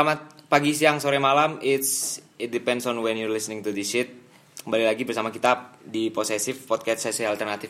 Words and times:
Selamat 0.00 0.48
pagi, 0.48 0.72
siang, 0.72 0.96
sore, 0.96 1.20
malam. 1.20 1.60
It's 1.60 2.24
it 2.40 2.48
depends 2.48 2.88
on 2.88 3.04
when 3.04 3.20
you're 3.20 3.28
listening 3.28 3.60
to 3.60 3.68
this 3.68 3.92
shit. 3.92 4.08
Kembali 4.64 4.88
lagi 4.88 5.04
bersama 5.04 5.28
kita 5.28 5.76
di 5.76 6.08
Posesif 6.08 6.64
Podcast 6.64 7.04
Sesi 7.04 7.28
Alternatif 7.28 7.68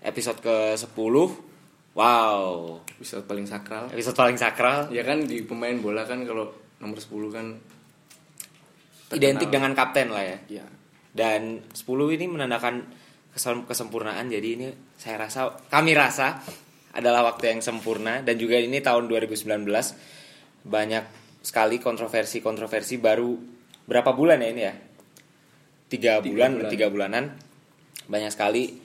episode 0.00 0.40
ke-10. 0.40 0.88
Wow, 1.92 2.80
Episode 2.88 3.28
paling 3.28 3.44
sakral. 3.44 3.92
episode 3.92 4.16
paling 4.16 4.40
sakral. 4.40 4.88
Ya 4.88 5.04
kan 5.04 5.28
di 5.28 5.44
pemain 5.44 5.76
bola 5.76 6.08
kan 6.08 6.24
kalau 6.24 6.56
nomor 6.80 7.04
10 7.04 7.36
kan 7.36 7.60
Identik 9.12 9.52
terkenal. 9.52 9.52
dengan 9.52 9.70
kapten 9.76 10.08
lah 10.08 10.24
ya. 10.24 10.38
ya 10.48 10.64
Dan 11.12 11.68
10 11.68 11.84
ini 12.16 12.32
menandakan 12.32 12.80
kesem- 13.36 13.68
kesempurnaan. 13.68 14.24
Jadi 14.32 14.48
ini 14.56 14.72
saya 14.96 15.20
rasa 15.20 15.52
kami 15.68 15.92
rasa 15.92 16.40
adalah 16.96 17.28
waktu 17.28 17.52
yang 17.52 17.60
sempurna 17.60 18.24
dan 18.24 18.40
juga 18.40 18.56
ini 18.56 18.80
tahun 18.80 19.04
2019 19.04 19.68
banyak 20.64 21.17
sekali 21.48 21.80
kontroversi-kontroversi 21.80 23.00
baru 23.00 23.32
berapa 23.88 24.12
bulan 24.12 24.44
ya 24.44 24.48
ini 24.52 24.62
ya? 24.68 24.74
Tiga, 25.88 26.20
Tiga 26.20 26.28
bulan, 26.28 26.50
bulan. 26.52 26.68
tiga 26.68 26.86
bulanan 26.92 27.24
banyak 28.04 28.28
sekali 28.28 28.76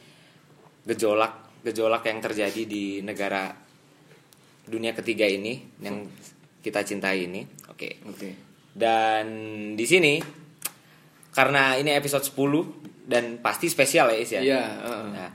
gejolak 0.87 1.59
gejolak 1.63 2.03
yang 2.07 2.23
terjadi 2.23 2.63
di 2.63 3.03
negara 3.03 3.51
dunia 4.63 4.95
ketiga 4.95 5.27
ini 5.27 5.59
yang 5.83 6.07
kita 6.63 6.87
cintai 6.87 7.27
ini. 7.27 7.43
Oke. 7.67 7.99
oke. 8.07 8.29
Dan 8.71 9.27
di 9.75 9.83
sini 9.83 10.23
karena 11.35 11.75
ini 11.75 11.91
episode 11.91 12.23
10 12.23 13.03
dan 13.03 13.43
pasti 13.43 13.67
spesial 13.67 14.15
ya 14.15 14.17
Is 14.19 14.31
ya. 14.31 14.39
Iya, 14.39 14.63
heeh. 14.63 15.03
Nah, 15.11 15.31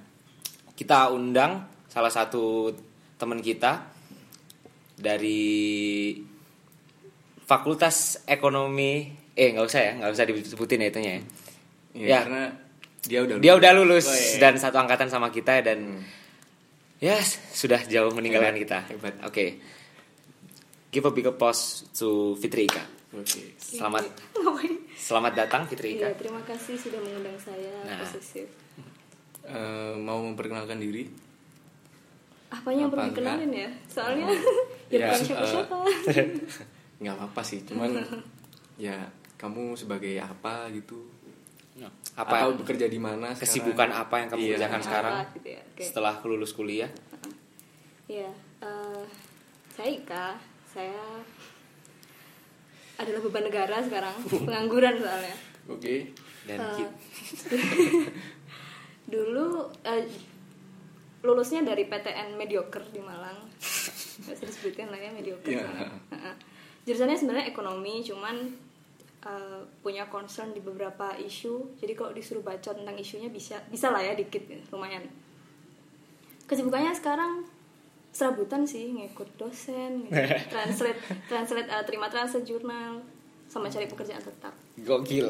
kita 0.72 1.12
undang 1.12 1.68
salah 1.92 2.08
satu 2.08 2.72
teman 3.20 3.44
kita 3.44 3.84
dari 4.96 6.16
Fakultas 7.48 7.96
Ekonomi 8.24 9.08
eh 9.32 9.48
nggak 9.50 9.64
usah 9.64 9.80
ya, 9.80 9.92
nggak 9.96 10.12
usah 10.12 10.24
disebutin 10.26 10.84
ya 10.84 10.88
itunya 10.88 11.12
ya. 11.14 11.22
Ya, 11.94 12.04
Ya. 12.04 12.18
karena 12.20 12.42
dia 13.00 13.18
udah 13.24 13.34
Dia 13.38 13.52
udah 13.54 13.70
lulus 13.72 14.04
Oh, 14.04 14.12
iya. 14.12 14.36
dan 14.38 14.54
satu 14.54 14.76
angkatan 14.76 15.08
sama 15.08 15.30
kita 15.30 15.64
dan 15.64 16.04
ya 16.98 17.16
sudah 17.48 17.80
jauh 17.84 18.12
meninggalkan 18.12 18.52
Hebat, 18.52 18.62
kita. 18.62 18.78
hebat. 18.92 19.14
Oke. 19.24 19.46
Give 20.88 21.04
a 21.04 21.12
big 21.12 21.24
applause 21.24 21.88
to 21.92 22.36
Fitri 22.36 22.66
Ika. 22.66 22.84
Oke. 23.14 23.56
Selamat 23.56 24.04
selamat 25.08 25.32
datang 25.34 25.64
Fitri 25.64 25.96
Iya, 25.96 26.12
Ika. 26.12 26.20
terima 26.20 26.42
kasih 26.42 26.76
sudah 26.76 27.00
mengundang 27.00 27.38
saya 27.38 27.72
Nah. 27.86 28.02
posesif. 28.02 28.44
Eh, 29.42 29.92
mau 29.96 30.20
memperkenalkan 30.20 30.76
diri? 30.76 31.08
Apanya 32.50 32.84
yang 32.84 32.90
perlu 32.90 33.08
dikenalin 33.08 33.52
ya? 33.54 33.70
Soalnya 33.86 34.26
ya, 34.28 34.36
Ya, 34.92 35.06
bukan 35.06 35.20
siapa-siapa. 35.24 35.76
nggak 36.98 37.14
apa-apa 37.14 37.42
sih, 37.42 37.62
cuman 37.62 37.94
ya 38.78 38.94
kamu 39.34 39.74
sebagai 39.74 40.16
apa 40.16 40.66
gitu? 40.70 41.06
Apa 42.14 42.42
Atau 42.42 42.58
bekerja 42.58 42.86
di 42.86 42.98
mana? 42.98 43.30
sekarang? 43.30 43.38
kesibukan 43.38 43.90
apa 43.92 44.14
yang 44.16 44.28
kamu 44.28 44.40
Iya. 44.40 44.50
kerjakan 44.52 44.80
sekarang 44.82 45.14
gitu 45.32 45.48
ya. 45.48 45.62
Oke. 45.64 45.82
setelah 45.84 46.14
lulus 46.20 46.50
kuliah? 46.52 46.90
Iya, 48.04 48.30
eh, 48.58 49.02
saya 49.70 49.90
Ika. 49.92 50.26
Saya 50.68 50.98
adalah 52.96 53.20
beban 53.20 53.44
negara 53.44 53.78
sekarang, 53.80 54.10
pengangguran 54.44 54.98
soalnya. 54.98 55.36
Oke. 55.66 56.10
Dan 56.44 56.58
Eh, 56.58 56.74
ki- 56.74 56.94
dulu 59.08 59.46
eh, 59.82 60.04
lulusnya 61.20 61.62
dari 61.62 61.84
PTN 61.84 62.34
mediocre 62.34 62.84
di 62.88 62.98
Malang 62.98 63.38
nggak 64.18 64.34
disebutin 64.36 64.88
lah 64.88 64.98
ya 64.98 65.10
mediocre 65.10 65.46
Iya. 65.48 65.62
banget. 65.62 65.88
Heeh. 66.10 66.34
Jurusannya 66.88 67.14
sebenarnya 67.14 67.46
ekonomi 67.46 68.00
cuman 68.00 68.48
eh, 69.20 69.60
punya 69.78 70.08
concern 70.08 70.50
di 70.50 70.58
beberapa 70.58 71.12
isu 71.14 71.76
jadi 71.76 71.92
kalau 71.92 72.10
disuruh 72.10 72.40
baca 72.40 72.72
tentang 72.72 72.96
isunya 72.96 73.28
bisa 73.28 73.60
bisa 73.68 73.88
lah 73.88 74.00
ya 74.00 74.12
dikit 74.12 74.40
lumayan 74.68 75.04
kesibukannya 76.44 76.92
sekarang 76.92 77.44
serabutan 78.08 78.64
sih 78.64 78.88
ngikut 78.90 79.36
dosen 79.36 80.08
ngikut 80.08 80.48
translate 80.52 80.98
translate 81.26 81.68
eh, 81.68 81.84
terima 81.84 82.08
translate 82.08 82.42
jurnal 82.42 83.04
sama 83.46 83.64
cari 83.66 83.84
pekerjaan 83.84 84.20
tetap 84.20 84.52
gokil. 84.78 85.24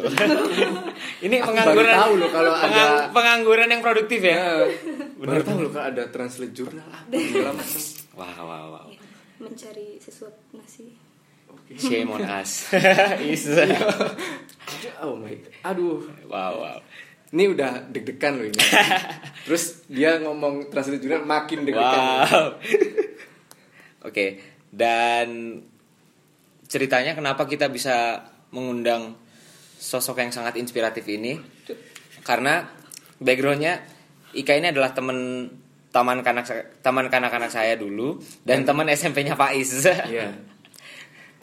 Ini 1.25 1.39
Aku 1.39 1.49
pengangguran 1.49 1.87
baru 1.87 2.03
tahu 2.03 2.13
loh 2.19 2.29
kalau 2.29 2.51
pengang- 2.53 2.75
ada- 2.91 3.07
pengangguran 3.09 3.69
yang 3.71 3.79
produktif 3.79 4.21
ya. 4.21 4.35
Ya, 4.35 4.67
baru 5.17 5.41
tahu 5.41 5.59
loh 5.63 5.71
kalau 5.71 5.87
ada 5.87 6.03
translate 6.05 6.51
jurnal 6.51 6.83
apa 6.85 7.15
segala 7.31 7.55
macam. 7.55 7.81
Wah, 8.13 8.35
wah, 8.43 8.63
wah. 8.69 8.85
Ya, 8.85 8.99
mencari 9.39 9.97
sesuap 9.97 10.35
nasi 10.51 10.99
Shame 11.77 12.09
on 12.09 12.25
us. 12.25 12.73
Is. 13.25 13.47
Oh 15.01 15.17
my 15.17 15.33
god. 15.33 15.53
Aduh, 15.65 16.05
wow, 16.29 16.53
wow. 16.61 16.79
ini 17.33 17.49
udah 17.49 17.89
deg-degan 17.89 18.37
loh 18.37 18.47
ini. 18.53 18.61
Terus 19.49 19.89
dia 19.89 20.21
ngomong 20.21 20.69
translate 20.69 21.01
jurnal 21.01 21.25
makin 21.25 21.65
deg-degan. 21.65 22.29
Wow. 22.29 22.61
Oke, 24.05 24.43
dan 24.69 25.59
ceritanya 26.69 27.17
kenapa 27.17 27.49
kita 27.49 27.73
bisa 27.73 28.29
mengundang 28.53 29.17
sosok 29.81 30.21
yang 30.21 30.37
sangat 30.37 30.61
inspiratif 30.61 31.09
ini? 31.09 31.41
Karena 32.21 32.69
backgroundnya 33.17 33.89
Ika 34.37 34.53
ini 34.53 34.69
adalah 34.69 34.93
teman 34.93 35.49
taman 35.89 36.21
kanak 36.21 36.45
taman 36.85 37.09
kanak-kanak 37.09 37.49
saya 37.49 37.73
dulu 37.81 38.21
dan 38.45 38.69
teman 38.69 38.85
SMP-nya 38.93 39.33
Pak 39.33 39.53
Is. 39.57 39.73
Iya. 39.89 40.37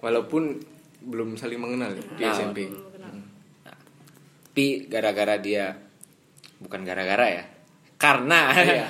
Walaupun 0.05 0.61
belum 1.01 1.33
saling 1.33 1.57
mengenal 1.57 1.91
ya, 1.91 2.03
di 2.13 2.21
Nah, 2.21 2.33
SMP. 2.33 2.57
belum 2.69 2.93
kenal. 2.93 3.15
Tapi 3.65 4.67
gara-gara 4.85 5.35
dia 5.41 5.73
bukan 6.61 6.81
gara-gara 6.85 7.25
ya. 7.27 7.43
Karena 7.97 8.53
Iya. 8.53 8.85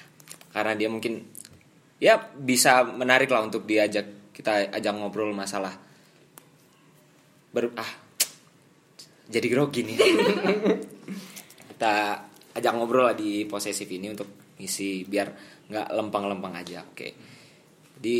karena 0.54 0.72
dia 0.72 0.86
mungkin 0.86 1.18
ya 1.98 2.14
bisa 2.30 2.86
menarik 2.86 3.26
lah 3.26 3.42
untuk 3.42 3.66
diajak 3.66 4.30
kita 4.30 4.70
ajak 4.70 4.92
ngobrol 4.94 5.34
masalah 5.34 5.74
ber 7.50 7.74
ah 7.74 7.90
jadi 9.26 9.46
grogi 9.50 9.82
nih 9.82 9.98
kita 11.74 11.94
ajak 12.54 12.72
ngobrol 12.74 13.10
lah 13.10 13.18
di 13.18 13.46
posesif 13.46 13.90
ini 13.90 14.14
untuk 14.14 14.54
ngisi 14.58 15.02
biar 15.06 15.26
nggak 15.66 15.90
lempeng-lempeng 15.90 16.54
aja 16.54 16.86
oke 16.86 17.08
jadi 17.98 18.16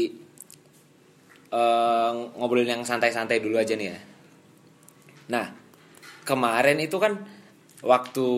eh, 1.55 2.11
ngobrolin 2.35 2.75
yang 2.81 2.83
santai-santai 2.83 3.39
dulu 3.39 3.57
aja 3.63 3.79
nih 3.79 3.89
ya 3.95 3.99
nah 5.31 5.47
kemarin 6.27 6.83
itu 6.83 6.99
kan 6.99 7.15
waktu 7.85 8.29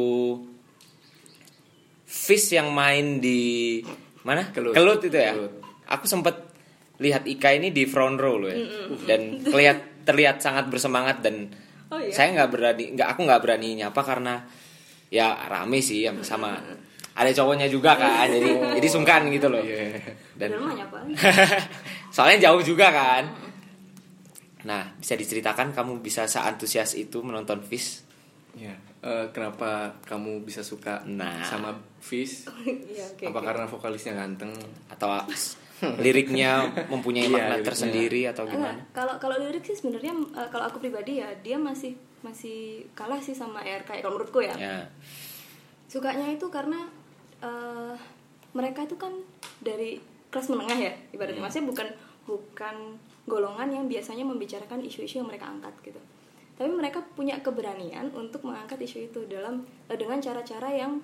Fish 2.06 2.54
yang 2.54 2.70
main 2.70 3.18
di 3.18 3.82
mana? 4.22 4.50
Kelut. 4.50 4.74
itu 5.02 5.14
ya. 5.14 5.34
Kelut. 5.34 5.52
Aku 5.90 6.06
sempet 6.06 6.34
lihat 7.02 7.26
Ika 7.26 7.54
ini 7.54 7.74
di 7.74 7.82
front 7.86 8.18
row 8.18 8.38
loh 8.38 8.50
ya. 8.50 8.58
Dan 9.06 9.36
terlihat 9.52 10.06
terlihat 10.06 10.38
sangat 10.38 10.70
bersemangat 10.70 11.22
dan 11.22 11.50
Oh, 11.86 12.02
iya? 12.02 12.10
saya 12.10 12.34
nggak 12.34 12.50
berani 12.50 12.84
nggak 12.98 13.08
aku 13.14 13.20
nggak 13.30 13.42
berani 13.46 13.78
nyapa 13.78 14.02
karena 14.02 14.42
ya 15.06 15.38
rame 15.46 15.78
sih 15.78 16.02
ya, 16.02 16.10
sama 16.26 16.58
ada 17.14 17.30
cowoknya 17.30 17.70
juga 17.70 17.94
kan 17.94 18.26
jadi 18.26 18.50
jadi 18.82 18.88
sungkan 18.90 19.30
gitu 19.30 19.46
loh. 19.46 19.62
Iya. 19.62 20.02
Dan 20.34 20.50
nyapa. 20.58 20.98
soalnya 22.08 22.38
jauh 22.42 22.60
juga 22.60 22.88
kan. 22.88 23.24
Nah, 24.62 24.94
bisa 24.96 25.14
diceritakan 25.14 25.70
kamu 25.70 26.00
bisa 26.00 26.26
seantusias 26.26 26.94
itu 26.94 27.20
menonton 27.20 27.62
Fish? 27.62 28.02
Iya. 28.52 28.74
Eh, 28.98 29.26
kenapa 29.30 29.94
kamu 30.02 30.42
bisa 30.42 30.60
suka 30.60 31.04
Nah. 31.04 31.44
sama 31.44 31.70
Fish? 31.96 32.50
Iya, 32.90 33.06
oke. 33.08 33.24
Apa 33.26 33.38
oke. 33.38 33.46
karena 33.46 33.64
vokalisnya 33.66 34.14
ganteng? 34.14 34.50
atau 34.88 35.12
liriknya 36.00 36.50
mempunyai 36.88 37.26
Iya, 37.28 37.30
makna 37.30 37.46
liriknya. 37.52 37.68
tersendiri 37.68 38.22
atau 38.26 38.42
Enggak, 38.44 38.56
gimana? 38.58 38.82
kalau 38.90 39.14
kalau 39.20 39.36
lirik 39.38 39.62
sih 39.62 39.76
sebenarnya 39.76 40.12
eh, 40.34 40.48
kalau 40.48 40.64
aku 40.66 40.80
pribadi 40.80 41.20
ya 41.20 41.30
dia 41.38 41.60
masih 41.60 41.94
masih 42.24 42.88
kalah 42.96 43.20
sih 43.20 43.36
sama 43.36 43.60
RK 43.62 44.00
kalau 44.00 44.16
menurutku 44.16 44.40
ya. 44.40 44.56
Ya. 44.56 44.88
Sukanya 45.86 46.26
itu 46.26 46.48
karena 46.48 46.88
eh, 47.38 47.94
mereka 48.50 48.82
itu 48.82 48.96
kan 48.96 49.12
dari 49.60 50.00
kelas 50.30 50.52
menengah 50.52 50.78
ya 50.78 50.92
ibaratnya 51.14 51.38
Hmm. 51.40 51.46
maksudnya 51.46 51.66
bukan 51.70 51.88
bukan 52.26 52.76
golongan 53.26 53.68
yang 53.70 53.84
biasanya 53.86 54.26
membicarakan 54.26 54.82
isu-isu 54.82 55.22
yang 55.22 55.28
mereka 55.30 55.50
angkat 55.50 55.74
gitu. 55.82 56.00
Tapi 56.56 56.72
mereka 56.72 57.04
punya 57.14 57.36
keberanian 57.42 58.10
untuk 58.16 58.42
mengangkat 58.42 58.80
isu 58.80 59.12
itu 59.12 59.20
dalam 59.28 59.66
eh, 59.90 59.98
dengan 59.98 60.18
cara-cara 60.22 60.72
yang 60.72 60.98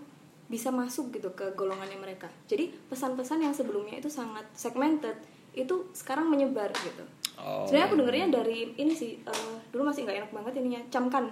bisa 0.51 0.69
masuk 0.73 1.13
gitu 1.15 1.33
ke 1.33 1.55
golongannya 1.55 1.97
mereka. 1.97 2.29
Jadi 2.49 2.73
pesan-pesan 2.91 3.45
yang 3.45 3.55
sebelumnya 3.55 4.01
itu 4.01 4.09
sangat 4.09 4.45
segmented 4.53 5.17
itu 5.53 5.93
sekarang 5.93 6.29
menyebar 6.33 6.73
gitu. 6.73 7.05
Oh. 7.37 7.69
Sebenarnya 7.69 7.87
aku 7.93 7.97
dengernya 8.01 8.27
dari 8.33 8.59
ini 8.77 8.93
sih 8.97 9.21
eh, 9.21 9.55
dulu 9.71 9.89
masih 9.89 10.09
nggak 10.09 10.19
enak 10.27 10.33
banget 10.33 10.53
ininya 10.63 10.81
camkan. 10.89 11.31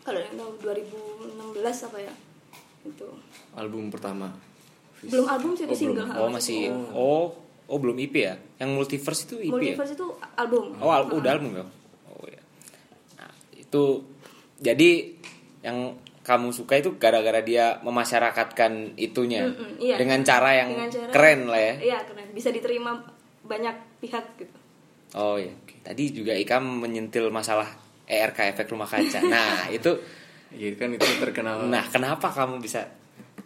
Kalau 0.00 0.16
yang 0.16 0.32
tahu 0.32 0.50
2016 0.64 1.86
apa 1.92 1.98
ya 2.00 2.14
itu 2.80 3.08
Album 3.52 3.92
pertama. 3.92 4.32
Belum 5.02 5.26
album 5.26 5.50
sih 5.52 5.64
itu 5.64 5.70
Oh, 5.70 5.78
belum. 5.78 5.80
single 5.96 6.06
Oh 6.12 6.26
ha, 6.26 6.30
masih 6.30 6.58
single. 6.66 6.92
oh 6.92 7.26
Oh 7.66 7.78
belum 7.78 7.96
IP 7.98 8.14
ya? 8.18 8.34
Yang 8.58 8.70
multiverse 8.74 9.22
itu 9.24 9.36
IP 9.38 9.46
ya? 9.46 9.54
Multiverse 9.54 9.92
itu 9.94 10.06
album. 10.34 10.74
Oh 10.76 10.90
al- 10.90 11.06
udah 11.08 11.30
album 11.30 11.54
ya? 11.54 11.64
Oh 12.10 12.26
ya. 12.26 12.42
Nah, 13.14 13.30
itu 13.54 14.02
jadi 14.58 14.90
yang 15.62 15.94
kamu 16.20 16.50
suka 16.50 16.74
itu 16.76 16.94
gara-gara 16.96 17.38
dia 17.40 17.78
memasyarakatkan 17.80 18.94
itunya 18.96 19.46
Mm-mm, 19.46 19.78
iya. 19.78 19.96
dengan 19.96 20.20
cara 20.20 20.50
yang 20.52 20.74
Dengan 20.74 20.90
cara- 20.90 21.10
keren 21.10 21.40
lah 21.46 21.60
ya. 21.60 21.74
Iya 21.80 21.98
keren. 22.04 22.26
Bisa 22.30 22.50
diterima 22.50 22.98
banyak 23.40 23.76
pihak 23.98 24.24
gitu. 24.36 24.56
Oh 25.14 25.38
iya. 25.38 25.54
Tadi 25.80 26.10
juga 26.12 26.34
Ika 26.34 26.58
menyentil 26.58 27.30
masalah 27.30 27.70
ERK 28.04 28.50
efek 28.50 28.66
rumah 28.68 28.84
kaca. 28.84 29.22
Nah 29.22 29.64
itu, 29.70 29.94
Iya 30.50 30.74
kan 30.74 30.90
itu 30.90 31.06
terkenal. 31.22 31.62
nah 31.64 31.86
kenapa 31.86 32.26
kamu 32.26 32.58
bisa 32.58 32.82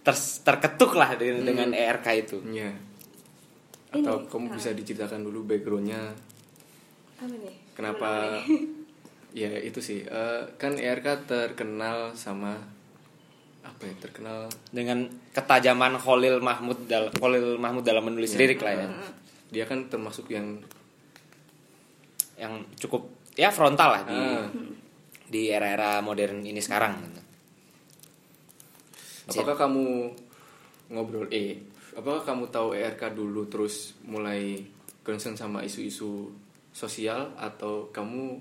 ter- 0.04 0.38
terketuk 0.44 0.92
lah 0.94 1.16
dengan, 1.16 1.42
dengan 1.42 1.68
ERK 1.72 2.06
itu? 2.20 2.36
Iya. 2.44 2.70
Ini, 3.94 4.02
Atau 4.02 4.26
kamu 4.28 4.50
ah. 4.50 4.54
bisa 4.54 4.70
diceritakan 4.70 5.22
dulu 5.22 5.46
backgroundnya 5.46 6.12
Apa 7.16 7.30
nih? 7.30 7.54
kenapa? 7.72 8.38
ya 9.34 9.50
itu 9.50 9.80
sih. 9.80 10.04
Eh, 10.04 10.42
kan 10.54 10.76
ERK 10.76 11.24
terkenal 11.24 12.12
sama 12.12 12.54
apa 13.60 13.82
ya? 13.82 13.94
Terkenal 13.98 14.46
Dengan 14.68 15.08
ketajaman 15.32 15.96
Khalil 15.96 16.38
Mahmud 16.38 16.84
dal 16.84 17.08
Khalil 17.10 17.56
Mahmud 17.56 17.80
dalam 17.80 18.04
menulis 18.04 18.36
lirik 18.36 18.60
lah 18.60 18.76
ya, 18.76 18.86
dia 19.48 19.64
kan 19.64 19.88
termasuk 19.88 20.28
yang 20.28 20.60
yang 22.34 22.66
cukup 22.76 23.06
ya 23.34 23.48
frontal 23.48 23.90
lah 23.90 24.02
di 24.04 24.18
Ah. 24.18 24.46
di 25.24 25.42
era-era 25.48 25.98
modern 25.98 26.42
ini 26.42 26.58
sekarang. 26.58 26.98
gitu. 27.00 27.20
Apakah 29.24 29.56
kamu 29.58 30.12
ngobrol 30.86 31.26
eh 31.28 31.56
apakah 31.94 32.22
kamu 32.24 32.44
tahu 32.48 32.74
ERK 32.74 33.12
dulu 33.12 33.46
terus 33.46 33.96
mulai 34.04 34.60
concern 35.00 35.32
sama 35.32 35.62
isu-isu 35.62 36.28
sosial 36.70 37.32
atau 37.34 37.88
kamu 37.88 38.36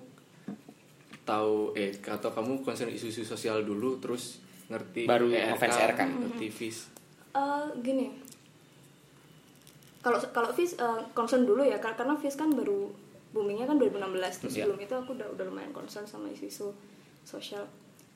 tahu 1.23 1.71
eh 1.71 1.93
atau 2.01 2.29
kamu 2.29 2.59
concern 2.61 2.89
isu-isu 2.89 3.23
sosial 3.23 3.63
dulu 3.63 3.95
terus 3.97 4.43
ngerti 4.67 5.05
Baru 5.05 5.29
ngefans 5.29 5.75
ERK? 5.77 5.99
ngerti 6.01 6.47
Eh, 7.33 7.65
gini. 7.79 8.11
Kalau 9.99 10.19
kalau 10.29 10.51
Fis 10.51 10.75
eh, 10.75 11.01
concern 11.13 11.47
dulu 11.47 11.63
ya 11.63 11.79
kar- 11.79 11.95
karena 11.95 12.13
Fis 12.13 12.35
kan 12.35 12.51
baru 12.51 12.91
boomingnya 13.31 13.65
kan 13.65 13.79
2016 13.79 14.43
terus 14.43 14.53
Iya. 14.53 14.67
sebelum 14.67 14.79
itu 14.79 14.93
aku 14.93 15.09
udah 15.15 15.27
udah 15.31 15.45
lumayan 15.47 15.71
concern 15.71 16.03
sama 16.03 16.27
isu-isu 16.27 16.69
sosial. 17.23 17.63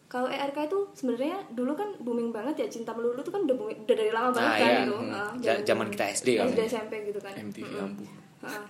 Kalau 0.07 0.25
ERK 0.25 0.57
itu 0.63 0.79
sebenarnya 0.93 1.35
dulu 1.49 1.71
kan 1.73 1.91
booming 1.97 2.31
banget 2.31 2.55
ya 2.57 2.67
cinta 2.69 2.91
melulu 2.91 3.17
itu 3.17 3.27
kan 3.27 3.43
udah 3.43 3.53
booming, 3.53 3.77
udah 3.83 3.95
dari 3.97 4.09
lama 4.09 4.29
banget 4.31 4.47
Ah, 4.47 4.55
kan 4.57 4.69
iya. 4.69 4.81
itu. 4.81 4.95
Hmm. 4.95 5.35
Ja- 5.37 5.61
zaman 5.65 5.87
kita 5.89 6.03
SD 6.09 6.27
kan. 6.33 6.47
SD 6.47 6.59
SMP 6.65 6.93
gitu 7.05 7.19
kan. 7.19 7.33
MTV 7.35 7.65
Mm-mm. 7.65 7.79
lampu 7.81 8.03
Heeh. 8.37 8.63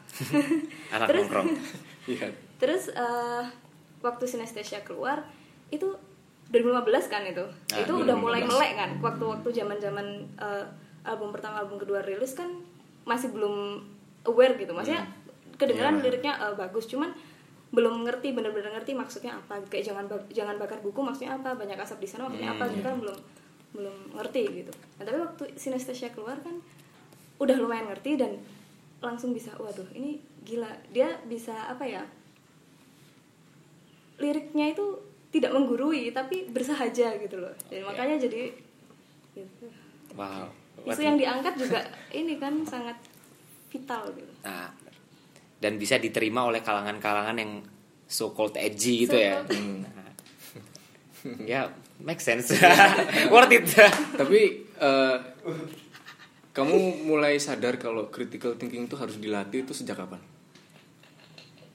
Anak 0.96 1.08
Terus- 1.08 1.22
nongkrong. 1.24 1.48
iya 2.10 2.28
Terus 2.58 2.84
eh, 2.90 3.44
waktu 4.00 4.24
Sinestesia 4.26 4.82
keluar 4.82 5.22
itu 5.70 5.86
2015 6.48 6.74
kan 7.06 7.22
itu. 7.22 7.46
Ah, 7.70 7.78
itu 7.78 7.94
udah 7.94 8.16
2015. 8.16 8.24
mulai 8.24 8.42
melek 8.42 8.74
kan. 8.76 8.90
Waktu-waktu 8.98 9.48
zaman-zaman 9.54 10.08
eh, 10.34 10.66
album 11.04 11.30
pertama 11.30 11.60
album 11.60 11.78
kedua 11.78 12.02
rilis 12.02 12.34
kan 12.34 12.50
masih 13.04 13.30
belum 13.30 13.86
aware 14.26 14.56
gitu. 14.56 14.72
Maksudnya 14.72 15.06
kedengeran 15.54 16.00
Iya. 16.00 16.04
liriknya 16.04 16.34
eh, 16.40 16.56
bagus 16.56 16.88
cuman 16.88 17.14
belum 17.68 18.08
ngerti 18.08 18.32
bener-bener 18.32 18.72
ngerti 18.72 18.92
maksudnya 18.94 19.36
apa. 19.36 19.60
Kayak 19.68 19.92
jangan 19.92 20.06
bak- 20.06 20.32
jangan 20.32 20.56
bakar 20.56 20.80
buku 20.80 21.00
maksudnya 21.00 21.36
apa? 21.36 21.52
Banyak 21.54 21.76
asap 21.78 22.00
di 22.00 22.08
sana 22.08 22.26
maksudnya 22.26 22.50
Hmm, 22.50 22.58
apa 22.58 22.66
gitu 22.70 22.82
kan 22.82 22.96
belum 22.98 23.18
belum 23.76 23.96
ngerti 24.16 24.44
gitu. 24.58 24.72
Nah 24.98 25.04
tapi 25.04 25.18
waktu 25.18 25.44
Sinestesia 25.54 26.10
keluar 26.10 26.40
kan 26.40 26.56
udah 27.38 27.56
lumayan 27.56 27.88
ngerti 27.88 28.16
dan 28.16 28.40
langsung 28.98 29.30
bisa 29.32 29.52
waduh 29.56 29.86
ini 29.92 30.18
gila. 30.42 30.72
Dia 30.90 31.20
bisa 31.24 31.54
apa 31.68 31.84
ya 31.84 32.02
liriknya 34.18 34.74
itu 34.74 34.86
tidak 35.30 35.54
menggurui 35.54 36.10
tapi 36.10 36.48
bersahaja 36.50 37.20
gitu 37.20 37.38
loh. 37.38 37.54
Iya. 37.68 37.70
jadi 37.70 37.84
makanya 37.84 38.16
jadi 38.18 38.42
gitu. 39.36 39.66
Wow. 40.16 40.50
isu 40.80 41.02
yang 41.04 41.18
diangkat 41.20 41.54
juga 41.60 41.84
ini 42.10 42.40
kan 42.40 42.64
sangat 42.64 42.96
vital 43.68 44.08
gitu. 44.16 44.32
Nah, 44.42 44.72
dan 45.58 45.82
bisa 45.82 45.98
diterima 45.98 46.46
oleh 46.46 46.62
kalangan-kalangan 46.62 47.38
yang 47.38 47.52
so 48.06 48.32
called 48.32 48.56
edgy 48.56 49.06
gitu 49.06 49.18
ya. 49.18 49.42
Hmm. 49.44 49.84
Nah. 49.84 50.12
ya, 51.52 51.62
make 52.02 52.22
sense. 52.22 52.54
Worth 53.34 53.54
it. 53.54 53.68
tapi 54.16 54.64
eh, 54.64 55.18
kamu 56.54 57.06
mulai 57.06 57.38
sadar 57.38 57.78
kalau 57.78 58.10
critical 58.10 58.58
thinking 58.58 58.90
itu 58.90 58.98
harus 58.98 59.22
dilatih 59.22 59.62
itu 59.66 59.74
sejak 59.78 59.98
kapan 60.02 60.18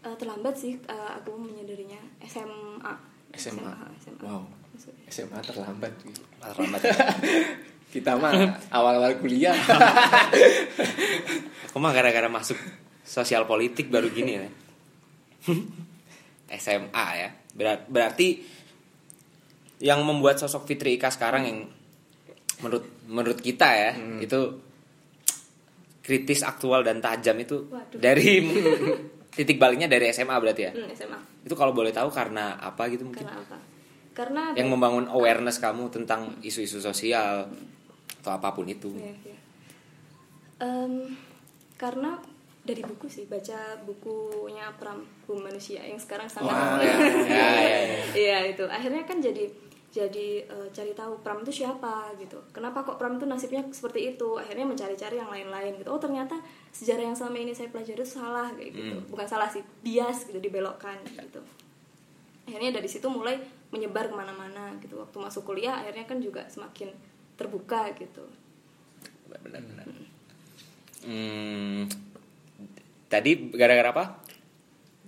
Eh, 0.03 0.17
terlambat 0.19 0.59
sih 0.59 0.75
eh, 0.75 1.11
aku 1.15 1.39
menyadarinya 1.39 2.03
SMA 2.27 2.91
SMA. 3.39 3.71
SMA. 4.03 4.19
Wow. 4.19 4.43
Maksudnya. 4.75 5.07
SMA 5.07 5.39
terlambat 5.47 5.93
Terlambat. 6.43 6.83
kita 7.95 8.17
mah 8.19 8.33
awal-awal 8.73 9.15
kuliah 9.21 9.53
Aku 11.71 11.77
mah 11.79 11.93
gara-gara 11.93 12.25
masuk 12.27 12.57
sosial 13.03 13.45
politik 13.45 13.91
baru 13.91 14.09
gini 14.09 14.33
ya. 14.35 14.47
SMA 16.63 17.07
ya. 17.17 17.29
Berat- 17.53 17.87
berarti 17.87 18.41
yang 19.83 20.03
membuat 20.03 20.39
sosok 20.39 20.65
Fitri 20.65 20.95
Ika 20.95 21.11
sekarang 21.11 21.43
yang 21.43 21.59
menurut 22.63 22.87
menurut 23.11 23.39
kita 23.39 23.67
ya 23.67 23.91
itu 24.23 24.39
kritis 25.99 26.43
aktual 26.43 26.83
dan 26.83 27.03
tajam 27.03 27.35
itu 27.37 27.67
Waduh. 27.67 27.99
dari 27.99 28.43
titik 29.37 29.59
baliknya 29.59 29.87
dari 29.87 30.11
SMA 30.11 30.35
berarti 30.35 30.63
ya. 30.63 30.73
Hmm, 30.73 30.87
SMA 30.93 31.19
Itu 31.43 31.55
kalau 31.55 31.75
boleh 31.75 31.91
tahu 31.91 32.11
karena 32.11 32.55
apa 32.57 32.87
gitu 32.89 33.03
mungkin? 33.03 33.27
karena 33.27 33.43
apa 33.43 33.59
karena 34.13 34.43
Yang 34.53 34.69
membangun 34.69 35.07
awareness 35.09 35.57
kamu 35.57 35.89
tentang 35.89 36.37
isu-isu 36.45 36.79
sosial 36.79 37.49
atau 38.23 38.31
apa 38.31 38.53
pun 38.53 38.69
itu. 38.69 38.93
Iya, 38.95 39.15
iya. 39.25 39.39
Em, 40.63 41.17
karena 41.75 42.21
dari 42.63 42.83
buku 42.87 43.11
sih 43.11 43.27
baca 43.27 43.75
bukunya 43.83 44.71
Pram 44.79 45.03
Bumi 45.27 45.51
Manusia 45.51 45.83
yang 45.83 45.99
sekarang 45.99 46.31
sangat 46.31 46.55
Wah, 46.55 46.79
ya, 46.83 46.95
ya, 46.95 47.49
ya, 47.59 47.79
ya. 47.83 48.03
Iya, 48.15 48.39
itu. 48.55 48.65
Akhirnya 48.71 49.03
kan 49.03 49.19
jadi 49.19 49.51
jadi 49.93 50.49
eh, 50.49 50.69
cari 50.73 50.97
tahu 50.97 51.21
Pram 51.21 51.43
itu 51.43 51.63
siapa 51.63 52.15
gitu. 52.17 52.39
Kenapa 52.55 52.87
kok 52.87 52.97
Pram 52.97 53.19
itu 53.19 53.27
nasibnya 53.27 53.61
seperti 53.75 54.17
itu? 54.17 54.39
Akhirnya 54.39 54.65
mencari-cari 54.65 55.19
yang 55.19 55.29
lain-lain 55.29 55.77
gitu. 55.83 55.91
Oh 55.91 55.99
ternyata 55.99 56.39
sejarah 56.73 57.13
yang 57.13 57.17
selama 57.19 57.37
ini 57.43 57.53
saya 57.53 57.69
pelajari 57.69 58.01
itu 58.01 58.09
salah 58.09 58.49
kayak 58.55 58.71
gitu. 58.73 58.95
Hmm. 58.97 59.11
bukan 59.11 59.27
salah 59.29 59.51
sih 59.51 59.61
bias 59.83 60.31
gitu 60.31 60.39
dibelokkan 60.39 60.97
gitu. 61.05 61.43
Akhirnya 62.49 62.79
dari 62.79 62.89
situ 62.89 63.11
mulai 63.11 63.43
menyebar 63.75 64.09
ke 64.09 64.15
mana-mana 64.15 64.73
gitu. 64.79 65.03
Waktu 65.03 65.19
masuk 65.19 65.51
kuliah 65.51 65.83
akhirnya 65.83 66.07
kan 66.07 66.23
juga 66.23 66.47
semakin 66.47 66.89
terbuka 67.37 67.91
gitu. 67.99 68.25
Benar-benar. 69.29 69.91
Hmm, 71.03 71.91
tadi 73.13 73.53
gara-gara 73.53 73.93
apa? 73.93 74.05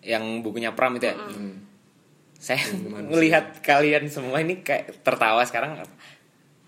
Yang 0.04 0.44
bukunya 0.44 0.76
Pram 0.76 0.92
itu 1.00 1.08
ya? 1.08 1.16
Hmm. 1.16 1.64
Saya 2.36 2.60
Manusia. 2.76 3.08
melihat 3.08 3.44
kalian 3.64 4.12
semua 4.12 4.44
ini 4.44 4.60
kayak 4.60 5.00
tertawa 5.00 5.40
sekarang 5.48 5.80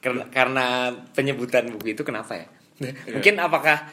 karena, 0.00 0.24
karena 0.32 0.66
penyebutan 1.12 1.68
buku 1.68 1.92
itu 1.92 2.00
kenapa 2.00 2.40
ya? 2.40 2.48
Mungkin 3.12 3.36
apakah 3.36 3.84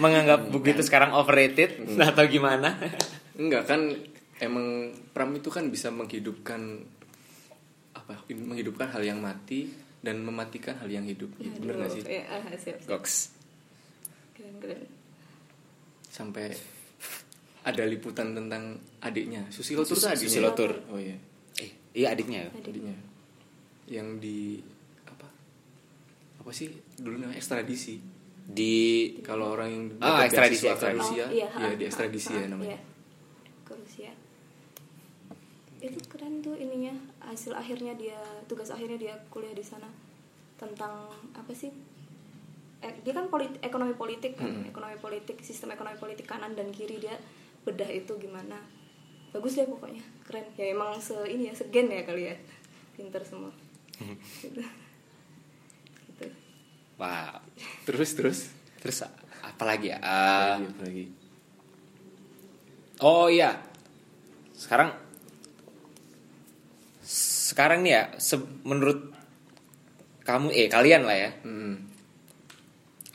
menganggap 0.00 0.48
buku 0.48 0.72
itu 0.72 0.80
sekarang 0.80 1.12
overrated 1.12 1.84
atau 2.00 2.24
gimana? 2.24 2.80
Enggak 3.36 3.68
kan 3.68 3.92
emang 4.40 4.96
Pram 5.12 5.36
itu 5.36 5.52
kan 5.52 5.68
bisa 5.68 5.92
menghidupkan 5.92 6.80
apa 7.92 8.24
menghidupkan 8.32 8.88
hal 8.88 9.04
yang 9.04 9.20
mati 9.20 9.68
dan 10.02 10.18
mematikan 10.24 10.74
hal 10.82 10.90
yang 10.90 11.06
hidup 11.06 11.30
gitu, 11.38 11.62
bener 11.62 11.86
gak 11.86 11.94
sih 11.94 12.02
Iya, 12.02 12.24
ah, 12.26 12.42
siap, 12.58 12.82
siap. 12.82 12.90
Goks. 12.90 13.30
Keren, 14.34 14.58
keren. 14.58 15.01
Sampai 16.12 16.52
ada 17.62 17.82
liputan 17.86 18.36
tentang 18.36 18.76
adiknya 19.00 19.48
Susilo 19.48 19.80
Tur 19.80 19.96
tuh 19.96 20.04
adiknya 20.06 20.28
Susilo 20.28 20.50
Tur. 20.52 20.72
oh 20.86 21.00
iya 21.00 21.16
Eh, 21.56 21.70
iya 21.94 22.12
adiknya 22.12 22.44
ya. 22.44 22.50
Adik. 22.52 22.68
adiknya 22.68 22.96
yang 23.88 24.18
di 24.18 24.60
apa 25.04 25.24
apa 26.38 26.50
sih 26.50 26.68
dulu 26.96 27.16
namanya 27.16 27.36
ekstradisi 27.36 27.96
Di 28.42 28.74
kalau 29.22 29.54
orang 29.54 29.70
yang 29.70 29.84
Ah, 29.96 30.20
dapat 30.20 30.26
ekstradisi, 30.28 30.66
ekstradisi. 30.66 31.14
Rusia 31.14 31.24
Oh, 31.24 31.30
iya, 31.30 31.46
ya 31.48 31.70
di 31.72 31.84
ekstradisi 31.86 32.30
ah, 32.30 32.36
ya 32.36 32.46
namanya 32.48 32.68
iya. 32.68 32.80
Ke 33.62 33.72
Rusia. 33.72 34.12
Itu 35.78 35.98
keren 36.08 36.34
tuh 36.40 36.54
ininya 36.54 36.90
hasil 37.20 37.54
akhirnya 37.54 37.94
dia 37.94 38.18
tugas 38.46 38.68
akhirnya 38.68 38.98
dia 38.98 39.14
kuliah 39.28 39.50
di 39.50 39.62
sana 39.62 39.86
tentang 40.56 41.06
apa 41.32 41.52
sih? 41.52 41.70
Eh, 42.82 42.94
dia 43.00 43.12
kan 43.12 43.26
polit- 43.26 43.58
ekonomi 43.60 43.94
politik 43.94 44.34
kan, 44.34 44.46
Mm-mm. 44.48 44.66
ekonomi 44.66 44.94
politik, 44.96 45.38
sistem 45.38 45.70
ekonomi 45.70 45.94
politik 45.96 46.26
kanan 46.26 46.52
dan 46.52 46.68
kiri 46.68 46.98
dia 46.98 47.14
bedah 47.62 47.86
itu 47.86 48.10
gimana. 48.16 48.58
Bagus 49.30 49.54
deh 49.54 49.64
pokoknya, 49.64 50.02
keren. 50.22 50.50
Ya 50.52 50.66
emang 50.68 50.98
se 50.98 51.14
ini 51.24 51.46
ya 51.46 51.54
segen 51.54 51.86
ya 51.86 52.02
kali 52.02 52.26
ya. 52.26 52.36
Pinter 52.92 53.22
semua. 53.22 53.54
gitu. 54.36 54.60
gitu. 56.08 56.26
Wow. 56.96 57.38
terus 57.82 58.10
terus 58.12 58.38
Terus 58.76 59.06
apalagi 59.40 59.88
ya 59.88 59.98
Eh, 59.98 60.02
Apalagi, 60.02 60.66
apalagi. 60.68 61.04
oh 63.00 63.26
iya 63.26 63.62
sekarang 64.52 64.90
sekarang 67.02 67.82
nih 67.82 67.92
ya 67.92 68.02
se- 68.16 68.38
menurut 68.62 69.10
kamu 70.22 70.50
eh 70.50 70.66
kalian 70.66 71.02
lah 71.02 71.16
ya 71.16 71.30
Mm-mm. 71.42 71.91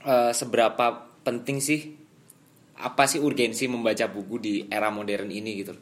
Eh, 0.08 0.32
seberapa 0.32 0.86
penting 1.22 1.60
sih 1.60 1.82
apa 2.78 3.04
sih 3.04 3.20
urgensi 3.20 3.66
membaca 3.68 4.06
buku 4.08 4.36
di 4.38 4.54
era 4.66 4.88
modern 4.88 5.28
ini 5.28 5.52
gitu 5.58 5.74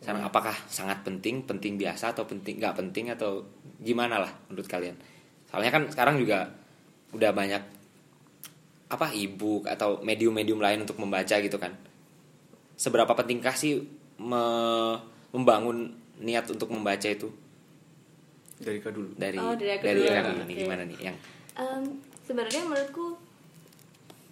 sekarang 0.00 0.20
apakah 0.22 0.52
sangat 0.68 1.00
penting 1.00 1.44
penting 1.44 1.76
biasa 1.76 2.12
atau 2.12 2.24
penting 2.24 2.60
nggak 2.60 2.76
penting 2.76 3.08
atau 3.08 3.44
gimana 3.78 4.20
lah 4.20 4.32
menurut 4.48 4.66
kalian 4.66 4.96
soalnya 5.48 5.70
kan 5.70 5.82
sekarang 5.88 6.16
juga 6.18 6.48
udah 7.12 7.30
banyak 7.30 7.62
apa 8.84 9.10
ebook 9.12 9.64
atau 9.64 10.00
medium-medium 10.00 10.60
lain 10.60 10.84
untuk 10.84 11.00
membaca 11.00 11.34
gitu 11.34 11.56
kan 11.56 11.72
seberapa 12.76 13.10
pentingkah 13.10 13.54
sih 13.54 13.80
me- 14.20 14.98
membangun 15.32 15.90
niat 16.20 16.46
untuk 16.46 16.68
membaca 16.68 17.06
itu 17.06 17.26
Dari 18.54 18.78
Kak 18.78 18.92
dulu. 18.94 19.08
dari 19.18 19.34
Oh, 19.34 19.50
dari 19.52 19.70
aku 19.72 19.82
dari 19.82 19.98
dulu. 19.98 20.42
Oke. 20.46 20.54
gimana 20.56 20.82
nih 20.84 20.98
yang 21.02 21.16
Em, 21.54 21.82
sebenarnya 22.22 22.62
menurutku 22.64 23.18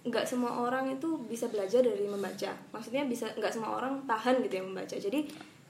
nggak 0.03 0.27
semua 0.27 0.51
orang 0.67 0.91
itu 0.91 1.15
bisa 1.31 1.47
belajar 1.47 1.79
dari 1.79 2.03
membaca. 2.03 2.51
Maksudnya 2.75 3.07
bisa 3.07 3.31
nggak 3.39 3.53
semua 3.55 3.79
orang 3.79 4.03
tahan 4.03 4.43
gitu 4.43 4.59
ya 4.59 4.63
membaca. 4.63 4.95
Jadi 4.99 5.19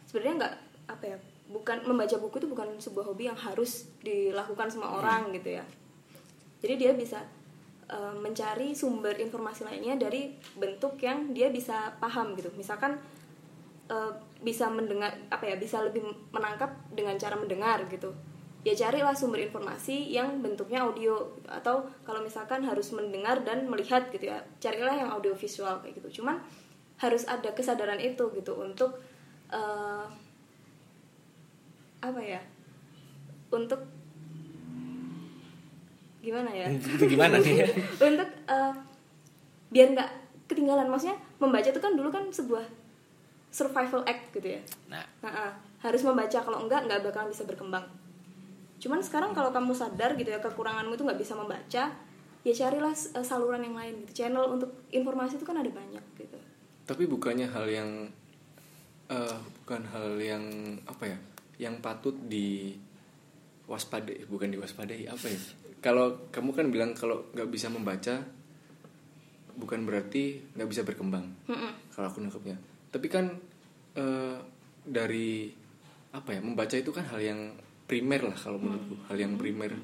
sebenarnya 0.09 0.35
nggak 0.41 0.53
apa 0.89 1.03
ya 1.05 1.17
bukan 1.53 1.85
membaca 1.85 2.17
buku 2.17 2.41
itu 2.41 2.49
bukan 2.49 2.69
sebuah 2.81 3.05
hobi 3.13 3.29
yang 3.29 3.37
harus 3.37 3.85
dilakukan 4.01 4.73
semua 4.73 4.97
orang 4.97 5.29
gitu 5.37 5.61
ya. 5.61 5.63
Jadi 6.65 6.73
dia 6.81 6.91
bisa 6.97 7.21
em, 7.85 8.25
mencari 8.25 8.73
sumber 8.73 9.21
informasi 9.21 9.69
lainnya 9.69 10.01
dari 10.01 10.33
bentuk 10.57 10.97
yang 10.97 11.29
dia 11.29 11.53
bisa 11.53 11.93
paham 12.01 12.33
gitu. 12.33 12.49
Misalkan 12.57 12.97
eh, 13.85 14.11
bisa 14.41 14.65
mendengar 14.73 15.13
apa 15.29 15.45
ya 15.45 15.61
bisa 15.61 15.77
lebih 15.85 16.01
menangkap 16.33 16.73
dengan 16.89 17.13
cara 17.21 17.37
mendengar 17.37 17.85
gitu 17.85 18.32
ya 18.63 18.71
carilah 18.71 19.11
sumber 19.11 19.43
informasi 19.43 20.07
yang 20.07 20.39
bentuknya 20.39 20.87
audio 20.87 21.35
gitu. 21.35 21.51
atau 21.51 21.83
kalau 22.07 22.23
misalkan 22.23 22.63
harus 22.63 22.95
mendengar 22.95 23.43
dan 23.43 23.67
melihat 23.67 24.07
gitu 24.07 24.31
ya 24.31 24.39
carilah 24.63 24.95
yang 24.95 25.11
audio 25.11 25.35
visual 25.35 25.83
kayak 25.83 25.99
gitu. 25.99 26.23
Cuman 26.23 26.39
harus 27.03 27.27
ada 27.27 27.51
kesadaran 27.51 27.99
itu 27.99 28.23
gitu 28.31 28.55
untuk 28.55 28.95
eh, 29.51 30.07
apa 31.99 32.21
ya? 32.23 32.39
Untuk 33.51 33.83
gimana 36.23 36.49
ya? 36.55 36.71
Gimana 37.03 37.35
nih? 37.43 37.67
Untuk 38.07 38.29
eh, 38.47 38.73
biar 39.75 39.87
nggak 39.91 40.09
ketinggalan. 40.47 40.87
Maksudnya 40.87 41.19
membaca 41.43 41.67
itu 41.67 41.81
kan 41.83 41.99
dulu 41.99 42.07
kan 42.07 42.31
sebuah 42.31 42.63
survival 43.51 44.07
act 44.07 44.31
gitu 44.31 44.55
ya. 44.55 44.61
Nah. 44.87 45.03
Nah, 45.19 45.31
ah, 45.31 45.51
harus 45.83 46.01
membaca. 46.07 46.39
Kalau 46.39 46.63
enggak 46.63 46.87
nggak 46.87 47.03
bakalan 47.03 47.27
bisa 47.27 47.43
berkembang. 47.43 47.83
Cuman 48.83 48.99
sekarang 48.99 49.31
kalau 49.31 49.55
kamu 49.55 49.71
sadar 49.71 50.19
gitu 50.19 50.27
ya 50.27 50.43
kekuranganmu 50.43 50.99
itu 50.99 51.07
nggak 51.07 51.15
bisa 51.15 51.39
membaca, 51.39 51.83
ya 52.43 52.51
carilah 52.51 52.91
eh, 52.91 53.23
saluran 53.23 53.63
yang 53.63 53.79
lain 53.79 54.03
gitu. 54.03 54.27
Channel 54.27 54.59
untuk 54.59 54.75
informasi 54.91 55.39
itu 55.39 55.47
kan 55.47 55.55
ada 55.55 55.71
banyak 55.71 56.03
gitu. 56.19 56.35
Tapi 56.83 57.07
bukannya 57.07 57.47
hal 57.47 57.63
yang 57.71 58.11
eh, 59.07 59.37
bukan 59.63 59.87
hal 59.87 60.19
yang 60.19 60.43
apa 60.83 61.15
ya? 61.15 61.17
Yang 61.63 61.75
patut 61.79 62.15
di 62.27 62.75
waspadai, 63.71 64.27
bukan 64.27 64.51
diwaspadai 64.51 65.07
apa 65.07 65.31
ya? 65.31 65.39
Kalau 65.79 66.27
kamu 66.27 66.51
kan 66.51 66.67
bilang 66.67 66.91
kalau 66.91 67.31
nggak 67.31 67.47
bisa 67.47 67.71
membaca 67.71 68.19
bukan 69.55 69.87
berarti 69.87 70.43
nggak 70.59 70.67
bisa 70.67 70.83
berkembang. 70.83 71.23
Mm-mm. 71.47 71.71
Kalau 71.95 72.11
aku 72.11 72.19
nangkepnya. 72.19 72.59
Tapi 72.91 73.07
kan 73.07 73.31
eh, 73.95 74.37
dari 74.83 75.55
apa 76.11 76.35
ya? 76.35 76.43
Membaca 76.43 76.75
itu 76.75 76.91
kan 76.91 77.07
hal 77.07 77.23
yang 77.23 77.39
primer 77.83 78.21
lah 78.23 78.37
kalau 78.37 78.57
menurutku, 78.59 78.95
hal 79.11 79.17
yang 79.19 79.35
primer 79.35 79.75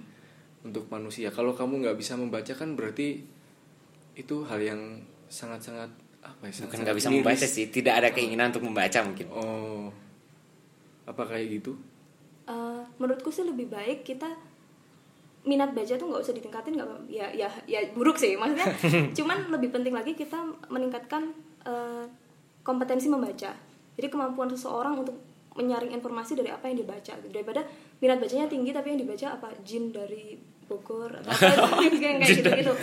untuk 0.63 0.87
manusia. 0.91 1.31
Kalau 1.31 1.55
kamu 1.55 1.83
nggak 1.87 1.97
bisa 1.99 2.15
membaca 2.19 2.53
kan 2.55 2.75
berarti 2.75 3.23
itu 4.15 4.35
hal 4.47 4.59
yang 4.59 4.81
sangat-sangat 5.31 5.87
apa 6.19 6.51
ya? 6.51 6.67
bukan 6.67 6.77
nggak 6.83 6.97
bisa 6.99 7.07
miris. 7.07 7.19
membaca 7.23 7.45
sih 7.47 7.65
tidak 7.71 7.93
ada 8.03 8.09
keinginan 8.11 8.51
untuk 8.51 8.67
membaca 8.67 8.99
mungkin 9.07 9.27
Oh, 9.31 9.87
apa 11.07 11.23
kayak 11.23 11.63
gitu? 11.63 11.79
Eh, 12.49 12.81
menurutku 12.97 13.29
sih 13.29 13.45
lebih 13.45 13.69
baik 13.69 14.03
kita 14.03 14.25
minat 15.47 15.71
baca 15.71 15.93
tuh 15.95 16.07
nggak 16.09 16.23
usah 16.25 16.35
ditingkatin 16.35 16.75
nggak 16.75 16.89
ya 17.07 17.31
ya 17.31 17.47
ya 17.63 17.79
buruk 17.95 18.19
sih 18.19 18.35
maksudnya 18.35 18.67
cuman 19.17 19.53
lebih 19.55 19.71
penting 19.71 19.95
lagi 19.95 20.11
kita 20.17 20.35
meningkatkan 20.67 21.31
eh, 21.63 22.03
kompetensi 22.65 23.07
membaca 23.07 23.55
jadi 23.95 24.07
kemampuan 24.11 24.51
seseorang 24.51 24.99
untuk 24.99 25.15
menyaring 25.59 25.91
informasi 25.91 26.39
dari 26.39 26.47
apa 26.47 26.71
yang 26.71 26.79
dibaca 26.79 27.13
gitu. 27.19 27.29
daripada 27.35 27.67
minat 27.99 28.23
bacanya 28.23 28.47
tinggi 28.47 28.71
tapi 28.71 28.95
yang 28.95 28.99
dibaca 29.03 29.27
apa 29.35 29.51
jin 29.67 29.91
dari 29.91 30.39
Bogor 30.69 31.09
atau 31.09 31.33
apa 31.33 31.81
gitu, 31.81 31.97
kayak 32.05 32.15
kayak 32.21 32.29
gitu 32.39 32.49
gitu 32.61 32.73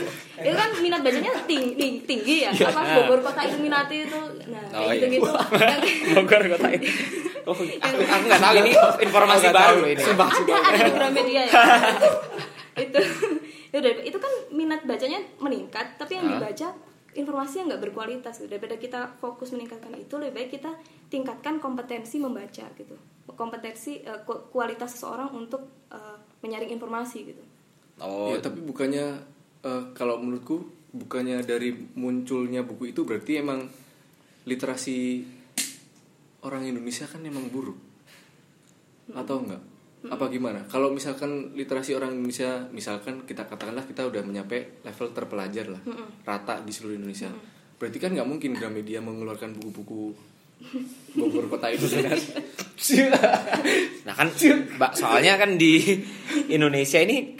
itu 0.42 0.56
kan 0.58 0.70
minat 0.82 1.00
bacanya 1.06 1.32
tinggi 1.46 2.02
tinggi 2.02 2.36
ya. 2.44 2.50
Apa 2.50 2.82
Bogor 3.00 3.22
kota 3.22 3.40
Illuminati 3.46 3.96
itu. 4.04 4.20
Nah 4.50 4.64
Oh, 4.74 4.90
kayak 4.90 5.06
iya. 5.06 5.08
gitu 5.08 5.22
gitu 5.22 5.30
Bogor 6.18 6.42
kota 6.52 6.68
ini 6.74 6.88
oh, 7.48 7.54
aku 7.54 7.96
aku 8.02 8.24
nggak 8.26 8.42
tahu 8.42 8.54
ini 8.60 8.72
informasi 9.06 9.46
baru 9.54 9.76
loh 9.80 9.90
ini. 9.94 10.02
Sumpah. 10.02 10.28
ada 10.28 10.54
ada 10.66 10.78
di 10.82 10.92
Gramedia 10.92 11.42
ya. 11.46 11.52
Itu. 12.76 13.00
Itu 14.02 14.18
kan 14.18 14.32
minat 14.50 14.82
bacanya 14.82 15.22
meningkat 15.38 15.94
tapi 15.94 16.18
yang 16.18 16.26
dibaca 16.26 16.68
informasi 17.16 17.64
yang 17.64 17.72
nggak 17.72 17.90
berkualitas 17.90 18.38
gitu. 18.38 18.52
daripada 18.52 18.76
kita 18.76 19.00
fokus 19.18 19.50
meningkatkan 19.56 19.92
itu 19.96 20.14
lebih 20.20 20.32
baik 20.36 20.50
kita 20.60 20.70
tingkatkan 21.08 21.58
kompetensi 21.58 22.20
membaca 22.20 22.64
gitu 22.76 22.96
kompetensi 23.36 24.00
ku- 24.24 24.48
kualitas 24.52 24.96
seseorang 24.96 25.32
untuk 25.32 25.64
eh, 25.92 26.16
menyaring 26.44 26.72
informasi 26.72 27.18
gitu 27.34 27.42
oh 28.00 28.32
Ya, 28.32 28.40
tapi 28.40 28.60
bukannya 28.62 29.06
eh, 29.64 29.82
kalau 29.96 30.20
menurutku 30.20 30.68
bukannya 30.96 31.44
dari 31.44 31.72
munculnya 31.96 32.64
buku 32.64 32.96
itu 32.96 33.04
berarti 33.04 33.40
emang 33.40 33.68
literasi 34.46 35.26
orang 36.46 36.62
Indonesia 36.64 37.04
kan 37.10 37.20
emang 37.26 37.50
buruk 37.50 37.76
atau 39.12 39.42
enggak? 39.42 39.62
Apa 40.10 40.30
gimana? 40.30 40.62
Kalau 40.70 40.92
misalkan 40.94 41.52
literasi 41.56 41.94
orang 41.94 42.14
Indonesia, 42.14 42.66
misalkan 42.70 43.26
kita 43.26 43.46
katakanlah 43.46 43.84
kita 43.84 44.06
udah 44.06 44.22
menyampai 44.22 44.82
level 44.86 45.08
terpelajar 45.12 45.66
lah, 45.70 45.82
rata 46.22 46.62
di 46.62 46.72
seluruh 46.72 46.96
Indonesia. 46.98 47.28
Berarti 47.76 47.98
kan 48.00 48.10
nggak 48.16 48.28
mungkin 48.28 48.56
Gramedia 48.56 49.04
mengeluarkan 49.04 49.52
buku-buku 49.58 50.16
Bogor 51.18 51.52
kota 51.52 51.68
itu 51.68 51.84
kan? 51.84 52.16
nah 54.06 54.14
kan 54.14 54.28
mbak 54.76 54.92
soalnya 54.92 55.40
kan 55.40 55.56
di 55.56 55.80
Indonesia 56.52 57.00
ini 57.00 57.34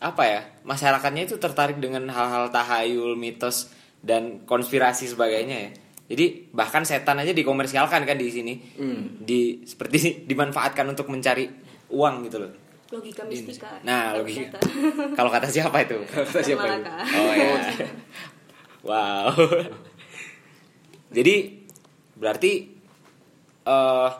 apa 0.00 0.22
ya 0.24 0.40
masyarakatnya 0.64 1.28
itu 1.28 1.36
tertarik 1.36 1.76
dengan 1.82 2.08
hal-hal 2.08 2.48
tahayul 2.48 3.18
mitos 3.18 3.68
dan 4.00 4.46
konspirasi 4.48 5.10
sebagainya 5.12 5.56
ya 5.68 5.70
jadi 6.10 6.50
bahkan 6.50 6.82
setan 6.88 7.20
aja 7.20 7.36
dikomersialkan 7.36 8.02
kan 8.08 8.16
di 8.16 8.28
sini 8.32 8.54
Hmm. 8.80 9.20
di 9.20 9.62
seperti 9.68 10.24
dimanfaatkan 10.24 10.86
untuk 10.88 11.10
mencari 11.12 11.46
uang 11.90 12.26
gitu 12.26 12.38
loh. 12.38 12.52
Logika 12.90 13.22
mistika. 13.22 13.70
Nah 13.86 14.14
logika. 14.14 14.58
kalau 15.18 15.30
kata 15.30 15.46
siapa 15.46 15.86
itu? 15.86 15.94
Kata 16.10 16.42
siapa 16.42 16.64
itu? 16.66 16.90
Oh 16.90 17.32
ya. 17.34 17.54
wow. 18.88 19.30
Jadi 21.10 21.34
berarti 22.18 22.52
eh 23.60 24.10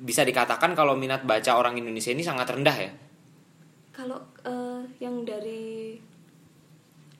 bisa 0.00 0.24
dikatakan 0.24 0.72
kalau 0.72 0.96
minat 0.96 1.28
baca 1.28 1.60
orang 1.60 1.76
Indonesia 1.76 2.08
ini 2.08 2.24
sangat 2.24 2.48
rendah 2.48 2.76
ya. 2.76 2.92
kalau 3.90 4.16
eh, 4.48 4.80
yang 4.96 5.28
dari 5.28 5.92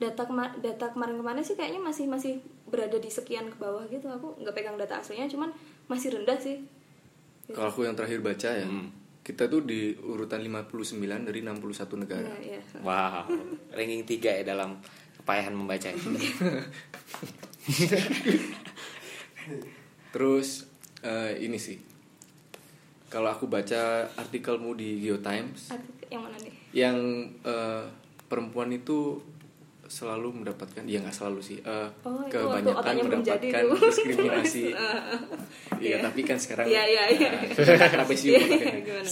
data 0.01 0.25
kema- 0.25 0.57
data 0.57 0.89
kemarin-kemarin 0.89 1.45
sih 1.45 1.53
kayaknya 1.53 1.77
masih 1.77 2.09
masih 2.09 2.41
berada 2.65 2.97
di 2.97 3.05
sekian 3.05 3.53
ke 3.53 3.57
bawah 3.61 3.85
gitu. 3.85 4.09
Aku 4.09 4.33
nggak 4.41 4.55
pegang 4.57 4.81
data 4.81 4.97
aslinya 4.97 5.29
cuman 5.29 5.53
masih 5.85 6.09
rendah 6.09 6.41
sih 6.41 6.57
Kalau 7.51 7.67
aku 7.67 7.83
yang 7.83 7.93
terakhir 7.93 8.19
baca 8.19 8.49
ya, 8.51 8.65
Hmm. 8.65 8.89
kita 9.21 9.45
tuh 9.45 9.61
di 9.61 9.93
urutan 9.97 10.41
59 10.41 10.97
dari 11.23 11.39
61 11.41 11.95
negara. 11.97 12.31
ya, 12.39 12.57
ya. 12.57 12.61
Wow. 12.81 13.29
Ranking 13.71 14.03
3 14.03 14.41
ya 14.41 14.43
dalam 14.47 14.81
kepayahan 15.17 15.53
membaca 15.53 15.87
itu. 15.87 16.09
Terus 20.11 20.67
eh, 21.01 21.33
ini 21.41 21.57
sih, 21.57 21.79
kalau 23.07 23.31
aku 23.31 23.47
baca 23.47 24.05
artikelmu 24.13 24.75
di 24.75 25.01
Geotimes, 25.01 25.71
Artikel 25.71 26.07
yang 26.11 26.21
mana 26.21 26.37
nih 26.37 26.53
yang 26.71 26.97
eh, 27.41 27.83
perempuan 28.27 28.71
itu 28.71 29.19
selalu 29.91 30.39
mendapatkan, 30.39 30.87
ya 30.87 31.03
nggak 31.03 31.11
selalu 31.11 31.43
sih, 31.43 31.59
eh, 31.59 31.89
Oh, 32.01 32.23
kebanyakan 32.25 32.95
mendapatkan 33.03 33.63
diskriminasi. 33.75 34.71
Iya, 35.81 35.97
Iya. 35.97 35.97
tapi 35.99 36.21
kan 36.21 36.37
sekarang 36.37 36.65
Iya, 36.65 36.83
iya, 36.85 37.03
iya. 37.09 37.29
eh, 37.35 37.43
Iya, 37.59 37.99
otaknya. 37.99 38.39
gimana 38.79 39.09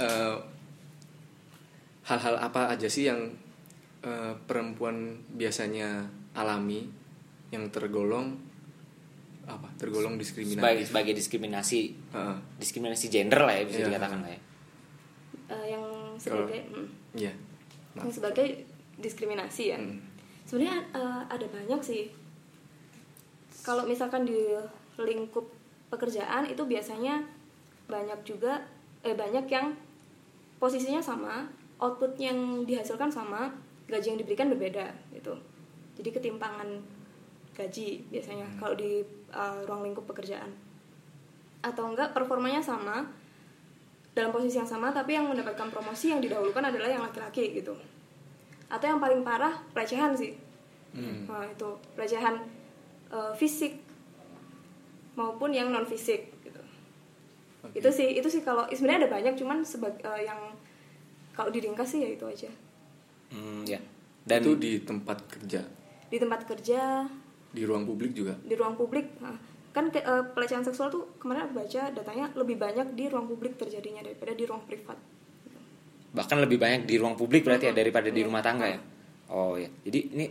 Eh, 0.00 0.36
hal-hal 2.04 2.34
apa 2.38 2.70
aja 2.70 2.88
sih 2.88 3.04
yang 3.04 3.20
eh, 4.00 4.32
perempuan 4.40 4.96
biasanya 5.28 6.08
alami 6.32 6.88
yang 7.50 7.68
tergolong 7.68 8.38
apa 9.44 9.66
tergolong 9.76 10.14
sebagai 10.14 10.22
diskriminatif 10.22 10.86
sebagai 10.88 11.12
diskriminasi 11.12 11.80
Heeh. 12.14 12.36
diskriminasi 12.56 13.06
gender 13.10 13.42
lah 13.42 13.52
ya 13.52 13.64
bisa 13.66 13.78
Iya. 13.78 13.86
dikatakan 13.90 14.18
lah 14.22 14.30
ya 14.30 14.40
Eh, 15.50 15.64
yang 15.68 15.84
sebagai 16.14 16.60
mm, 16.64 16.86
Iya. 17.18 17.32
yang 17.98 18.08
sebagai 18.08 18.48
diskriminasi 19.00 19.74
ya 19.74 19.78
Hmm. 19.80 19.98
sebenarnya 20.46 20.78
eh, 20.94 21.22
ada 21.30 21.46
banyak 21.48 21.80
sih. 21.82 22.12
Kalau 23.60 23.84
misalkan 23.84 24.24
di 24.24 24.56
lingkup 25.00 25.44
pekerjaan 25.92 26.48
itu 26.48 26.62
biasanya 26.64 27.20
banyak 27.90 28.20
juga 28.22 28.62
eh 29.02 29.16
banyak 29.16 29.46
yang 29.50 29.74
posisinya 30.60 31.00
sama 31.00 31.48
output 31.80 32.14
yang 32.20 32.64
dihasilkan 32.68 33.08
sama 33.08 33.48
gaji 33.88 34.14
yang 34.14 34.20
diberikan 34.20 34.52
berbeda 34.52 34.92
gitu. 35.16 35.34
Jadi 35.98 36.08
ketimpangan 36.12 36.68
gaji 37.56 38.04
biasanya 38.08 38.46
kalau 38.60 38.76
di 38.76 39.04
eh, 39.32 39.58
ruang 39.66 39.82
lingkup 39.86 40.04
pekerjaan. 40.08 40.52
Atau 41.60 41.92
enggak 41.92 42.16
performanya 42.16 42.64
sama 42.64 43.04
dalam 44.10 44.34
posisi 44.34 44.58
yang 44.58 44.66
sama 44.66 44.90
tapi 44.90 45.14
yang 45.14 45.30
mendapatkan 45.30 45.70
promosi 45.70 46.10
yang 46.10 46.18
didahulukan 46.18 46.66
adalah 46.66 46.90
yang 46.90 47.02
laki-laki 47.04 47.54
gitu 47.54 47.72
atau 48.70 48.86
yang 48.86 49.02
paling 49.02 49.20
parah 49.20 49.58
pelecehan 49.70 50.14
sih. 50.14 50.38
Nah 51.26 51.44
itu 51.44 51.68
pelecehan 51.92 52.38
eh, 53.10 53.32
fisik 53.34 53.82
maupun 55.12 55.50
yang 55.50 55.68
non 55.68 55.84
fisik 55.84 56.30
gitu. 56.40 56.62
Oke. 57.60 57.76
itu 57.76 57.90
sih 57.90 58.08
itu 58.16 58.28
sih 58.30 58.40
kalau 58.40 58.64
sebenarnya 58.70 59.04
ada 59.04 59.10
banyak 59.12 59.34
cuman 59.36 59.60
sebagai 59.60 60.00
yang 60.22 60.38
kalau 61.34 61.50
diringkas 61.50 61.90
sih 61.90 62.00
ya 62.00 62.08
itu 62.08 62.24
aja. 62.24 62.50
Hmm, 63.30 63.62
ya. 63.62 63.78
Dan 64.20 64.42
itu 64.42 64.52
di 64.56 64.72
tempat 64.80 65.18
kerja, 65.26 65.64
di 66.06 66.16
tempat 66.16 66.44
kerja. 66.44 67.08
Di 67.50 67.66
ruang 67.66 67.82
publik 67.82 68.14
juga. 68.14 68.38
di 68.46 68.54
ruang 68.54 68.78
publik 68.78 69.18
nah, 69.18 69.34
kan 69.70 69.90
ke- 69.90 70.02
eh, 70.02 70.22
pelecehan 70.30 70.62
seksual 70.62 70.86
tuh 70.86 71.10
kemarin 71.18 71.50
aku 71.50 71.58
baca 71.58 71.90
datanya 71.90 72.30
lebih 72.38 72.54
banyak 72.54 72.94
di 72.94 73.10
ruang 73.10 73.26
publik 73.26 73.58
terjadinya 73.58 74.06
daripada 74.06 74.30
di 74.30 74.46
ruang 74.46 74.62
privat 74.62 74.94
bahkan 76.10 76.42
lebih 76.42 76.58
banyak 76.58 76.84
di 76.84 76.98
ruang 76.98 77.14
publik 77.14 77.46
berarti 77.46 77.70
ya 77.70 77.74
daripada 77.74 78.10
di 78.10 78.20
rumah 78.20 78.42
tangga 78.42 78.66
ya 78.66 78.78
oh 79.30 79.54
ya 79.54 79.70
jadi 79.86 80.00
ini 80.10 80.26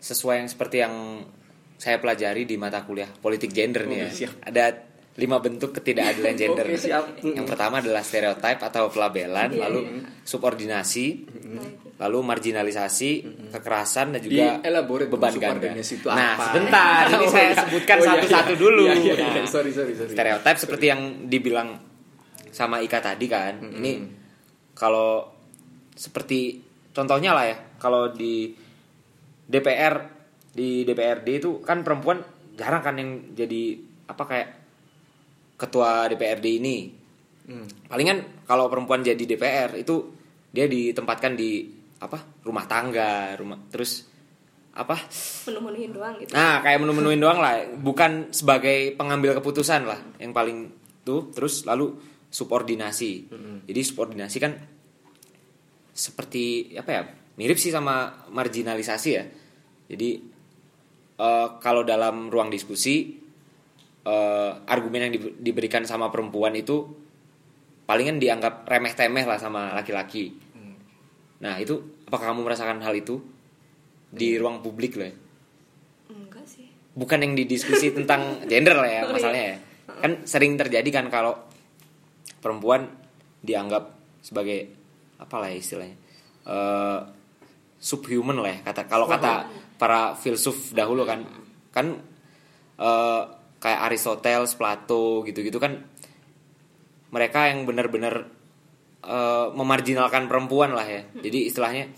sesuai 0.00 0.44
yang 0.44 0.48
seperti 0.48 0.76
yang 0.80 0.94
saya 1.76 2.00
pelajari 2.00 2.44
di 2.44 2.56
mata 2.56 2.80
kuliah 2.80 3.08
politik 3.08 3.52
gender 3.52 3.84
nih 3.84 3.98
ya 3.98 4.08
siap. 4.08 4.32
ada 4.40 4.64
lima 5.14 5.38
bentuk 5.38 5.70
ketidakadilan 5.70 6.34
gender 6.34 6.66
Oke, 6.70 6.80
siap. 6.80 7.04
yang 7.22 7.44
pertama 7.44 7.78
adalah 7.78 8.02
stereotip 8.02 8.58
atau 8.58 8.88
pelabelan 8.90 9.52
Iya, 9.52 9.60
lalu 9.68 9.80
iya. 9.84 10.00
subordinasi 10.24 11.06
lalu 11.94 12.18
marginalisasi 12.26 13.10
kekerasan 13.54 14.18
dan 14.18 14.20
juga 14.20 14.58
beban 15.06 15.34
ganda 15.38 15.70
nah 16.10 16.34
sebentar 16.40 17.02
ini 17.14 17.24
Oh, 17.24 17.30
saya 17.30 17.50
sebutkan 17.54 17.96
Oh, 17.96 18.04
iya, 18.04 18.10
satu-satu 18.18 18.52
iya. 18.52 18.58
dulu 18.58 18.82
Iya, 18.88 18.94
iya, 18.96 19.14
iya. 19.14 19.28
Nah, 19.38 19.46
Sorry, 19.46 19.70
sorry, 19.70 19.92
sorry. 19.94 20.10
stereotip 20.10 20.56
seperti 20.58 20.84
yang 20.88 21.00
dibilang 21.30 21.68
sama 22.50 22.78
Ika 22.78 22.98
tadi 22.98 23.26
kan. 23.26 23.58
Ini 23.60 23.92
kalau 24.74 25.30
seperti 25.94 26.58
contohnya 26.90 27.34
lah 27.34 27.44
ya, 27.46 27.56
kalau 27.78 28.10
di 28.10 28.50
DPR 29.46 29.94
di 30.54 30.86
DPRD 30.86 31.28
itu 31.42 31.50
kan 31.62 31.82
perempuan 31.82 32.22
jarang 32.54 32.82
kan 32.82 32.94
yang 32.94 33.34
jadi 33.34 33.74
apa 34.06 34.22
kayak 34.22 34.48
ketua 35.58 36.06
DPRD 36.10 36.46
ini. 36.62 36.76
Hmm. 37.44 37.66
Palingan 37.90 38.46
kalau 38.46 38.70
perempuan 38.70 39.04
jadi 39.04 39.20
DPR 39.20 39.76
itu 39.76 40.14
dia 40.54 40.70
ditempatkan 40.70 41.34
di 41.34 41.66
apa? 42.00 42.18
rumah 42.44 42.64
tangga, 42.68 43.34
rumah 43.34 43.58
terus 43.68 44.06
apa? 44.74 44.98
menemuin 45.50 45.90
doang 45.94 46.14
gitu 46.20 46.30
Nah, 46.34 46.60
kayak 46.62 46.78
menu-menuin 46.82 47.20
doang 47.20 47.38
lah, 47.38 47.62
bukan 47.78 48.34
sebagai 48.34 48.94
pengambil 48.94 49.38
keputusan 49.38 49.86
lah 49.86 50.00
yang 50.18 50.34
paling 50.34 50.70
tuh. 51.02 51.30
Terus 51.34 51.66
lalu 51.66 51.94
subordinasi. 52.34 53.30
Jadi 53.64 53.80
subordinasi 53.80 54.36
kan 54.42 54.52
seperti 55.94 56.74
apa 56.74 56.90
ya? 56.90 57.02
Mirip 57.34 57.58
sih 57.58 57.70
sama 57.70 58.26
marginalisasi 58.30 59.10
ya. 59.10 59.24
Jadi 59.86 60.10
eh, 61.16 61.48
kalau 61.62 61.82
dalam 61.82 62.26
ruang 62.26 62.50
diskusi 62.50 63.14
eh, 64.02 64.52
argumen 64.66 65.08
yang 65.08 65.12
di- 65.14 65.34
diberikan 65.40 65.86
sama 65.86 66.10
perempuan 66.10 66.54
itu 66.54 66.82
palingan 67.84 68.18
dianggap 68.18 68.64
remeh-temeh 68.64 69.24
lah 69.24 69.38
sama 69.38 69.70
laki-laki. 69.72 70.42
Nah, 71.34 71.60
itu 71.60 71.76
apakah 72.08 72.32
kamu 72.32 72.40
merasakan 72.40 72.80
hal 72.80 72.94
itu 72.96 73.20
di 74.08 74.38
ruang 74.38 74.62
publik 74.62 74.96
loh 74.96 75.04
ya? 75.04 75.14
enggak 76.08 76.46
sih 76.46 76.70
bukan 76.94 77.18
yang 77.20 77.34
didiskusi 77.34 77.90
tentang 77.90 78.46
gender 78.46 78.78
lah 78.78 78.86
ya 78.86 79.00
Oh, 79.04 79.10
iya. 79.10 79.12
masalahnya 79.12 79.44
ya. 79.44 79.58
Kan 80.00 80.12
sering 80.24 80.54
terjadi 80.56 80.88
kan 80.88 81.10
kalau 81.12 81.34
perempuan 82.44 82.92
dianggap 83.40 83.96
sebagai 84.20 84.68
apalah 85.16 85.48
ya 85.48 85.56
istilahnya 85.56 85.96
eh, 86.44 87.00
subhuman 87.80 88.36
lah 88.36 88.52
ya 88.52 88.58
kata 88.60 88.84
kalau 88.84 89.08
kata 89.08 89.48
para 89.80 90.12
filsuf 90.12 90.76
dahulu 90.76 91.08
kan 91.08 91.24
kan 91.72 91.96
eh, 92.76 93.22
kayak 93.64 93.80
Aristoteles, 93.88 94.52
Plato 94.60 95.24
gitu-gitu 95.24 95.56
kan 95.56 95.80
mereka 97.08 97.48
yang 97.48 97.64
benar-benar 97.64 98.28
eh, 99.00 99.46
memarginalkan 99.56 100.28
perempuan 100.28 100.76
lah 100.76 100.84
ya. 100.84 101.02
Jadi 101.16 101.48
istilahnya 101.48 101.88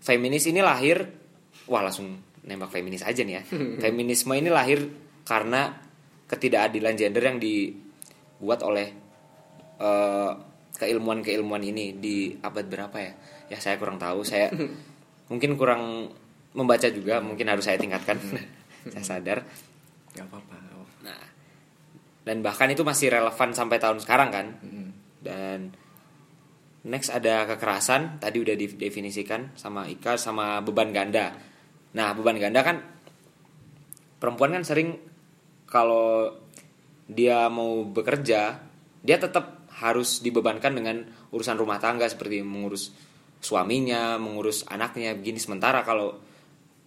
feminis 0.00 0.48
ini 0.48 0.64
lahir 0.64 1.04
wah 1.68 1.82
langsung 1.84 2.22
nembak 2.42 2.72
feminis 2.72 3.04
aja 3.04 3.20
nih 3.20 3.34
ya. 3.38 3.42
Feminisme 3.84 4.32
ini 4.32 4.48
lahir 4.48 4.86
karena 5.28 5.76
ketidakadilan 6.30 6.94
gender 6.96 7.22
yang 7.22 7.38
dibuat 7.42 8.64
oleh 8.64 9.01
eh, 9.82 10.30
keilmuan-keilmuan 10.78 11.62
ini 11.66 11.98
di 11.98 12.38
abad 12.38 12.66
berapa 12.70 12.96
ya? 13.02 13.12
Ya 13.50 13.58
saya 13.58 13.76
kurang 13.76 13.98
tahu. 13.98 14.22
Saya 14.22 14.54
mungkin 15.30 15.58
kurang 15.58 16.14
membaca 16.54 16.86
juga, 16.88 17.18
mungkin 17.18 17.50
harus 17.50 17.66
saya 17.66 17.76
tingkatkan. 17.76 18.18
saya 18.92 19.04
sadar. 19.04 19.42
Gak 20.14 20.26
apa-apa. 20.28 20.54
gak 20.54 20.74
apa-apa. 20.74 20.94
Nah, 21.02 21.22
dan 22.22 22.38
bahkan 22.40 22.70
itu 22.70 22.86
masih 22.86 23.10
relevan 23.10 23.50
sampai 23.50 23.82
tahun 23.82 23.98
sekarang 23.98 24.30
kan. 24.30 24.46
Hmm. 24.62 24.90
Dan 25.22 25.58
next 26.86 27.10
ada 27.14 27.46
kekerasan, 27.46 28.18
tadi 28.18 28.42
udah 28.42 28.54
didefinisikan 28.58 29.54
sama 29.58 29.86
Ika 29.86 30.18
sama 30.18 30.62
beban 30.62 30.90
ganda. 30.90 31.34
Nah, 31.94 32.14
beban 32.14 32.38
ganda 32.38 32.62
kan 32.62 32.82
perempuan 34.22 34.54
kan 34.54 34.62
sering 34.62 34.98
kalau 35.66 36.30
dia 37.10 37.50
mau 37.50 37.82
bekerja, 37.82 38.62
dia 39.02 39.16
tetap 39.18 39.61
harus 39.82 40.22
dibebankan 40.22 40.78
dengan 40.78 41.02
urusan 41.34 41.58
rumah 41.58 41.82
tangga 41.82 42.06
seperti 42.06 42.40
mengurus 42.46 42.94
suaminya, 43.42 44.16
mengurus 44.22 44.62
anaknya 44.70 45.18
begini 45.18 45.42
sementara 45.42 45.82
kalau 45.82 46.14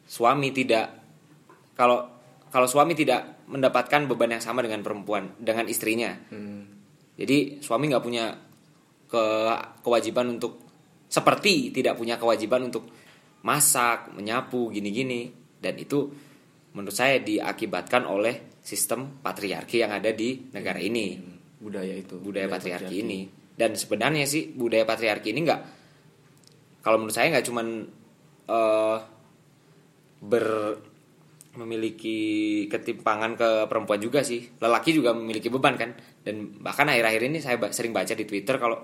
suami 0.07 0.55
tidak 0.55 0.95
kalau 1.75 2.07
kalau 2.47 2.67
suami 2.71 2.95
tidak 2.95 3.43
mendapatkan 3.51 4.07
beban 4.07 4.39
yang 4.39 4.43
sama 4.43 4.63
dengan 4.63 4.79
perempuan 4.79 5.35
dengan 5.35 5.67
istrinya. 5.67 6.15
Hmm. 6.31 6.63
Jadi 7.19 7.59
suami 7.59 7.91
nggak 7.91 8.05
punya 8.05 8.31
ke 9.11 9.25
kewajiban 9.83 10.39
untuk 10.39 10.63
seperti 11.11 11.75
tidak 11.75 11.99
punya 11.99 12.15
kewajiban 12.15 12.71
untuk 12.71 12.87
masak, 13.45 14.09
menyapu, 14.15 14.71
gini-gini 14.73 15.29
dan 15.61 15.77
itu 15.77 16.09
menurut 16.73 16.95
saya 16.95 17.21
diakibatkan 17.21 18.07
oleh 18.09 18.59
sistem 18.65 19.21
patriarki 19.21 19.85
yang 19.85 19.93
ada 19.93 20.09
di 20.11 20.49
negara 20.51 20.81
ini, 20.81 21.34
Budaya 21.59 21.95
itu. 21.95 22.19
budaya 22.19 22.47
patriarki 22.51 23.01
ini. 23.01 23.27
Dan 23.55 23.79
sebenarnya 23.79 24.27
sih 24.27 24.51
budaya 24.51 24.83
patriarki 24.83 25.31
ini 25.31 25.41
nggak 25.47 25.61
kalau 26.85 27.01
menurut 27.01 27.15
saya 27.17 27.33
nggak 27.33 27.45
cuman 27.49 27.67
eh, 28.45 28.97
ber 30.21 30.45
memiliki 31.55 32.19
ketimpangan 32.67 33.39
ke 33.39 33.49
perempuan 33.71 33.97
juga 33.97 34.21
sih. 34.21 34.43
Lelaki 34.59 34.91
juga 34.91 35.15
memiliki 35.15 35.47
beban 35.47 35.79
kan. 35.79 35.95
Dan 36.21 36.59
bahkan 36.59 36.91
akhir-akhir 36.91 37.21
ini 37.31 37.39
saya 37.39 37.55
sering 37.71 37.95
baca 37.95 38.11
di 38.11 38.27
Twitter 38.27 38.59
kalau 38.59 38.83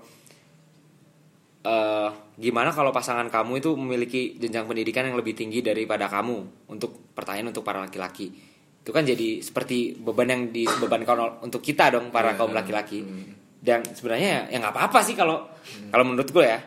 eh 1.62 2.10
gimana 2.41 2.73
kalau 2.73 2.89
pasangan 2.89 3.29
kamu 3.29 3.62
itu 3.62 3.69
memiliki 3.77 4.34
jenjang 4.41 4.65
pendidikan 4.65 5.05
yang 5.05 5.13
lebih 5.13 5.38
tinggi 5.38 5.62
daripada 5.62 6.10
kamu 6.10 6.65
untuk 6.73 7.13
pertanyaan 7.13 7.53
untuk 7.53 7.62
para 7.62 7.86
laki-laki. 7.86 8.34
Itu 8.81 8.89
kan 8.89 9.03
jadi 9.03 9.39
seperti 9.39 9.93
beban 9.95 10.25
yang 10.25 10.43
dibebankan 10.49 11.15
ol- 11.15 11.37
untuk 11.41 11.61
kita 11.61 11.89
dong 11.89 12.09
para 12.09 12.33
Iya. 12.33 12.37
kaum 12.37 12.51
laki-laki. 12.51 13.05
Dan 13.57 13.85
sebenarnya 13.85 14.49
ya 14.49 14.57
nggak 14.57 14.73
apa-apa 14.73 14.99
sih 14.99 15.13
kalau 15.13 15.45
kalau 15.87 16.03
menurutku 16.03 16.41
ya. 16.41 16.57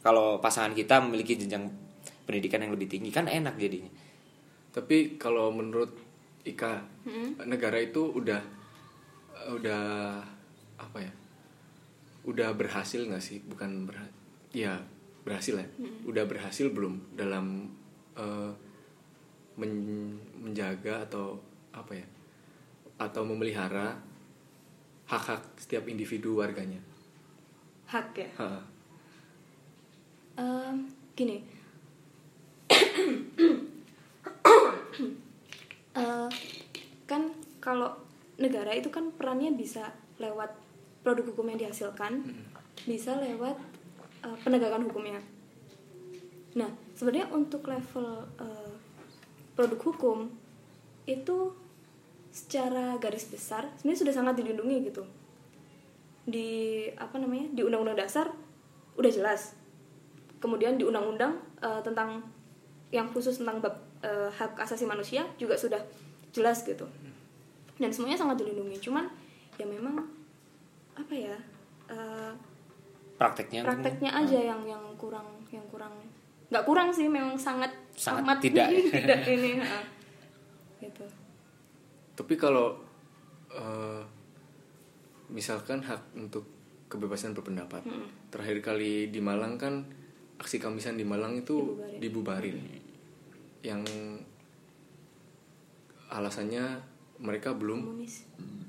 Kalau 0.00 0.36
pasangan 0.36 0.72
kita 0.72 1.00
memiliki 1.00 1.32
jenjang 1.34 1.64
pendidikan 2.24 2.58
yang 2.58 2.70
lebih 2.70 2.86
tinggi 2.86 3.08
kan 3.08 3.24
enak 3.24 3.56
jadinya. 3.56 3.88
Tapi 4.70 5.16
kalau 5.16 5.48
menurut 5.48 5.94
Ika, 6.44 6.84
negara 7.40 7.78
itu 7.78 8.04
udah 8.10 8.36
udah 9.48 9.82
apa 10.76 10.98
ya? 10.98 11.12
Udah 12.24 12.52
berhasil 12.52 13.00
nggak 13.00 13.22
sih? 13.22 13.40
Bukan 13.40 13.86
berhasil. 13.86 14.12
Ya, 14.52 14.82
berhasil 15.22 15.56
ya 15.56 15.66
udah 16.04 16.24
berhasil 16.24 16.68
belum 16.68 17.16
dalam 17.16 17.72
eh, 18.12 18.52
men- 19.56 20.20
menjaga 20.44 21.08
atau 21.08 21.40
apa 21.72 21.96
ya 21.96 22.06
atau 23.00 23.26
memelihara 23.26 23.96
hak-hak 25.08 25.42
setiap 25.58 25.88
individu 25.88 26.38
warganya? 26.38 26.78
Hak 27.88 28.14
ya? 28.16 28.28
Ha. 28.38 28.48
Em, 30.38 30.76
gini. 31.16 31.38
Eh, 35.94 36.30
kan 37.06 37.30
kalau 37.62 37.94
negara 38.34 38.74
itu 38.74 38.90
kan 38.90 39.14
perannya 39.14 39.54
bisa 39.54 39.94
lewat 40.18 40.50
produk 41.06 41.30
hukum 41.30 41.54
yang 41.54 41.62
dihasilkan 41.62 42.18
bisa 42.82 43.14
lewat 43.22 43.54
eh, 44.26 44.36
penegakan 44.42 44.90
hukumnya. 44.90 45.22
Nah 46.58 46.66
sebenarnya 46.98 47.30
untuk 47.30 47.62
level 47.70 48.26
eh, 48.42 48.74
produk 49.54 49.80
hukum 49.80 50.30
itu 51.06 51.54
secara 52.34 52.98
garis 52.98 53.30
besar 53.30 53.70
sebenarnya 53.78 54.00
sudah 54.02 54.14
sangat 54.14 54.34
dilindungi 54.42 54.76
gitu. 54.90 55.02
Di 56.26 56.48
apa 56.98 57.18
namanya 57.22 57.54
di 57.54 57.62
undang-undang 57.62 57.98
dasar 57.98 58.30
udah 58.98 59.10
jelas. 59.10 59.54
Kemudian 60.42 60.76
di 60.76 60.84
undang-undang 60.84 61.38
eh, 61.62 61.80
tentang 61.86 62.22
yang 62.90 63.10
khusus 63.14 63.38
tentang 63.38 63.62
bab 63.62 63.74
eh, 64.02 64.30
hak 64.34 64.58
asasi 64.58 64.84
manusia 64.84 65.26
juga 65.38 65.54
sudah 65.54 65.80
jelas 66.34 66.66
gitu. 66.66 66.84
Dan 67.78 67.90
semuanya 67.94 68.18
sangat 68.18 68.42
dilindungi 68.42 68.78
cuman 68.82 69.06
ya 69.54 69.66
memang 69.66 70.02
apa 70.94 71.14
ya 71.14 71.36
eh, 71.90 72.32
prakteknya 73.18 73.62
prakteknya 73.62 74.10
aja 74.10 74.38
yang 74.54 74.62
yang 74.66 74.82
kurang 74.98 75.26
yang 75.50 75.62
kurang 75.70 75.94
nggak 76.54 76.62
kurang 76.62 76.94
sih 76.94 77.10
memang 77.10 77.34
sangat 77.34 77.74
Sangat 77.98 78.22
amat. 78.22 78.38
tidak. 78.38 78.70
tidak 78.94 79.20
ini 79.26 79.58
ha. 79.58 79.82
gitu. 80.78 81.02
Tapi 82.14 82.34
kalau 82.38 82.78
eh, 83.50 84.02
misalkan 85.26 85.82
hak 85.82 86.14
untuk 86.14 86.46
kebebasan 86.86 87.34
berpendapat 87.34 87.82
terakhir 88.30 88.62
kali 88.62 89.10
di 89.10 89.18
Malang 89.18 89.58
kan 89.58 89.82
aksi 90.38 90.62
kamisan 90.62 90.94
di 90.94 91.02
Malang 91.02 91.42
itu 91.42 91.74
dibubarin, 91.98 92.54
yang 93.66 93.82
alasannya 96.06 96.78
mereka 97.18 97.50
belum. 97.54 97.82
Komunis. 97.82 98.22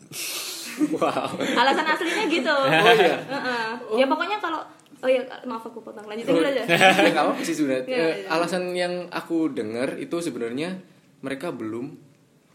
Wow. 0.75 1.39
Alasan 1.39 1.87
aslinya 1.87 2.27
gitu. 2.27 2.51
Oh 2.51 2.67
iya. 2.99 3.15
Heeh. 3.15 3.67
ya 3.95 4.05
pokoknya 4.11 4.43
kalau 4.43 4.59
oh 5.05 5.11
ya 5.11 5.21
maaf 5.43 5.61
aku 5.63 5.79
potong 5.79 6.01
lanjutin 6.03 6.33
dulu 6.33 6.41
aja 6.43 6.65
nggak 6.65 7.13
apa 7.23 7.37
sih 7.39 7.53
sebenarnya 7.53 7.85
Iya, 7.85 7.97
Eh, 8.01 8.13
iya. 8.17 8.27
alasan 8.27 8.73
yang 8.73 8.93
aku 9.09 9.47
dengar 9.49 9.95
itu 9.95 10.17
sebenarnya 10.19 10.81
mereka 11.19 11.49
belum 11.51 11.93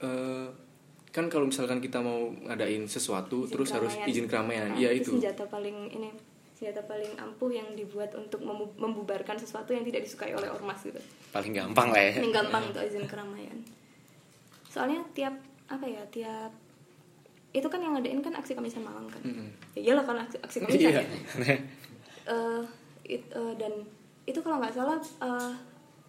eh, 0.00 0.46
kan 1.08 1.26
kalau 1.26 1.42
misalkan 1.44 1.78
kita 1.78 1.98
mau 1.98 2.18
ngadain 2.40 2.84
sesuatu 2.84 3.42
Izin 3.44 3.52
terus 3.52 3.68
harus 3.70 3.92
keramaian. 3.92 4.10
izin 4.10 4.26
keramaian 4.26 4.68
Nah, 4.68 4.78
iya 4.78 4.90
itu 4.90 5.10
itu 5.10 5.10
senjata 5.16 5.46
paling 5.46 5.76
ini 5.88 6.10
senjata 6.52 6.82
paling 6.84 7.12
ampuh 7.16 7.50
yang 7.50 7.66
dibuat 7.72 8.10
untuk 8.12 8.42
membubarkan 8.76 9.34
sesuatu 9.34 9.70
yang 9.70 9.82
tidak 9.82 10.02
disukai 10.02 10.30
oleh 10.30 10.46
ormas 10.46 10.78
gitu 10.80 10.98
paling 11.30 11.50
gampang 11.52 11.88
lah 11.88 12.02
ya 12.04 12.12
yang 12.20 12.30
gampang 12.32 12.62
untuk 12.64 12.78
izin 12.80 13.06
keramaian 13.06 13.58
soalnya 14.66 15.02
tiap 15.10 15.34
apa 15.66 15.82
ya 15.84 16.02
tiap 16.08 16.50
itu 17.50 17.66
kan 17.66 17.78
yang 17.78 17.92
ngadain 17.92 18.20
kan 18.20 18.30
aksi 18.32 18.54
kamisan 18.54 18.80
malam 18.80 19.02
kan 19.04 19.18
Mm-mm. 19.20 19.50
ya 19.72 19.80
iyalah 19.84 20.04
kan 20.04 20.16
aksi, 20.20 20.38
aksi 20.38 20.56
kamisan 20.60 20.78
Iya. 20.80 20.90
ya. 20.94 21.56
Eh, 22.26 22.62
it- 23.06 23.30
eh, 23.30 23.54
dan 23.56 23.72
itu 24.24 24.40
kalau 24.40 24.58
nggak 24.58 24.74
salah 24.74 24.96
eh, 24.98 25.52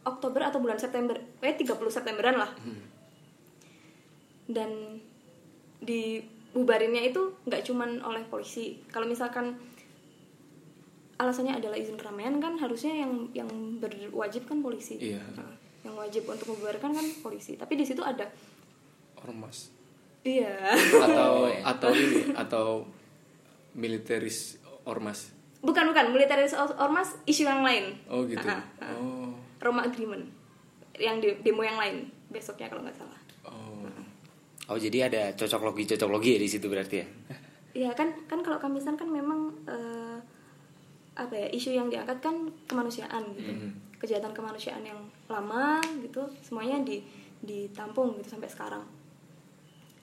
Oktober 0.01 0.41
atau 0.41 0.59
bulan 0.59 0.77
September. 0.77 1.13
Eh 1.39 1.53
30 1.53 1.69
Septemberan 1.87 2.35
lah. 2.35 2.51
Dan 4.47 4.99
dibubarinnya 5.81 7.01
itu 7.05 7.21
nggak 7.45 7.63
cuman 7.65 8.01
oleh 8.01 8.23
polisi. 8.25 8.81
Kalau 8.89 9.05
misalkan 9.05 9.55
alasannya 11.17 11.53
adalah 11.53 11.77
izin 11.77 12.01
keramaian 12.01 12.41
kan 12.41 12.57
harusnya 12.57 12.97
yang 12.97 13.29
yang 13.31 13.49
berwajib 13.77 14.49
kan 14.49 14.65
polisi. 14.65 14.97
Iya. 14.97 15.21
Nah, 15.37 15.53
yang 15.85 15.93
wajib 15.93 16.25
untuk 16.25 16.49
membubarkan 16.53 16.91
kan 16.93 17.07
polisi. 17.21 17.55
Tapi 17.55 17.77
di 17.77 17.85
situ 17.85 18.01
ada 18.01 18.25
ormas. 19.21 19.69
Iya. 20.25 20.73
Atau 20.97 21.33
atau 21.71 21.89
ini 21.93 22.33
atau 22.33 22.65
militeris 23.77 24.57
ormas 24.83 25.29
bukan 25.61 25.93
bukan 25.93 26.05
militeris 26.09 26.57
or- 26.57 26.77
ormas 26.77 27.15
isu 27.25 27.45
yang 27.45 27.61
lain. 27.61 27.93
Oh 28.09 28.25
gitu. 28.25 28.43
Ah. 28.45 28.61
oh. 28.97 29.29
Roma 29.61 29.85
Agreement. 29.85 30.25
Yang 30.97 31.15
di- 31.21 31.39
demo 31.45 31.61
yang 31.61 31.77
lain 31.77 32.09
besoknya 32.33 32.67
kalau 32.67 32.81
nggak 32.81 32.97
salah. 32.97 33.19
Oh. 33.45 33.85
Oh 34.69 34.77
jadi 34.77 35.07
ada 35.09 35.33
cocok 35.37 35.61
logi 35.71 35.83
cocok 35.85 36.09
logi 36.09 36.37
ya 36.37 36.39
di 36.41 36.49
situ 36.49 36.65
berarti 36.67 36.97
ya? 36.99 37.07
Iya 37.71 37.95
kan 37.95 38.11
kan 38.27 38.43
kalau 38.43 38.59
kamisan 38.59 38.99
kan 38.99 39.07
memang 39.07 39.47
eh, 39.63 40.19
apa 41.15 41.31
ya 41.31 41.47
isu 41.55 41.71
yang 41.71 41.87
diangkat 41.87 42.19
kan 42.19 42.51
kemanusiaan 42.67 43.23
gitu. 43.31 43.47
Kejahatan 43.95 44.35
kemanusiaan 44.35 44.83
yang 44.83 44.99
lama 45.31 45.79
gitu 46.03 46.19
semuanya 46.43 46.83
di 46.83 46.99
ditampung 47.39 48.19
gitu 48.19 48.35
sampai 48.35 48.51
sekarang. 48.51 48.83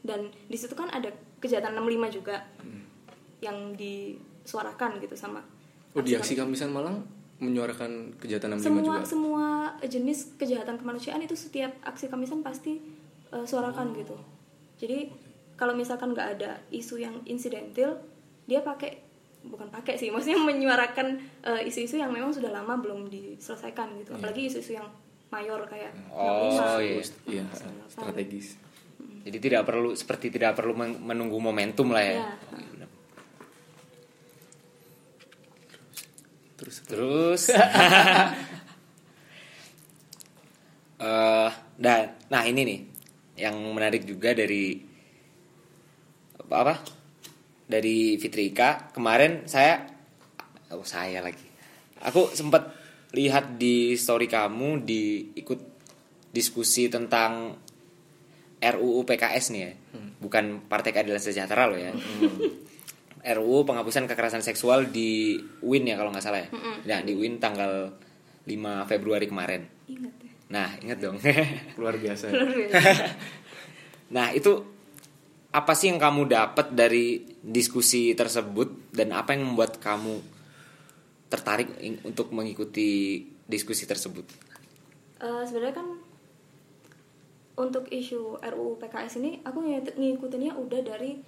Dan 0.00 0.32
di 0.48 0.56
situ 0.56 0.72
kan 0.72 0.88
ada 0.88 1.12
kejahatan 1.44 1.76
65 1.76 2.16
juga 2.24 2.40
yang 3.44 3.76
disuarakan 4.48 4.96
gitu 4.96 5.12
sama 5.12 5.44
oh 5.92 6.00
di 6.00 6.16
aksi 6.16 6.32
kamisan 6.32 6.72
Malang 6.72 7.04
menyuarakan 7.38 8.16
kejahatan 8.16 8.56
65 8.56 8.64
semua 8.64 8.80
juga 8.80 9.00
semua 9.04 9.46
jenis 9.84 10.18
kejahatan 10.40 10.80
kemanusiaan 10.80 11.20
itu 11.20 11.36
setiap 11.36 11.70
aksi 11.84 12.08
kamisan 12.08 12.40
pasti 12.40 12.80
eh, 13.30 13.44
suarakan 13.44 13.92
gitu. 13.94 14.16
Jadi 14.80 15.12
kalau 15.54 15.76
misalkan 15.76 16.16
nggak 16.16 16.28
ada 16.34 16.58
isu 16.72 16.98
yang 16.98 17.14
insidentil 17.28 17.94
dia 18.48 18.64
pakai 18.64 19.04
bukan 19.46 19.70
pakai 19.70 19.94
sih 19.94 20.10
maksudnya 20.14 20.40
menyuarakan 20.40 21.20
eh, 21.44 21.68
isu-isu 21.68 21.94
yang 21.94 22.10
memang 22.10 22.34
sudah 22.34 22.50
lama 22.50 22.74
belum 22.74 23.06
diselesaikan 23.06 23.94
gitu. 24.02 24.18
Apalagi 24.18 24.50
isu-isu 24.50 24.74
yang 24.74 24.88
mayor 25.30 25.62
kayak 25.68 25.92
Oh, 26.10 26.50
65, 26.50 26.82
iya. 26.82 26.98
iya 27.30 27.44
apa. 27.46 27.86
strategis. 27.86 28.58
Jadi 28.98 29.38
tidak 29.38 29.62
perlu 29.62 29.94
seperti 29.94 30.32
tidak 30.32 30.56
perlu 30.56 30.74
men- 30.74 30.98
menunggu 30.98 31.38
momentum 31.38 31.94
lah 31.94 32.02
ya. 32.02 32.14
Iya. 32.18 32.28
Terus 36.58 36.76
terus. 36.84 37.42
Eh 40.98 41.50
dan 41.78 42.18
nah 42.26 42.42
ini 42.42 42.66
nih 42.66 42.80
yang 43.38 43.54
menarik 43.70 44.02
juga 44.02 44.34
dari 44.34 44.82
apa, 46.42 46.54
apa 46.58 46.74
dari 47.70 48.18
Fitrika 48.18 48.90
kemarin 48.90 49.46
saya 49.46 49.86
oh 50.74 50.82
saya 50.82 51.22
lagi. 51.22 51.46
Aku 52.02 52.34
sempat 52.34 52.74
lihat 53.14 53.62
di 53.62 53.94
story 53.94 54.26
kamu 54.26 54.82
di 54.82 55.30
ikut 55.38 55.60
diskusi 56.34 56.90
tentang 56.90 57.54
RUU 58.58 59.06
PKS 59.06 59.54
nih 59.54 59.62
ya. 59.62 59.72
Bukan 60.18 60.66
Partai 60.66 60.90
Keadilan 60.90 61.22
Sejahtera 61.22 61.70
loh 61.70 61.78
ya 61.78 61.94
RUU 63.22 63.66
penghapusan 63.66 64.06
kekerasan 64.06 64.42
seksual 64.42 64.88
di 64.88 65.36
UIN 65.60 65.90
ya 65.90 65.96
kalau 65.98 66.14
nggak 66.14 66.24
salah 66.24 66.40
ya? 66.42 66.48
Nah 66.86 66.98
di 67.02 67.12
UIN 67.14 67.38
tanggal 67.38 67.90
5 68.44 68.90
Februari 68.90 69.26
kemarin. 69.26 69.66
Ingat 69.90 70.14
ya? 70.22 70.32
Nah 70.48 70.68
ingat 70.80 70.98
dong. 71.02 71.16
Luar 71.80 71.98
biasa. 71.98 72.30
Luar 72.30 72.50
biasa. 72.50 72.78
Nah 74.08 74.32
itu 74.32 74.64
apa 75.52 75.72
sih 75.76 75.92
yang 75.92 76.00
kamu 76.00 76.32
dapat 76.32 76.72
dari 76.72 77.20
diskusi 77.44 78.16
tersebut 78.16 78.88
dan 78.92 79.12
apa 79.12 79.36
yang 79.36 79.52
membuat 79.52 79.76
kamu 79.80 80.20
tertarik 81.28 81.68
untuk 82.04 82.32
mengikuti 82.32 83.20
diskusi 83.44 83.84
tersebut? 83.84 84.24
Eh, 85.20 85.42
sebenarnya 85.44 85.76
kan 85.76 85.88
untuk 87.58 87.84
isu 87.90 88.38
RUU 88.40 88.78
PKS 88.80 89.20
ini 89.20 89.44
aku 89.44 89.60
ngikut- 89.60 89.96
ngikutinnya 89.98 90.56
udah 90.56 90.80
dari 90.80 91.20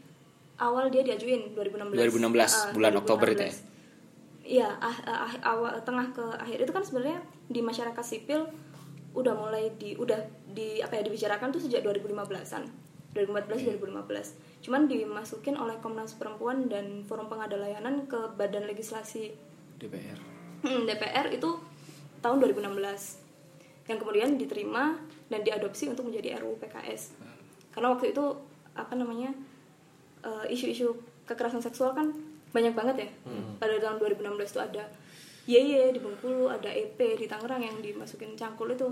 awal 0.60 0.92
dia 0.92 1.02
diajuin 1.02 1.56
2016 1.56 1.96
2016, 1.96 2.36
Ah, 2.52 2.70
bulan 2.76 2.92
Oktober 3.00 3.26
itu 3.32 3.44
ya? 3.48 3.54
Iya, 4.50 4.68
ah, 4.82 4.98
ah, 5.06 5.18
ah, 5.30 5.34
awal 5.56 5.78
tengah 5.86 6.10
ke 6.10 6.24
akhir. 6.36 6.58
Itu 6.66 6.72
kan 6.74 6.82
sebenarnya 6.82 7.22
di 7.46 7.60
masyarakat 7.62 8.02
sipil 8.02 8.50
udah 9.14 9.34
mulai 9.34 9.74
di 9.78 9.94
udah 9.98 10.18
di 10.50 10.82
apa 10.82 10.98
ya 10.98 11.02
dibicarakan 11.06 11.50
tuh 11.54 11.62
sejak 11.62 11.82
2015-an. 11.86 12.66
2014 13.10 13.82
2015. 13.82 14.62
Cuman 14.62 14.86
dimasukin 14.86 15.58
oleh 15.58 15.74
Komnas 15.82 16.14
Perempuan 16.14 16.70
dan 16.70 17.02
Forum 17.10 17.26
Pengada 17.26 17.58
Layanan 17.58 18.06
ke 18.06 18.18
Badan 18.38 18.70
Legislasi. 18.70 19.34
DPR 19.80 20.18
Hmm, 20.60 20.84
DPR 20.84 21.32
itu 21.32 21.56
tahun 22.20 22.36
2016 22.38 23.16
yang 23.88 23.98
kemudian 23.98 24.36
diterima 24.36 25.00
dan 25.32 25.40
diadopsi 25.40 25.88
untuk 25.88 26.06
menjadi 26.06 26.36
RUU 26.36 26.60
PKS 26.60 27.16
karena 27.72 27.96
waktu 27.96 28.12
itu 28.12 28.24
apa 28.76 28.92
namanya 28.92 29.32
eh, 30.20 30.46
isu-isu 30.48 30.92
kekerasan 31.24 31.60
seksual 31.60 31.92
kan 31.92 32.10
banyak 32.50 32.74
banget 32.74 32.96
ya. 33.06 33.08
Pada 33.56 33.78
tahun 33.78 33.96
2016 34.00 34.26
itu 34.48 34.60
ada 34.60 34.84
YY 35.46 35.94
di 35.94 36.00
Bengkulu 36.00 36.46
ada 36.46 36.66
EP 36.66 36.98
di 36.98 37.26
Tangerang 37.26 37.62
yang 37.62 37.78
dimasukin 37.78 38.34
cangkul 38.34 38.70
itu. 38.70 38.86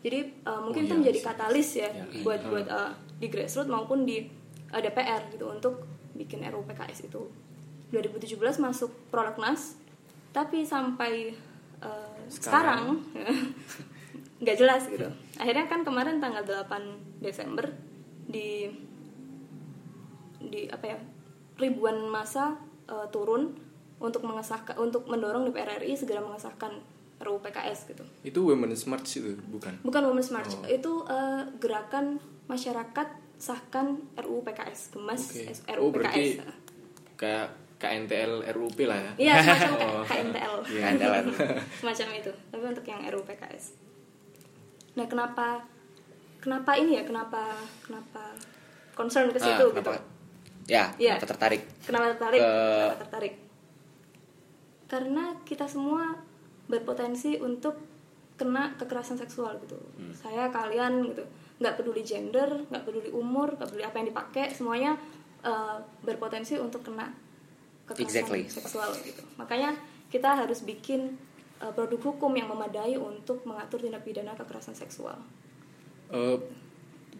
Jadi 0.00 0.18
uh, 0.44 0.58
mungkin 0.60 0.82
Oh, 0.82 0.86
itu 0.86 0.92
iya, 0.92 0.98
menjadi 0.98 1.18
sih. 1.20 1.26
katalis 1.26 1.68
ya 1.76 1.88
Iya. 1.88 2.24
buat 2.24 2.40
buat 2.42 2.66
uh, 2.66 2.90
di 3.16 3.28
grassroots 3.28 3.68
maupun 3.68 4.02
di 4.02 4.24
uh, 4.70 4.80
DPR 4.80 5.28
gitu 5.28 5.46
untuk 5.46 5.84
bikin 6.14 6.40
RUU 6.42 6.64
PKS 6.64 7.06
itu. 7.06 7.22
2017 7.90 8.34
masuk 8.58 8.90
prolegnas 9.10 9.76
tapi 10.30 10.62
sampai 10.62 11.34
uh, 11.82 12.16
sekarang, 12.26 13.02
nggak 14.42 14.56
jelas 14.56 14.86
gitu. 14.86 15.06
Akhirnya 15.36 15.66
kan 15.66 15.82
kemarin 15.82 16.18
tanggal 16.18 16.42
8 16.42 16.70
Desember 17.20 17.66
di 18.24 18.70
di 20.42 20.66
apa 20.66 20.84
ya 20.86 20.98
ribuan 21.56 22.06
masa 22.06 22.56
uh, 22.86 23.04
turun 23.08 23.52
untuk 23.98 24.22
mengesahkan 24.22 24.74
untuk 24.74 25.04
mendorong 25.04 25.44
DPR 25.44 25.76
RI 25.78 25.92
segera 25.92 26.18
mengesahkan 26.18 26.72
RUU 27.20 27.36
PKS 27.38 27.84
gitu 27.86 28.00
Itu 28.22 28.40
Women's 28.42 28.84
March 28.84 29.12
itu 29.12 29.36
bukan? 29.46 29.76
bukan 29.80 30.02
Women's 30.02 30.32
March 30.32 30.56
Oh. 30.56 30.64
itu 30.64 31.04
uh, 31.04 31.44
gerakan 31.56 32.16
masyarakat 32.46 33.08
sahkan 33.36 34.00
RUU 34.16 34.40
PKS 34.42 34.90
gemas 34.90 35.28
Oh, 35.68 35.76
RUU 35.76 35.90
berarti- 35.92 36.40
PKS 36.40 36.48
Kayak 37.14 37.46
KNTL 37.76 38.44
RUP 38.50 38.78
lah 38.84 38.96
ya. 38.98 39.12
iya 39.18 39.34
semacam 39.38 39.72
Oh. 39.84 40.02
KNTL 40.02 40.54
Iya. 40.66 40.88
Semacam 41.80 42.06
itu 42.14 42.32
tapi 42.48 42.64
untuk 42.66 42.84
yang 42.86 43.00
RUU 43.04 43.24
PKS 43.26 43.64
nah 44.90 45.04
kenapa 45.04 45.60
kenapa 46.38 46.72
ini 46.74 46.96
ya 46.96 47.04
kenapa 47.04 47.52
kenapa 47.80 48.32
concern 48.92 49.28
ke 49.28 49.36
Ah, 49.36 49.44
situ 49.46 49.64
gitu 49.70 49.92
Ya, 50.70 50.94
Iya. 50.96 51.18
kenapa 51.18 51.26
tertarik? 51.28 51.62
Kenapa 51.82 52.06
tertarik? 52.14 52.40
Ke- 52.40 52.54
Kenapa 52.78 52.98
tertarik? 53.02 53.34
Karena 54.86 55.24
kita 55.42 55.66
semua 55.66 56.14
berpotensi 56.66 57.38
untuk 57.38 57.74
kena 58.34 58.74
kekerasan 58.74 59.18
seksual 59.18 59.58
gitu. 59.60 59.74
Hmm. 59.98 60.14
Saya, 60.14 60.48
kalian 60.48 61.10
gitu, 61.10 61.22
nggak 61.58 61.74
peduli 61.76 62.00
gender, 62.00 62.48
nggak 62.66 62.82
peduli 62.82 63.10
umur, 63.10 63.52
nggak 63.52 63.68
peduli 63.68 63.84
apa 63.84 63.96
yang 63.98 64.08
dipakai, 64.08 64.44
semuanya 64.50 64.94
eh, 65.40 65.76
berpotensi 66.00 66.54
untuk 66.54 66.84
kena 66.84 67.08
kekerasan 67.84 68.06
Exactly. 68.06 68.42
seksual 68.46 68.92
gitu. 69.00 69.24
Makanya 69.36 69.72
kita 70.06 70.36
harus 70.36 70.62
bikin 70.62 71.16
eh, 71.58 71.72
produk 71.74 72.00
hukum 72.06 72.32
yang 72.32 72.46
memadai 72.46 72.94
untuk 72.94 73.42
mengatur 73.44 73.80
tindak 73.80 74.00
pidana 74.00 74.32
kekerasan 74.32 74.72
seksual. 74.72 75.16
Eh, 76.08 76.36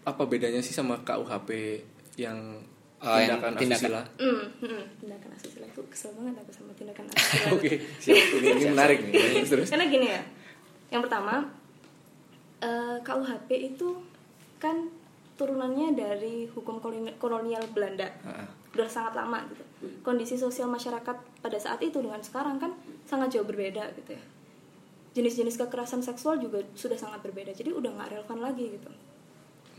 apa 0.01 0.23
bedanya 0.25 0.61
sih 0.61 0.73
sama 0.73 1.01
KUHP 1.01 1.81
yang 2.17 2.65
Oh, 3.01 3.17
yang 3.17 3.33
tindakan 3.33 3.53
tindakan- 3.57 3.81
asusila? 3.81 4.03
Hmm, 4.17 4.45
hmm, 4.61 4.83
tindakan 4.99 5.31
asusila 5.33 5.65
itu 5.65 5.81
kesel 5.89 6.11
banget 6.13 6.35
aku 6.37 6.51
sama 6.53 6.73
tindakan 6.75 7.05
asusila. 7.11 7.49
Oke, 7.51 7.71
siap. 7.97 8.17
Ini, 8.37 8.49
ini 8.53 8.65
menarik 8.69 8.99
nih. 9.03 9.13
Terus. 9.43 9.67
Karena 9.67 9.87
gini 9.87 10.07
ya, 10.07 10.21
yang 10.91 11.01
pertama 11.01 11.49
eh, 12.61 12.97
KUHP 13.01 13.49
itu 13.67 13.89
kan 14.57 14.93
turunannya 15.35 15.97
dari 15.97 16.45
hukum 16.47 16.77
koloni- 16.79 17.17
kolonial 17.17 17.65
Belanda, 17.67 18.05
Ah, 18.21 18.37
ah. 18.37 18.49
udah 18.71 18.85
sangat 18.87 19.17
lama 19.17 19.41
gitu. 19.47 19.65
Kondisi 20.03 20.37
sosial 20.37 20.69
masyarakat 20.69 21.17
pada 21.41 21.57
saat 21.57 21.81
itu 21.81 21.97
dengan 21.97 22.21
sekarang 22.21 22.61
kan 22.61 22.77
sangat 23.03 23.33
jauh 23.33 23.49
berbeda 23.49 23.97
gitu 23.97 24.13
ya. 24.13 24.23
Jenis-jenis 25.11 25.57
kekerasan 25.59 26.01
seksual 26.01 26.37
juga 26.37 26.61
sudah 26.75 26.95
sangat 26.95 27.19
berbeda, 27.21 27.51
jadi 27.51 27.73
udah 27.73 27.91
nggak 27.91 28.09
relevan 28.13 28.39
lagi 28.39 28.65
gitu. 28.71 28.91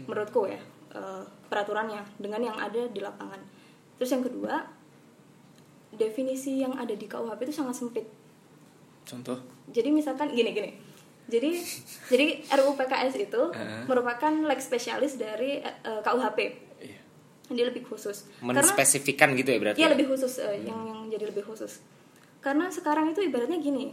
Menurutku 0.02 0.50
ya 0.50 0.58
eh, 0.92 1.24
peraturannya 1.48 2.04
dengan 2.18 2.42
yang 2.44 2.58
ada 2.58 2.86
di 2.86 3.00
lapangan. 3.00 3.40
Terus 3.96 4.10
yang 4.12 4.24
kedua, 4.24 4.56
definisi 5.92 6.58
yang 6.58 6.74
ada 6.74 6.92
di 6.92 7.04
KUHP 7.04 7.40
itu 7.44 7.54
sangat 7.54 7.76
sempit 7.76 8.06
Contoh? 9.04 9.38
jadi 9.68 9.92
misalkan 9.92 10.32
gini 10.32 10.52
gini 10.52 10.72
jadi 11.28 11.52
jadi 12.08 12.26
RUU 12.50 12.76
PKS 12.76 13.16
itu 13.20 13.42
Heeh. 13.52 13.84
merupakan 13.86 14.32
leg 14.32 14.60
spesialis 14.60 15.16
dari 15.16 15.60
eh, 15.60 16.00
KUHP 16.02 16.40
Iya. 16.82 17.02
dia 17.52 17.66
lebih 17.68 17.84
khusus 17.84 18.24
karena 18.40 18.56
Menspesifikan 18.56 19.36
gitu 19.36 19.52
ya 19.52 19.60
berarti? 19.60 19.78
iya 19.78 19.92
ya? 19.92 19.94
lebih 19.94 20.08
khusus 20.08 20.40
eh, 20.40 20.64
yang 20.64 20.80
yang 20.88 21.00
jadi 21.12 21.28
lebih 21.28 21.44
khusus 21.44 21.84
karena 22.40 22.72
sekarang 22.72 23.12
itu 23.12 23.22
ibaratnya 23.22 23.60
gini 23.60 23.92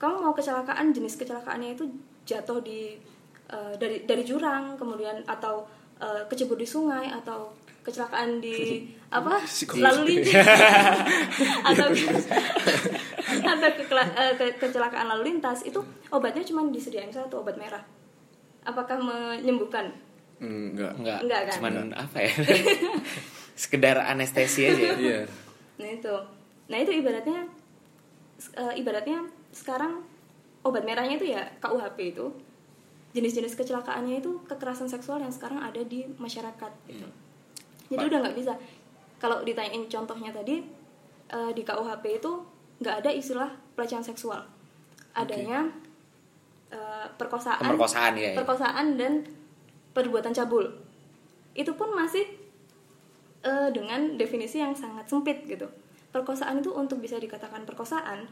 kamu 0.00 0.18
mau 0.18 0.32
kecelakaan 0.32 0.90
jenis 0.90 1.14
kecelakaannya 1.14 1.76
itu 1.76 1.84
jatuh 2.24 2.64
di 2.64 2.96
eh, 3.46 3.74
dari 3.76 4.08
dari 4.08 4.24
jurang 4.24 4.80
kemudian 4.80 5.20
atau 5.28 5.68
eh, 6.02 6.22
kecebur 6.26 6.58
di 6.58 6.66
sungai 6.66 7.06
atau 7.08 7.54
kecelakaan 7.80 8.38
di 8.38 8.82
apa 9.16 9.38
lalu 9.76 10.02
lintas 10.12 10.34
atau 11.70 11.86
atau 13.42 13.68
kekela- 13.72 14.14
eh, 14.14 14.34
ke- 14.34 14.56
kecelakaan 14.58 15.06
lalu 15.08 15.22
lintas 15.30 15.62
itu 15.62 15.78
obatnya 16.08 16.42
cuma 16.42 16.66
disediain 16.68 17.08
satu 17.08 17.40
obat 17.40 17.54
merah 17.54 17.82
apakah 18.62 18.98
menyembuhkan 18.98 19.90
Enggak. 20.38 20.98
Enggak, 20.98 21.20
Enggak 21.22 21.42
kan? 21.46 21.54
cuman 21.54 21.74
apa 21.94 22.18
ya? 22.18 22.34
Sekedar 23.54 23.94
anestesi 24.02 24.66
aja. 24.66 24.74
ya? 24.74 24.94
Iya. 24.98 25.20
Nah 25.78 25.86
itu, 25.86 26.14
nah 26.66 26.78
itu 26.78 26.90
ibaratnya, 26.92 27.46
eh, 28.52 28.74
ibaratnya 28.74 29.22
sekarang 29.54 30.02
obat 30.62 30.82
merahnya 30.82 31.14
itu 31.14 31.30
ya 31.30 31.46
KUHP 31.58 32.18
itu 32.18 32.26
jenis-jenis 33.12 33.54
kecelakaannya 33.56 34.24
itu 34.24 34.40
kekerasan 34.48 34.88
seksual 34.88 35.20
yang 35.20 35.32
sekarang 35.32 35.60
ada 35.60 35.80
di 35.84 36.08
masyarakat 36.16 36.72
gitu. 36.88 37.06
Jadi 37.92 38.02
Pak. 38.04 38.08
udah 38.08 38.18
nggak 38.24 38.36
bisa. 38.36 38.52
Kalau 39.20 39.44
ditanyain 39.44 39.84
contohnya 39.86 40.32
tadi 40.32 40.64
eh, 41.28 41.50
di 41.52 41.62
KUHP 41.62 42.04
itu 42.18 42.32
nggak 42.82 42.96
ada 43.04 43.10
istilah 43.12 43.50
pelecehan 43.76 44.02
seksual, 44.02 44.40
adanya 45.12 45.68
eh, 46.72 47.06
perkosaan, 47.20 47.60
Pemerkosaan 47.60 48.12
ya. 48.16 48.32
ya. 48.32 48.36
perkosaan 48.40 48.96
dan 48.96 49.22
perbuatan 49.92 50.32
cabul. 50.32 50.66
Itu 51.52 51.76
pun 51.76 51.92
masih 51.92 52.24
eh, 53.44 53.68
dengan 53.76 54.16
definisi 54.16 54.58
yang 54.64 54.72
sangat 54.72 55.04
sempit 55.04 55.44
gitu. 55.44 55.68
Perkosaan 56.12 56.64
itu 56.64 56.72
untuk 56.72 57.00
bisa 57.00 57.20
dikatakan 57.20 57.68
perkosaan, 57.68 58.24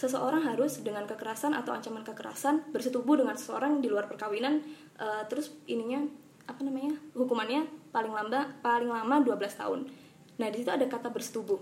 seseorang 0.00 0.40
harus 0.48 0.80
dengan 0.80 1.04
kekerasan 1.04 1.52
atau 1.52 1.76
ancaman 1.76 2.00
kekerasan 2.00 2.72
bersetubuh 2.72 3.20
dengan 3.20 3.36
seseorang 3.36 3.84
di 3.84 3.92
luar 3.92 4.08
perkawinan, 4.08 4.64
eh, 4.96 5.22
terus 5.28 5.52
ininya 5.68 6.00
apa 6.48 6.64
namanya 6.64 6.96
hukumannya 7.12 7.68
paling 7.92 8.08
lama 8.08 8.48
paling 8.64 8.88
lama 8.88 9.20
12 9.20 9.36
tahun. 9.60 9.80
Nah 10.40 10.48
di 10.48 10.56
situ 10.64 10.72
ada 10.72 10.88
kata 10.88 11.12
bersetubuh. 11.12 11.60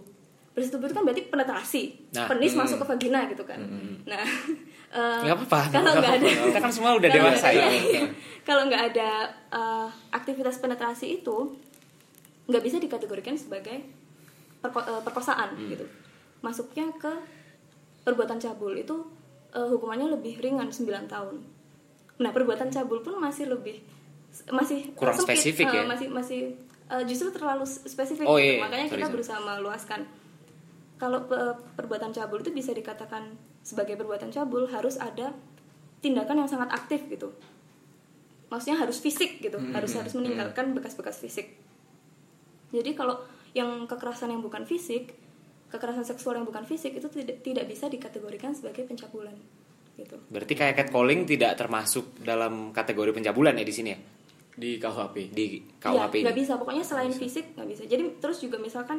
Bersetubuh 0.55 0.87
itu 0.87 0.95
kan 0.95 1.03
berarti 1.03 1.23
penetrasi, 1.27 1.83
Nah, 2.15 2.27
penis 2.31 2.55
hmm. 2.55 2.61
masuk 2.63 2.77
ke 2.83 2.87
vagina 2.87 3.27
gitu 3.27 3.43
kan. 3.43 3.59
Nah 4.07 4.23
eh, 4.97 5.21
Nggak 5.27 5.37
apa-apa. 5.43 5.61
Kalau 5.75 5.93
nggak 5.99 6.15
ada, 6.23 6.29
Kita 6.31 6.61
kan 6.63 6.73
semua 6.73 6.91
udah 6.95 7.11
dewasa 7.19 7.49
ya. 7.51 7.67
kalau 8.47 8.71
nggak 8.71 8.95
ada 8.95 9.11
eh, 9.51 9.89
aktivitas 10.15 10.63
penetrasi 10.63 11.19
itu 11.21 11.59
nggak 12.49 12.63
bisa 12.65 12.79
dikategorikan 12.79 13.35
sebagai 13.37 13.83
perko- 14.63 15.05
perkosaan 15.05 15.53
gitu 15.69 15.85
masuknya 16.41 16.87
ke 16.97 17.11
perbuatan 18.09 18.41
cabul 18.41 18.73
itu 18.73 18.97
eh, 19.53 19.69
hukumannya 19.69 20.09
lebih 20.11 20.41
ringan 20.41 20.73
9 20.73 20.89
tahun 21.07 21.37
nah 22.19 22.33
perbuatan 22.33 22.69
cabul 22.69 23.05
pun 23.05 23.15
masih 23.17 23.47
lebih 23.47 23.85
masih 24.49 24.93
Kurang 24.93 25.15
sempit, 25.15 25.37
spesifik 25.37 25.67
eh, 25.69 25.77
ya? 25.77 25.85
masih 25.85 26.09
masih 26.09 26.41
eh, 26.89 27.03
justru 27.05 27.29
terlalu 27.29 27.65
spesifik 27.65 28.25
Oh, 28.25 28.37
gitu. 28.37 28.57
iya, 28.57 28.61
makanya 28.61 28.87
sorry, 28.87 28.97
kita 28.97 29.05
sorry. 29.05 29.15
berusaha 29.15 29.39
meluaskan 29.39 30.01
kalau 30.99 31.19
pe- 31.25 31.57
perbuatan 31.77 32.11
cabul 32.11 32.41
itu 32.41 32.51
bisa 32.51 32.73
dikatakan 32.73 33.37
sebagai 33.63 33.95
perbuatan 33.95 34.29
cabul 34.29 34.67
harus 34.67 34.97
ada 34.97 35.31
tindakan 36.01 36.43
yang 36.43 36.51
sangat 36.51 36.71
aktif 36.71 37.07
gitu 37.07 37.31
maksudnya 38.49 38.81
harus 38.81 38.99
fisik 38.99 39.39
gitu 39.39 39.61
Hmm, 39.61 39.77
harus 39.77 39.93
hmm, 39.93 40.01
harus 40.01 40.13
meninggalkan 40.15 40.73
bekas-bekas 40.73 41.21
fisik 41.21 41.55
jadi 42.71 42.93
kalau 42.93 43.21
yang 43.53 43.85
kekerasan 43.85 44.29
yang 44.31 44.43
bukan 44.43 44.65
fisik 44.65 45.17
kekerasan 45.69 46.03
seksual 46.03 46.35
yang 46.35 46.45
bukan 46.45 46.63
fisik 46.63 46.93
itu 46.93 47.07
tidak 47.07 47.41
tidak 47.41 47.65
bisa 47.65 47.87
dikategorikan 47.87 48.53
sebagai 48.53 48.85
pencabulan 48.85 49.37
gitu 49.95 50.17
Berarti 50.29 50.55
kayak 50.55 50.75
catcalling 50.79 51.25
tidak 51.25 51.55
termasuk 51.55 52.17
dalam 52.19 52.71
kategori 52.71 53.11
pencabulan 53.13 53.53
ya 53.53 53.63
di 53.63 53.73
sini 53.73 53.91
ya? 53.91 53.99
Di 54.55 54.75
KUHP. 54.77 55.17
Di 55.31 55.47
Ya, 55.55 55.61
KUHP 55.85 56.15
nggak 56.21 56.33
ini. 56.33 56.41
bisa 56.41 56.53
pokoknya 56.55 56.83
selain 56.83 57.13
fisik 57.13 57.55
nggak 57.55 57.69
bisa 57.69 57.83
jadi 57.85 58.05
terus 58.19 58.39
juga 58.39 58.59
misalkan 58.59 58.99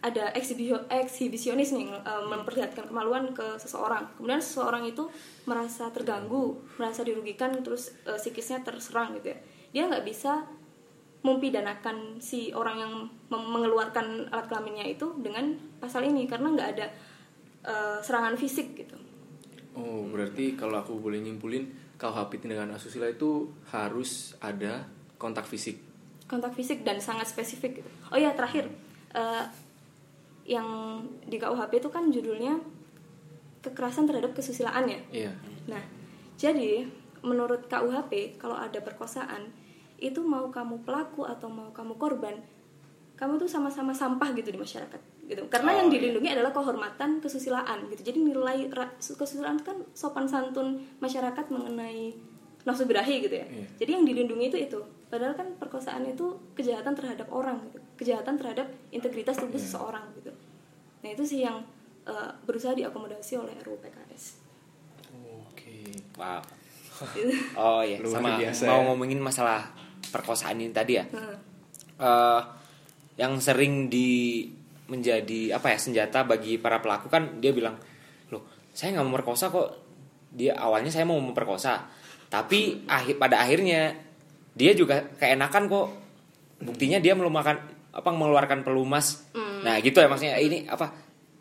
ada 0.00 0.32
eksibisio- 0.32 0.82
eksibisionis 0.88 1.70
nih 1.70 1.86
eh, 1.88 2.22
memperlihatkan 2.26 2.86
kemaluan 2.86 3.30
ke 3.30 3.54
seseorang 3.56 4.10
kemudian 4.16 4.40
seseorang 4.40 4.82
itu 4.84 5.06
merasa 5.44 5.88
terganggu 5.88 6.58
merasa 6.74 7.00
dirugikan 7.00 7.54
terus 7.60 7.94
eh, 8.02 8.16
psikisnya 8.16 8.60
terserang 8.60 9.14
gitu 9.14 9.30
ya 9.30 9.38
dia 9.70 9.82
nggak 9.86 10.02
bisa 10.02 10.42
mempidanakan 11.22 12.18
si 12.18 12.50
orang 12.50 12.76
yang 12.82 12.92
mengeluarkan 13.30 14.26
alat 14.34 14.46
kelaminnya 14.50 14.86
itu 14.90 15.06
dengan 15.22 15.54
pasal 15.78 16.02
ini 16.02 16.26
karena 16.26 16.50
nggak 16.50 16.68
ada 16.78 16.86
eh, 17.66 17.98
serangan 18.02 18.34
fisik 18.34 18.74
gitu 18.74 18.98
Oh, 19.72 20.04
berarti 20.04 20.52
kalau 20.52 20.84
aku 20.84 21.00
boleh 21.00 21.24
nyimpulin 21.24 21.64
KUHP 21.96 22.44
tindakan 22.44 22.76
asusila 22.76 23.08
itu 23.08 23.48
harus 23.72 24.36
ada 24.44 24.84
kontak 25.16 25.48
fisik. 25.48 25.80
kontak 26.28 26.56
fisik 26.56 26.80
dan 26.80 26.96
sangat 26.96 27.28
spesifik 27.28 27.84
gitu. 27.84 27.90
Oh 28.08 28.16
ya 28.16 28.32
terakhir 28.32 28.64
eh, 29.12 29.44
yang 30.48 31.00
di 31.28 31.36
KUHP 31.36 31.76
itu 31.84 31.92
kan 31.92 32.08
judulnya 32.08 32.56
kekerasan 33.60 34.08
terhadap 34.08 34.32
kesusilaan 34.32 34.88
ya. 34.88 35.00
Iya. 35.12 35.32
Nah, 35.68 35.82
jadi 36.40 36.88
menurut 37.20 37.68
KUHP 37.68 38.40
kalau 38.40 38.56
ada 38.56 38.80
perkosaan 38.80 39.52
itu 40.02 40.18
mau 40.20 40.50
kamu 40.50 40.82
pelaku 40.82 41.22
atau 41.22 41.46
mau 41.46 41.70
kamu 41.70 41.94
korban, 41.94 42.34
kamu 43.14 43.38
tuh 43.38 43.46
sama-sama 43.46 43.94
sampah 43.94 44.34
gitu 44.34 44.50
di 44.50 44.58
masyarakat 44.58 44.98
gitu. 45.22 45.46
Karena 45.46 45.70
Oh, 45.72 45.78
yang 45.78 45.88
iya. 45.88 45.94
dilindungi 45.96 46.28
adalah 46.28 46.50
kehormatan 46.50 47.22
kesusilaan 47.22 47.86
gitu. 47.88 48.02
Jadi 48.02 48.18
nilai 48.26 48.66
kesusilaan 48.98 49.62
kan 49.62 49.78
sopan 49.94 50.26
santun 50.26 50.82
masyarakat 50.98 51.46
mengenai 51.48 52.10
nafsu 52.62 52.84
birahi 52.84 53.22
gitu 53.22 53.38
ya. 53.38 53.46
Iya. 53.46 53.66
Jadi 53.78 53.90
yang 53.94 54.04
dilindungi 54.04 54.46
itu 54.50 54.58
itu. 54.60 54.80
Padahal 55.06 55.34
kan 55.34 55.54
perkosaan 55.56 56.02
itu 56.04 56.34
kejahatan 56.52 56.92
terhadap 56.92 57.30
orang 57.30 57.62
gitu. 57.70 57.78
Kejahatan 57.96 58.34
terhadap 58.34 58.66
integritas 58.90 59.38
tubuh 59.38 59.54
Iya. 59.54 59.64
seseorang 59.70 60.04
gitu. 60.18 60.32
Nah, 61.02 61.10
itu 61.10 61.22
sih 61.22 61.46
yang 61.46 61.62
eh, 62.02 62.30
berusaha 62.42 62.74
diakomodasi 62.74 63.38
oleh 63.38 63.54
RUU 63.62 63.78
PKS. 63.78 64.42
Oke. 65.46 65.94
Wow. 66.18 66.42
Oh 67.54 67.82
iya, 67.82 67.98
Luar 67.98 68.14
sama 68.18 68.30
biasa 68.38 68.62
mau 68.66 68.78
ya. 68.78 68.86
ngomongin 68.90 69.18
masalah 69.18 69.70
perkosaan 70.12 70.60
ini 70.60 70.70
tadi 70.70 70.92
ya. 71.00 71.04
Heeh. 71.08 71.36
Eh, 71.98 72.40
yang 73.16 73.40
sering 73.40 73.88
di 73.88 74.44
menjadi 74.86 75.56
apa 75.56 75.72
ya 75.72 75.78
senjata 75.80 76.22
bagi 76.22 76.60
para 76.60 76.78
pelaku 76.78 77.08
kan 77.08 77.40
dia 77.40 77.50
bilang, 77.50 77.80
loh 78.28 78.44
saya 78.72 78.92
nggak 78.92 79.04
mau 79.08 79.16
merkosa 79.16 79.48
kok. 79.48 79.68
Dia 80.32 80.56
awalnya 80.56 80.88
saya 80.88 81.04
mau 81.04 81.16
memperkosa, 81.16 81.88
tapi 82.28 82.84
akhir 82.84 83.16
pada 83.16 83.40
akhirnya 83.40 83.92
dia 84.52 84.72
juga 84.72 85.00
keenakan 85.16 85.68
kok. 85.68 85.88
Buktinya 86.60 87.00
dia 87.00 87.12
melumakan 87.12 87.56
apa 87.92 88.08
mengeluarkan 88.08 88.64
pelumas. 88.64 89.24
Nah 89.64 89.76
gitu 89.80 90.00
ya 90.00 90.08
maksudnya 90.08 90.36
ini 90.40 90.64
apa? 90.68 90.88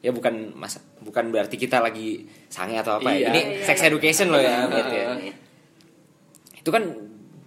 Ya 0.02 0.10
bukan 0.10 0.58
mas 0.58 0.82
bukan 1.00 1.30
berarti 1.30 1.56
kita 1.56 1.78
lagi 1.78 2.26
sange 2.50 2.74
atau 2.76 2.98
apa 2.98 3.14
Iya. 3.14 3.22
ya. 3.22 3.28
Ini 3.32 3.42
Iya, 3.42 3.66
sex 3.70 3.78
iya. 3.80 3.88
education 3.88 4.28
loh 4.34 4.42
ya 4.42 4.66
gitu 4.66 4.94
ya 4.98 5.06
Iya. 5.14 5.34
itu 6.58 6.70
kan 6.70 6.84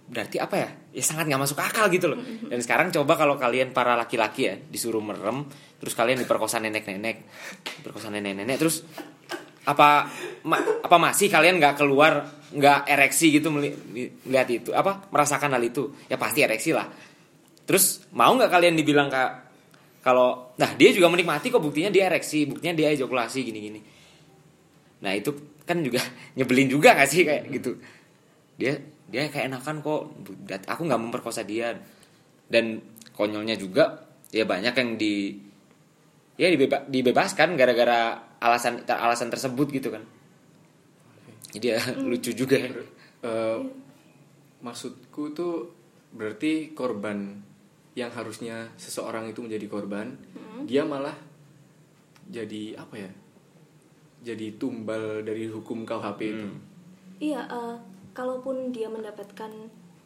berarti 0.07 0.37
apa 0.39 0.55
ya 0.59 0.69
ya 0.95 1.03
sangat 1.03 1.27
nggak 1.27 1.41
masuk 1.43 1.59
akal 1.59 1.91
gitu 1.91 2.07
loh. 2.07 2.19
Dan 2.23 2.59
sekarang 2.63 2.87
coba 2.95 3.19
kalau 3.19 3.35
kalian 3.35 3.75
para 3.75 3.99
laki-laki 3.99 4.47
ya 4.47 4.55
disuruh 4.55 5.03
merem 5.03 5.43
terus 5.75 5.91
kalian 5.91 6.23
diperkosa 6.23 6.63
nenek-nenek 6.63 7.27
diperkosa 7.83 8.07
nenek-nenek 8.07 8.55
terus 8.55 8.87
apa 9.67 10.07
ma- 10.47 10.63
apa 10.79 10.97
masih 11.01 11.27
kalian 11.27 11.59
nggak 11.59 11.75
keluar 11.75 12.23
nggak 12.55 12.87
ereksi 12.87 13.35
gitu 13.35 13.51
meli- 13.51 13.75
melihat 14.23 14.47
itu 14.47 14.69
apa 14.71 15.11
merasakan 15.11 15.51
hal 15.59 15.63
itu? 15.67 15.91
Ya 16.07 16.15
pasti 16.15 16.39
ereksi 16.47 16.71
lah. 16.71 16.87
Terus 17.67 18.07
mau 18.15 18.31
nggak 18.31 18.47
kalian 18.47 18.79
dibilang 18.79 19.11
kak 19.11 19.31
kalau 20.05 20.53
nah 20.55 20.71
dia 20.77 20.93
juga 20.93 21.09
menikmati 21.11 21.49
kok 21.51 21.59
buktinya 21.59 21.91
dia 21.91 22.07
ereksi 22.07 22.47
buktinya 22.47 22.77
dia 22.77 22.93
ejakulasi 22.95 23.41
gini-gini. 23.43 23.81
Nah 25.03 25.11
itu 25.11 25.59
kan 25.67 25.81
juga 25.83 25.99
nyebelin 26.37 26.69
juga 26.71 26.95
gak 26.95 27.09
sih 27.09 27.25
kayak 27.25 27.51
gitu? 27.51 27.75
Dia 28.55 28.79
dia 29.09 29.29
kayak 29.29 29.53
enakan 29.53 29.81
kok. 29.81 30.01
Dat- 30.45 30.67
aku 30.67 30.85
nggak 30.85 31.01
memperkosa 31.01 31.45
dia. 31.45 31.73
Dan 32.45 32.81
konyolnya 33.13 33.55
juga 33.55 34.05
ya 34.29 34.43
banyak 34.43 34.73
yang 34.75 34.89
di 34.97 35.33
ya 36.35 36.51
dibeba- 36.51 36.83
dibebaskan 36.85 37.55
gara-gara 37.55 38.19
alasan 38.43 38.83
alasan 38.85 39.31
tersebut 39.31 39.67
gitu 39.71 39.89
kan. 39.93 40.03
Jadi 41.55 41.65
ya 41.71 41.79
lucu 42.09 42.35
juga. 42.35 42.59
Ya. 42.59 42.69
Eh, 43.25 43.59
maksudku 44.61 45.31
tuh 45.31 45.71
berarti 46.15 46.73
korban 46.73 47.41
yang 47.95 48.11
harusnya 48.11 48.67
seseorang 48.75 49.31
itu 49.31 49.39
menjadi 49.39 49.71
korban, 49.71 50.19
dia 50.67 50.83
malah 50.83 51.15
jadi 52.27 52.75
apa 52.75 52.95
ya? 52.99 53.11
Jadi 54.25 54.57
tumbal 54.59 55.21
dari 55.23 55.47
hukum 55.47 55.85
KUHP 55.85 56.19
itu. 56.25 56.47
Iya, 57.21 57.45
eh, 57.45 57.75
kalaupun 58.15 58.71
dia 58.71 58.87
mendapatkan 58.87 59.51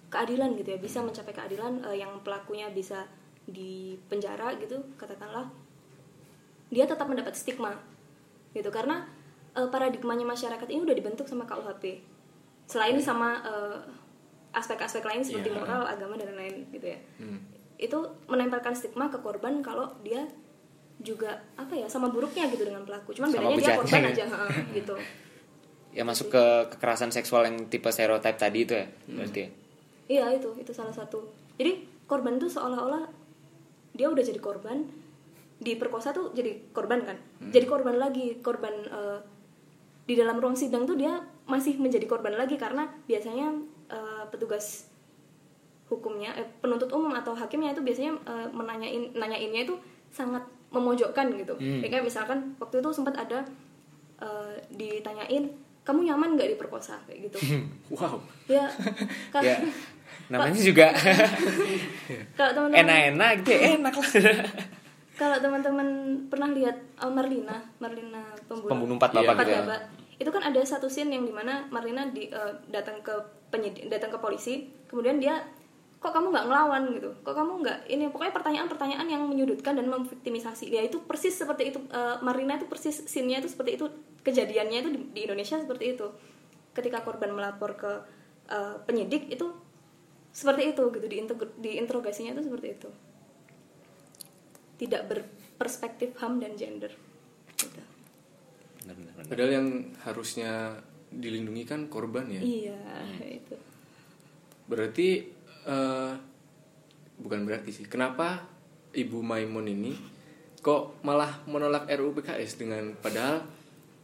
keadilan 0.10 0.58
gitu 0.58 0.74
ya, 0.74 0.80
bisa 0.82 1.00
mencapai 1.06 1.32
keadilan 1.32 1.86
eh, 1.86 2.02
yang 2.02 2.18
pelakunya 2.26 2.68
bisa 2.74 3.06
dipenjara 3.46 4.58
gitu, 4.58 4.82
katakanlah, 4.98 5.48
dia 6.74 6.86
tetap 6.90 7.06
mendapat 7.06 7.38
stigma 7.38 7.78
gitu 8.52 8.74
karena 8.74 9.06
eh, 9.54 9.70
paradigmanya 9.70 10.26
masyarakat 10.26 10.66
ini 10.66 10.82
udah 10.84 10.98
dibentuk 10.98 11.30
sama 11.30 11.46
KUHP. 11.46 12.02
Selain 12.66 12.98
sama 12.98 13.38
eh, 13.46 13.78
aspek-aspek 14.54 15.06
lain 15.06 15.22
seperti 15.22 15.54
Iya. 15.54 15.58
moral, 15.62 15.86
agama 15.86 16.18
dan 16.18 16.34
lain-lain 16.34 16.66
gitu 16.74 16.90
ya. 16.90 17.00
Hmm. 17.22 17.40
Itu 17.78 18.18
menempelkan 18.26 18.74
stigma 18.74 19.14
ke 19.14 19.22
korban 19.22 19.62
kalau 19.62 19.94
dia 20.02 20.26
juga 21.00 21.32
apa 21.56 21.72
ya 21.78 21.88
sama 21.88 22.12
buruknya 22.12 22.50
gitu 22.50 22.66
dengan 22.66 22.84
pelaku. 22.84 23.14
Cuman 23.16 23.30
Sama 23.32 23.54
bedanya 23.54 23.58
dia 23.62 23.78
korban 23.78 24.04
aja, 24.10 24.26
gitu. 24.78 24.96
Ya 25.90 26.06
masuk 26.06 26.30
ke 26.30 26.44
kekerasan 26.76 27.10
seksual 27.10 27.50
yang 27.50 27.66
tipe 27.68 27.90
stereotip 27.90 28.38
tadi 28.38 28.66
itu 28.66 28.74
ya 28.78 28.86
berarti 29.10 29.40
ya? 29.42 29.50
Iya 30.10 30.26
itu 30.42 30.50
itu 30.58 30.72
salah 30.74 30.94
satu. 30.94 31.22
Jadi 31.58 31.86
korban 32.10 32.42
tuh 32.42 32.50
seolah-olah 32.50 33.06
dia 33.94 34.10
udah 34.10 34.24
jadi 34.24 34.42
korban, 34.42 34.86
diperkosa 35.62 36.14
tuh 36.16 36.32
jadi 36.34 36.56
korban 36.72 37.04
kan, 37.04 37.18
jadi 37.52 37.66
korban 37.68 38.00
lagi 38.00 38.40
korban 38.40 38.74
eh, 38.86 39.20
di 40.10 40.18
dalam 40.18 40.42
ruang 40.42 40.58
sidang 40.58 40.90
tuh 40.90 40.98
dia 40.98 41.22
masih 41.46 41.78
menjadi 41.78 42.06
korban 42.10 42.34
lagi 42.34 42.58
karena 42.58 42.90
biasanya 43.06 43.54
eh, 43.92 44.24
petugas 44.34 44.90
hukumnya 45.90 46.34
eh, 46.38 46.48
penuntut 46.62 46.90
umum 46.94 47.12
atau 47.18 47.34
hakimnya 47.34 47.74
itu 47.74 47.82
biasanya 47.82 48.14
eh, 48.24 48.48
menanyain 48.54 49.14
nanyainnya 49.14 49.66
itu 49.68 49.76
sangat 50.10 50.42
memojokkan 50.70 51.34
gitu. 51.38 51.58
Hmm. 51.58 51.82
Ya, 51.82 51.90
kayak 51.90 52.06
misalkan 52.06 52.58
waktu 52.62 52.82
itu 52.82 52.90
sempat 52.94 53.18
ada 53.18 53.46
eh, 54.22 54.56
ditanyain 54.74 55.50
kamu 55.82 56.06
nyaman 56.06 56.38
nggak 56.38 56.50
diperkosa 56.54 57.00
kayak 57.06 57.32
gitu. 57.32 57.38
Wow. 57.92 58.22
ya, 58.46 58.66
ka- 59.34 59.42
ya 59.42 59.58
namanya 60.30 60.62
juga 60.62 60.94
kalau 62.38 62.52
teman-teman 62.54 62.80
enak-enak 62.86 63.32
gitu 63.42 63.50
ya, 63.50 63.60
enak 63.76 63.94
lah 63.98 64.10
kalau 65.18 65.38
teman-teman 65.42 65.88
pernah 66.30 66.50
lihat 66.54 66.78
uh, 66.96 67.10
Marlina 67.10 67.58
Marlina 67.78 68.24
pembunuh, 68.46 68.70
pembunuh 68.70 68.96
empat 68.96 69.10
Iya. 69.12 69.18
bapak 69.20 69.34
empat 69.34 69.46
gitu 69.46 69.52
ya. 69.52 69.62
bapak 69.66 69.82
itu 70.20 70.30
kan 70.30 70.44
ada 70.46 70.60
satu 70.62 70.86
scene 70.86 71.10
yang 71.10 71.24
di 71.24 71.34
mana 71.34 71.66
Marlina 71.68 72.06
di, 72.08 72.30
uh, 72.30 72.52
datang 72.70 73.02
ke 73.02 73.12
penyidik 73.50 73.90
datang 73.90 74.14
ke 74.14 74.20
polisi 74.20 74.70
kemudian 74.86 75.18
dia 75.18 75.42
kok 76.00 76.16
kamu 76.16 76.32
nggak 76.32 76.46
ngelawan 76.48 76.84
gitu? 76.96 77.12
Kok 77.28 77.36
kamu 77.36 77.52
nggak 77.60 77.80
ini 77.92 78.08
pokoknya 78.08 78.32
pertanyaan-pertanyaan 78.32 79.08
yang 79.12 79.24
menyudutkan 79.28 79.76
dan 79.76 79.92
memviktimisasi. 79.92 80.72
Ya 80.72 80.80
itu 80.88 81.04
persis 81.04 81.36
seperti 81.36 81.76
itu 81.76 81.80
uh, 81.92 82.24
Marlina 82.24 82.56
itu 82.56 82.72
persis 82.72 83.04
scene-nya 83.04 83.44
itu 83.44 83.52
seperti 83.52 83.76
itu 83.76 83.92
kejadiannya 84.24 84.78
itu 84.80 84.90
di, 84.96 85.00
di 85.12 85.20
Indonesia 85.28 85.60
seperti 85.60 86.00
itu. 86.00 86.08
Ketika 86.72 87.04
korban 87.04 87.36
melapor 87.36 87.76
ke 87.76 87.92
uh, 88.48 88.80
penyidik 88.88 89.28
itu 89.28 89.52
seperti 90.32 90.72
itu 90.72 90.84
gitu 90.88 91.08
diinteg- 91.12 91.58
diinterogasinya 91.60 92.32
itu 92.32 92.44
seperti 92.48 92.68
itu. 92.80 92.90
Tidak 94.80 95.02
berperspektif 95.04 96.16
ham 96.24 96.40
dan 96.40 96.56
gender. 96.56 96.96
Gitu. 97.60 97.82
Padahal 99.28 99.52
yang 99.52 99.68
harusnya 100.08 100.80
dilindungi 101.12 101.68
kan 101.68 101.92
korban 101.92 102.32
ya. 102.32 102.40
iya 102.40 102.80
itu. 103.28 103.60
Berarti 104.70 105.39
eh, 105.68 106.14
bukan 107.20 107.40
berarti 107.44 107.72
sih. 107.76 107.86
Kenapa 107.88 108.48
Ibu 108.96 109.20
Maimun 109.20 109.68
ini 109.68 109.94
kok 110.60 111.00
malah 111.08 111.44
menolak 111.48 111.88
RUU 111.88 112.12
PKS 112.20 112.60
dengan 112.60 112.92
padahal 113.00 113.44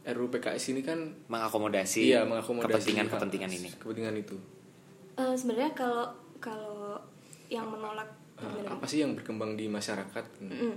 RUU 0.06 0.28
PKS 0.32 0.72
ini 0.72 0.80
kan 0.80 0.98
mengakomodasi 1.28 2.12
iya 2.14 2.24
mengakomodasi 2.24 2.96
kepentingan-kepentingan 2.96 3.50
ini 3.52 3.68
Kepentingan 3.76 4.14
itu. 4.16 4.36
Eh, 5.16 5.34
sebenarnya 5.36 5.72
kalau 5.76 6.06
kalau 6.40 7.00
yang 7.48 7.68
menolak 7.68 8.08
gimana? 8.36 8.76
apa 8.76 8.84
sih 8.84 9.04
yang 9.04 9.16
berkembang 9.16 9.56
di 9.56 9.68
masyarakat? 9.68 10.24
Mm. 10.44 10.76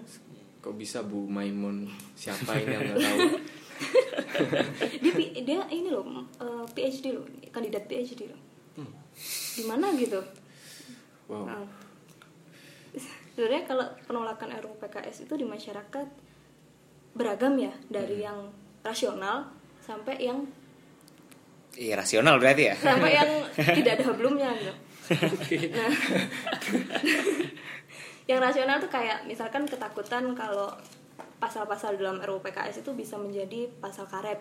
Kok 0.60 0.76
bisa 0.76 1.04
Bu 1.04 1.28
Maimun 1.28 1.88
siapa 2.16 2.60
ini 2.60 2.76
yang 2.76 2.84
nggak 2.84 3.00
tahu? 3.00 3.20
dia 5.04 5.14
dia 5.44 5.60
ini 5.72 5.88
loh 5.88 6.04
eh, 6.40 6.66
PhD 6.76 7.16
loh 7.16 7.24
kandidat 7.52 7.88
PhD 7.88 8.28
loh 8.28 8.40
di 9.60 9.64
mana 9.68 9.92
gitu 9.96 10.20
Wow. 11.30 11.46
Nah, 11.46 11.66
sebenarnya 13.38 13.62
kalau 13.70 13.86
penolakan 14.10 14.50
RUU 14.60 14.76
PKS 14.82 15.30
itu 15.30 15.34
di 15.38 15.46
masyarakat 15.46 16.08
beragam 17.14 17.54
ya 17.56 17.74
dari 17.88 18.26
yang 18.26 18.50
rasional 18.82 19.50
sampai 19.80 20.18
yang 20.20 20.46
iya 21.78 21.96
rasional 21.96 22.42
berarti 22.42 22.74
ya 22.74 22.76
sampai 22.76 23.12
yang 23.14 23.30
tidak 23.78 24.02
ada 24.02 24.04
hablumnya 24.10 24.50
gitu. 24.58 24.74
Nah, 25.10 25.90
yang 28.30 28.38
rasional 28.38 28.78
tuh 28.78 28.94
kayak 28.94 29.26
misalkan 29.26 29.66
ketakutan 29.66 30.38
kalau 30.38 30.70
pasal-pasal 31.42 31.98
dalam 31.98 32.22
RUU 32.22 32.46
PKS 32.46 32.86
itu 32.86 32.94
bisa 32.94 33.18
menjadi 33.18 33.66
pasal 33.82 34.06
karet. 34.06 34.38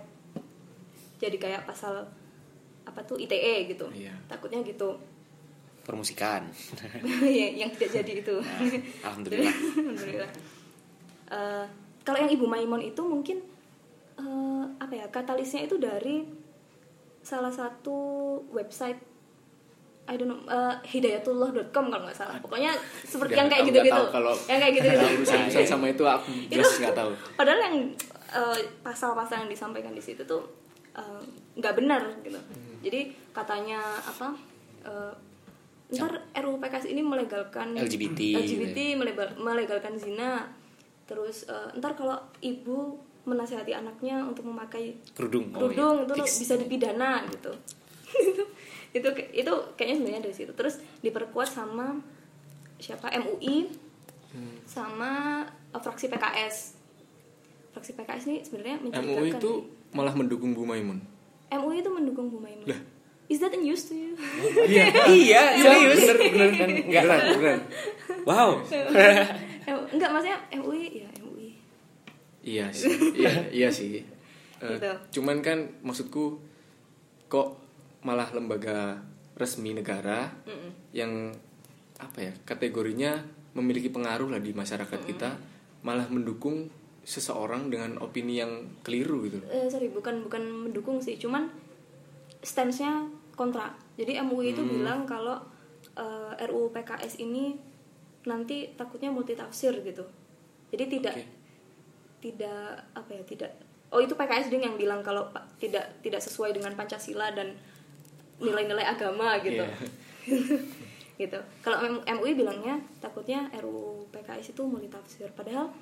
Jadi 1.16 1.40
kayak 1.40 1.64
pasal 1.64 2.04
apa 2.84 3.00
tuh 3.08 3.16
ITE 3.16 3.64
gitu. 3.72 3.88
Iya. 3.88 4.12
Takutnya 4.28 4.60
gitu. 4.60 5.00
Permusikan. 5.88 6.44
Ya, 7.24 7.48
yang 7.56 7.72
tidak 7.72 8.04
jadi 8.04 8.12
itu. 8.20 8.36
alhamdulillah. 9.00 9.48
Alhamdulillah. 9.80 10.30
Eh, 11.28 11.64
kalau 12.04 12.18
yang 12.20 12.28
Ibu 12.28 12.44
Maimun 12.44 12.84
itu 12.84 13.00
mungkin 13.00 13.40
eh, 14.20 14.64
apa 14.76 14.92
ya 14.92 15.08
katalisnya 15.08 15.64
itu 15.64 15.80
dari 15.80 16.28
salah 17.24 17.52
satu 17.52 17.96
website 18.52 19.00
I 20.08 20.16
don't 20.16 20.28
know 20.28 20.40
eh, 20.44 20.74
hidayatullah.com 20.88 21.84
kalau 21.88 22.04
nggak 22.04 22.16
salah. 22.16 22.36
Pokoknya 22.40 22.72
seperti 23.04 23.32
Udah, 23.32 23.40
yang 23.40 23.48
kayak 23.48 23.62
nggak 23.68 23.88
tahu 23.88 24.06
kalau- 24.12 24.40
yang 24.48 24.60
kayak 24.60 24.72
gitu-gitu. 24.76 25.00
Kalau 25.04 25.16
urusan-urusan 25.20 25.64
sama 25.64 25.86
itu 25.88 26.04
aku 26.04 26.28
jelas 26.48 26.72
nggak 26.80 26.96
tahu. 26.96 27.10
Padahal 27.36 27.60
yang 27.64 27.76
eh, 28.32 28.58
pasal-pasal 28.80 29.44
yang 29.44 29.50
disampaikan 29.52 29.92
di 29.92 30.04
situ 30.04 30.20
tuh 30.24 30.44
nggak 31.54 31.74
benar 31.78 32.02
gitu. 32.24 32.40
Jadi 32.82 33.14
katanya 33.30 33.78
apa 34.02 34.34
ntar 35.88 36.20
RUU 36.36 36.60
PKS 36.60 36.92
ini 36.92 37.00
melegalkan 37.00 37.72
LGBT, 37.72 38.20
LGBT 38.44 38.78
melebal- 39.00 39.36
melegalkan 39.40 39.96
zina. 39.96 40.44
Terus 41.08 41.48
eh, 41.48 41.72
ntar 41.80 41.96
kalau 41.96 42.20
ibu 42.44 43.00
menasihati 43.24 43.72
anaknya 43.72 44.24
untuk 44.24 44.44
memakai 44.48 45.00
kerudung. 45.16 45.52
Oh, 45.56 45.68
kerudung 45.68 46.04
iya. 46.04 46.06
itu 46.08 46.14
Fix. 46.24 46.44
bisa 46.44 46.54
dipidana 46.60 47.24
gitu. 47.28 47.52
Itu 48.88 49.04
itu 49.36 49.52
kayaknya 49.76 50.00
sebenarnya 50.00 50.22
dari 50.24 50.32
situ. 50.32 50.52
Terus 50.56 50.80
diperkuat 51.04 51.44
sama 51.44 52.00
siapa? 52.80 53.12
MUI 53.20 53.68
sama 54.64 55.44
eh, 55.44 55.80
fraksi 55.80 56.08
PKS 56.08 56.56
fraksi 57.76 57.92
PKS 57.92 58.22
ini 58.32 58.36
sebenarnya 58.40 58.76
MUI 58.80 59.36
itu 59.36 59.68
malah 59.92 60.16
mendukung 60.16 60.56
Bu 60.56 60.64
Maimun. 60.64 61.04
MUI 61.52 61.84
itu 61.84 61.90
mendukung 61.92 62.32
Bu 62.32 62.40
Maimun 62.40 62.97
is 63.28 63.38
that 63.38 63.52
news 63.54 63.86
to 63.86 63.94
you? 63.94 64.12
Iya. 64.66 64.88
Iya 65.22 65.42
serius 65.56 65.98
bener 66.00 66.16
bener 66.18 66.48
Dan 66.52 66.70
enggak 66.84 67.02
bener 67.04 67.36
bener. 67.36 67.58
Wow. 68.24 68.50
Eh, 68.68 69.24
enggak 69.92 70.10
maksudnya 70.10 70.38
MUI 70.56 71.04
ya 71.04 71.08
MUI 71.20 71.48
iya 72.40 72.66
sih. 72.72 72.88
Iya 73.14 73.32
iya 73.52 73.68
sih. 73.68 74.00
Eh, 74.00 74.04
Gitu. 74.58 75.20
cuman 75.20 75.38
kan 75.38 75.70
maksudku 75.86 76.40
kok 77.28 77.48
malah 78.02 78.26
lembaga 78.34 78.98
resmi 79.38 79.70
negara 79.70 80.34
yang 80.90 81.30
apa 81.98 82.18
ya 82.18 82.32
kategorinya 82.42 83.22
memiliki 83.54 83.86
pengaruh 83.86 84.26
lah 84.26 84.42
di 84.42 84.50
masyarakat 84.50 85.00
kita 85.06 85.30
malah 85.82 86.10
mendukung 86.10 86.66
seseorang 87.06 87.70
dengan 87.70 87.96
opini 88.02 88.42
yang 88.42 88.82
keliru 88.82 89.30
gitu. 89.30 89.38
Eh, 89.46 89.70
sorry 89.70 89.88
bukan 89.88 90.26
bukan 90.26 90.42
mendukung 90.68 90.98
sih. 90.98 91.16
Cuman 91.16 91.48
stance-nya 92.42 93.06
kontra. 93.34 93.74
Jadi 93.98 94.18
MUI 94.22 94.54
itu 94.54 94.62
bilang 94.66 95.06
kalau 95.06 95.38
eh, 95.94 96.32
RUU 96.46 96.74
PKS 96.74 97.22
ini 97.22 97.54
nanti 98.26 98.74
takutnya 98.74 99.14
multitafsir 99.14 99.74
gitu. 99.82 100.04
Jadi 100.74 100.84
tidak 100.98 101.14
Oke. 101.16 101.26
tidak 102.18 102.62
apa 102.92 103.10
ya 103.14 103.22
tidak 103.24 103.50
oh 103.88 104.02
itu 104.02 104.12
PKS 104.12 104.52
ding 104.52 104.66
yang 104.66 104.76
bilang 104.76 105.00
kalau 105.00 105.30
tidak 105.56 106.02
tidak 106.04 106.20
sesuai 106.20 106.52
dengan 106.52 106.76
Pancasila 106.76 107.32
dan 107.32 107.56
nilai-nilai 108.38 108.86
agama 108.86 109.38
gitu. 109.42 109.64
Gitu. 111.18 111.34
Kalau 111.66 111.98
MUI 112.06 112.38
bilangnya 112.38 112.78
takutnya 113.02 113.50
RUU 113.58 114.06
PKS 114.14 114.54
itu 114.54 114.62
multitafsir. 114.62 115.26
Padahal 115.34 115.74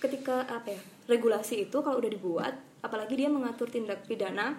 ketika 0.00 0.48
apa 0.48 0.72
ya 0.72 0.80
regulasi 1.04 1.68
itu 1.68 1.76
kalau 1.84 2.00
udah 2.00 2.08
dibuat 2.08 2.56
apalagi 2.80 3.12
dia 3.16 3.28
mengatur 3.28 3.68
tindak 3.68 4.08
pidana 4.08 4.56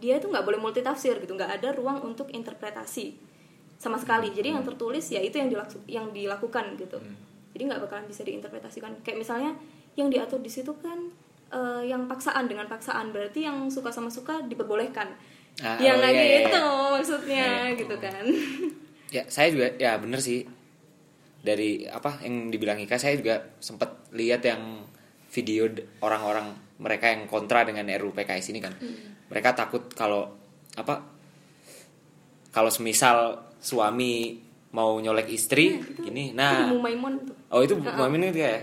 dia 0.00 0.16
itu 0.16 0.26
nggak 0.26 0.42
boleh 0.42 0.56
multitafsir 0.56 1.20
gitu 1.20 1.36
nggak 1.36 1.60
ada 1.60 1.76
ruang 1.76 2.00
untuk 2.02 2.32
interpretasi 2.32 3.14
sama 3.76 3.96
sekali. 3.96 4.32
Jadi 4.32 4.52
yang 4.52 4.64
tertulis 4.64 5.08
ya 5.08 5.20
itu 5.20 5.36
yang 5.40 5.48
dilaksu- 5.48 5.84
yang 5.88 6.06
dilakukan 6.10 6.76
gitu. 6.76 7.00
Jadi 7.52 7.62
nggak 7.64 7.80
bakalan 7.84 8.04
bisa 8.08 8.24
diinterpretasikan. 8.24 9.00
Kayak 9.00 9.18
misalnya 9.20 9.52
yang 9.96 10.08
diatur 10.08 10.40
di 10.40 10.48
situ 10.48 10.72
kan 10.80 11.12
eh, 11.50 11.82
yang 11.88 12.04
paksaan 12.06 12.46
dengan 12.48 12.68
paksaan. 12.68 13.12
Berarti 13.12 13.44
yang 13.44 13.68
suka 13.68 13.88
sama 13.90 14.08
suka 14.12 14.40
diperbolehkan. 14.44 15.08
Ah, 15.60 15.76
yang 15.82 15.98
oh, 15.98 16.04
lagi 16.04 16.16
iya, 16.16 16.24
iya, 16.24 16.40
itu 16.46 16.62
iya. 16.62 16.92
maksudnya 16.94 17.46
Iya. 17.68 17.78
gitu 17.78 17.96
kan. 18.00 18.24
Ya 19.10 19.26
saya 19.26 19.50
juga 19.50 19.66
ya 19.74 19.98
bener 19.98 20.22
sih. 20.22 20.46
Dari 21.42 21.82
apa 21.90 22.22
yang 22.22 22.52
dibilang 22.54 22.78
Ika 22.78 22.94
saya 22.94 23.18
juga 23.18 23.42
sempat 23.58 24.06
lihat 24.14 24.44
yang 24.46 24.86
video 25.34 25.66
orang-orang 25.98 26.54
mereka 26.78 27.10
yang 27.10 27.26
kontra 27.26 27.66
dengan 27.66 27.90
RUU 27.90 28.14
PKS 28.14 28.54
ini 28.54 28.60
kan 28.62 28.70
mereka 29.30 29.54
takut 29.54 29.86
kalau 29.90 30.26
apa 30.74 31.06
kalau 32.50 32.68
semisal 32.68 33.38
suami 33.56 34.38
mau 34.70 34.98
nyolek 34.98 35.26
istri 35.28 35.74
gini 35.96 36.30
nah 36.30 36.66
Itu 36.66 36.78
Maimun 36.78 37.14
tuh 37.24 37.34
Oh 37.50 37.60
itu 37.60 37.74
Bu 37.74 37.90
Mamin 37.90 38.30
itu 38.30 38.38
ya. 38.38 38.62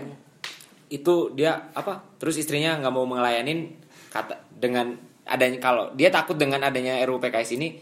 Itu 0.88 1.36
dia 1.36 1.68
apa? 1.76 2.00
Terus 2.16 2.40
istrinya 2.40 2.80
nggak 2.80 2.88
mau 2.88 3.04
ngelayanin 3.04 3.68
kata 4.08 4.40
dengan 4.48 4.96
adanya 5.28 5.60
kalau 5.60 5.92
dia 5.92 6.08
takut 6.08 6.40
dengan 6.40 6.64
adanya 6.64 6.96
RUU 7.04 7.20
PKS 7.20 7.60
ini 7.60 7.76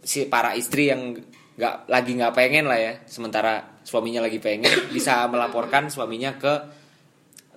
si 0.00 0.24
para 0.24 0.56
istri 0.56 0.88
yang 0.88 1.12
nggak 1.60 1.92
lagi 1.92 2.16
nggak 2.16 2.32
pengen 2.32 2.64
lah 2.64 2.80
ya, 2.80 2.92
sementara 3.04 3.76
suaminya 3.84 4.24
lagi 4.24 4.40
pengen 4.40 4.64
bisa 4.96 5.28
melaporkan 5.28 5.92
suaminya 5.92 6.40
ke 6.40 6.52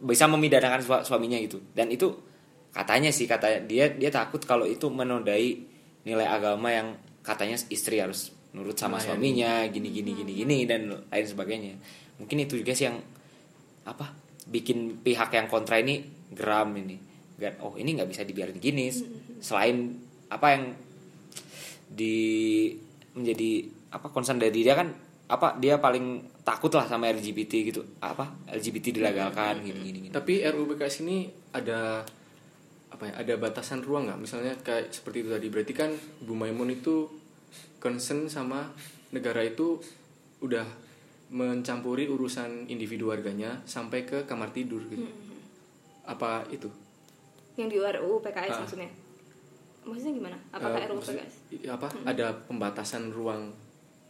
bisa 0.03 0.27
memidanakan 0.27 0.83
sua- 0.83 1.03
suaminya 1.07 1.39
gitu. 1.39 1.63
Dan 1.71 1.87
itu 1.87 2.11
katanya 2.73 3.13
sih 3.13 3.29
kata 3.29 3.69
dia 3.69 3.93
dia 3.93 4.09
takut 4.09 4.41
kalau 4.43 4.65
itu 4.65 4.89
menodai 4.89 5.61
nilai 6.03 6.27
agama 6.27 6.73
yang 6.73 6.97
katanya 7.23 7.55
istri 7.71 8.01
harus 8.01 8.33
nurut 8.53 8.77
sama 8.77 8.99
Melayani. 8.99 9.07
suaminya 9.07 9.51
gini 9.69 9.89
gini 9.89 10.11
gini 10.13 10.31
gini 10.33 10.57
dan 10.65 10.89
lain 10.89 11.25
sebagainya. 11.25 11.73
Mungkin 12.21 12.37
itu 12.45 12.59
juga 12.59 12.73
sih 12.73 12.89
yang 12.89 12.97
apa 13.85 14.13
bikin 14.49 15.01
pihak 15.01 15.33
yang 15.33 15.47
kontra 15.49 15.79
ini 15.79 16.03
geram 16.33 16.73
ini. 16.77 16.97
Gan, 17.33 17.57
oh 17.65 17.73
ini 17.77 17.97
nggak 17.97 18.09
bisa 18.09 18.21
dibiarin 18.25 18.57
gini. 18.61 18.93
Selain 19.41 19.97
apa 20.29 20.47
yang 20.53 20.63
di 21.89 22.17
menjadi 23.13 23.69
apa 23.93 24.09
concern 24.09 24.41
dari 24.41 24.53
dia 24.53 24.73
kan 24.73 24.89
apa 25.29 25.57
dia 25.57 25.77
paling 25.81 26.37
takut 26.45 26.69
lah 26.77 26.85
sama 26.85 27.09
LGBT 27.09 27.53
gitu. 27.73 27.81
Apa 28.01 28.49
LGBT 28.53 29.01
dilegalkan 29.01 29.65
gini 29.65 29.79
gini, 29.81 29.97
gini. 30.09 30.13
Tapi 30.13 30.45
RUU 30.45 30.77
PKS 30.77 31.01
ini 31.01 31.25
ada 31.55 32.05
apa 32.93 33.09
ya? 33.09 33.13
Ada 33.17 33.33
batasan 33.41 33.81
ruang 33.81 34.05
nggak? 34.05 34.19
Misalnya 34.21 34.53
kayak 34.61 34.93
seperti 34.93 35.25
itu 35.25 35.29
tadi. 35.33 35.47
Berarti 35.49 35.73
kan 35.73 35.89
Bu 36.21 36.37
Maimun 36.37 36.69
itu 36.69 37.09
concern 37.81 38.29
sama 38.29 38.69
negara 39.09 39.41
itu 39.41 39.81
udah 40.39 40.63
mencampuri 41.33 42.05
urusan 42.05 42.69
individu 42.69 43.09
warganya 43.09 43.57
sampai 43.65 44.05
ke 44.05 44.29
kamar 44.29 44.53
tidur 44.53 44.85
gitu. 44.87 45.09
Apa 46.05 46.45
itu? 46.53 46.69
yang 47.53 47.69
di 47.69 47.77
RUU 47.77 48.17
PKS 48.17 48.49
Ah. 48.49 48.59
maksudnya 48.65 48.89
maksudnya 49.85 50.13
gimana 50.17 50.37
apakah 50.49 50.79
Eh, 50.81 50.89
RUU 50.89 51.01
PKS 51.05 51.33
apa 51.69 51.87
ada 52.01 52.33
pembatasan 52.49 53.13
ruang 53.13 53.53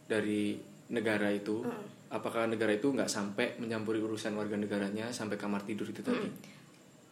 dari 0.07 0.55
negara 0.87 1.27
itu 1.27 1.59
apakah 2.07 2.47
negara 2.47 2.71
itu 2.71 2.87
nggak 2.87 3.09
sampai 3.09 3.59
mencampuri 3.59 3.99
urusan 3.99 4.31
warga 4.37 4.55
negaranya 4.55 5.11
sampai 5.11 5.35
kamar 5.35 5.65
tidur 5.67 5.89
itu 5.89 5.99
tadi 5.99 6.23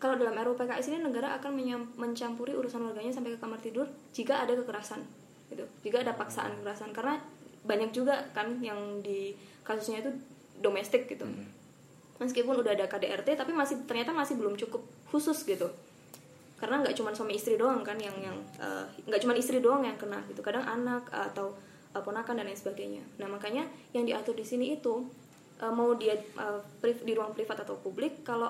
kalau 0.02 0.18
dalam 0.18 0.34
RUU 0.34 0.58
PKS 0.58 0.90
ini 0.90 1.00
negara 1.06 1.38
akan 1.38 1.54
mencampuri 1.94 2.58
urusan 2.58 2.82
warganya 2.82 3.14
sampai 3.14 3.38
ke 3.38 3.40
kamar 3.40 3.62
tidur 3.62 3.86
jika 4.10 4.42
ada 4.42 4.58
kekerasan 4.58 5.06
gitu. 5.54 5.62
Jika 5.86 6.02
ada 6.02 6.18
paksaan 6.18 6.58
kekerasan. 6.58 6.90
Karena 6.90 7.22
banyak 7.62 7.94
juga 7.94 8.26
kan 8.34 8.58
yang 8.66 9.06
di 9.06 9.38
kasusnya 9.62 10.02
itu 10.02 10.10
domestik 10.58 11.06
gitu. 11.06 11.30
Meskipun 12.18 12.66
udah 12.66 12.74
ada 12.74 12.90
KDRT 12.90 13.38
tapi 13.38 13.54
masih 13.54 13.86
ternyata 13.86 14.10
masih 14.10 14.42
belum 14.42 14.58
cukup 14.58 14.82
khusus 15.14 15.46
gitu. 15.46 15.70
Karena 16.58 16.82
nggak 16.82 16.98
cuma 16.98 17.14
suami 17.14 17.38
istri 17.38 17.62
doang 17.62 17.86
kan 17.86 18.02
yang 18.02 18.18
yang 18.18 18.38
eh, 18.58 18.86
nggak 19.06 19.22
cuma 19.22 19.38
istri 19.38 19.62
doang 19.62 19.86
yang 19.86 20.02
kena 20.02 20.26
gitu. 20.34 20.42
Kadang 20.42 20.66
anak 20.66 21.14
atau 21.14 21.54
eh, 21.94 22.02
ponakan 22.02 22.42
dan 22.42 22.50
lain 22.50 22.58
sebagainya. 22.58 23.06
Nah 23.22 23.30
makanya 23.30 23.70
yang 23.94 24.10
diatur 24.10 24.34
di 24.34 24.46
sini 24.50 24.82
itu 24.82 25.06
eh, 25.62 25.70
mau 25.70 25.94
dia 25.94 26.18
pri- 26.82 27.06
di 27.06 27.14
ruang 27.14 27.38
privat 27.38 27.62
atau 27.62 27.78
publik 27.78 28.26
kalau 28.26 28.50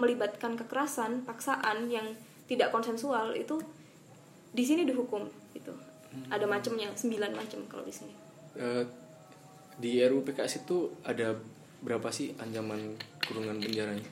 melibatkan 0.00 0.56
kekerasan 0.56 1.28
paksaan 1.28 1.92
yang 1.92 2.16
tidak 2.48 2.72
konsensual 2.74 3.36
itu 3.36 3.60
di 4.50 4.64
sini 4.66 4.88
dihukum 4.88 5.28
gitu. 5.54 5.70
Ada 6.32 6.48
macamnya 6.48 6.90
sembilan 6.96 7.30
macam 7.36 7.60
kalau 7.70 7.86
di 7.86 7.94
sini. 7.94 8.14
Eh, 8.58 8.84
di 9.78 10.02
RUU 10.02 10.26
PKS 10.26 10.66
itu 10.66 10.90
ada 11.06 11.38
berapa 11.80 12.10
sih 12.10 12.34
ancaman 12.40 12.98
kurungan 13.22 13.62
penjaranya? 13.62 14.08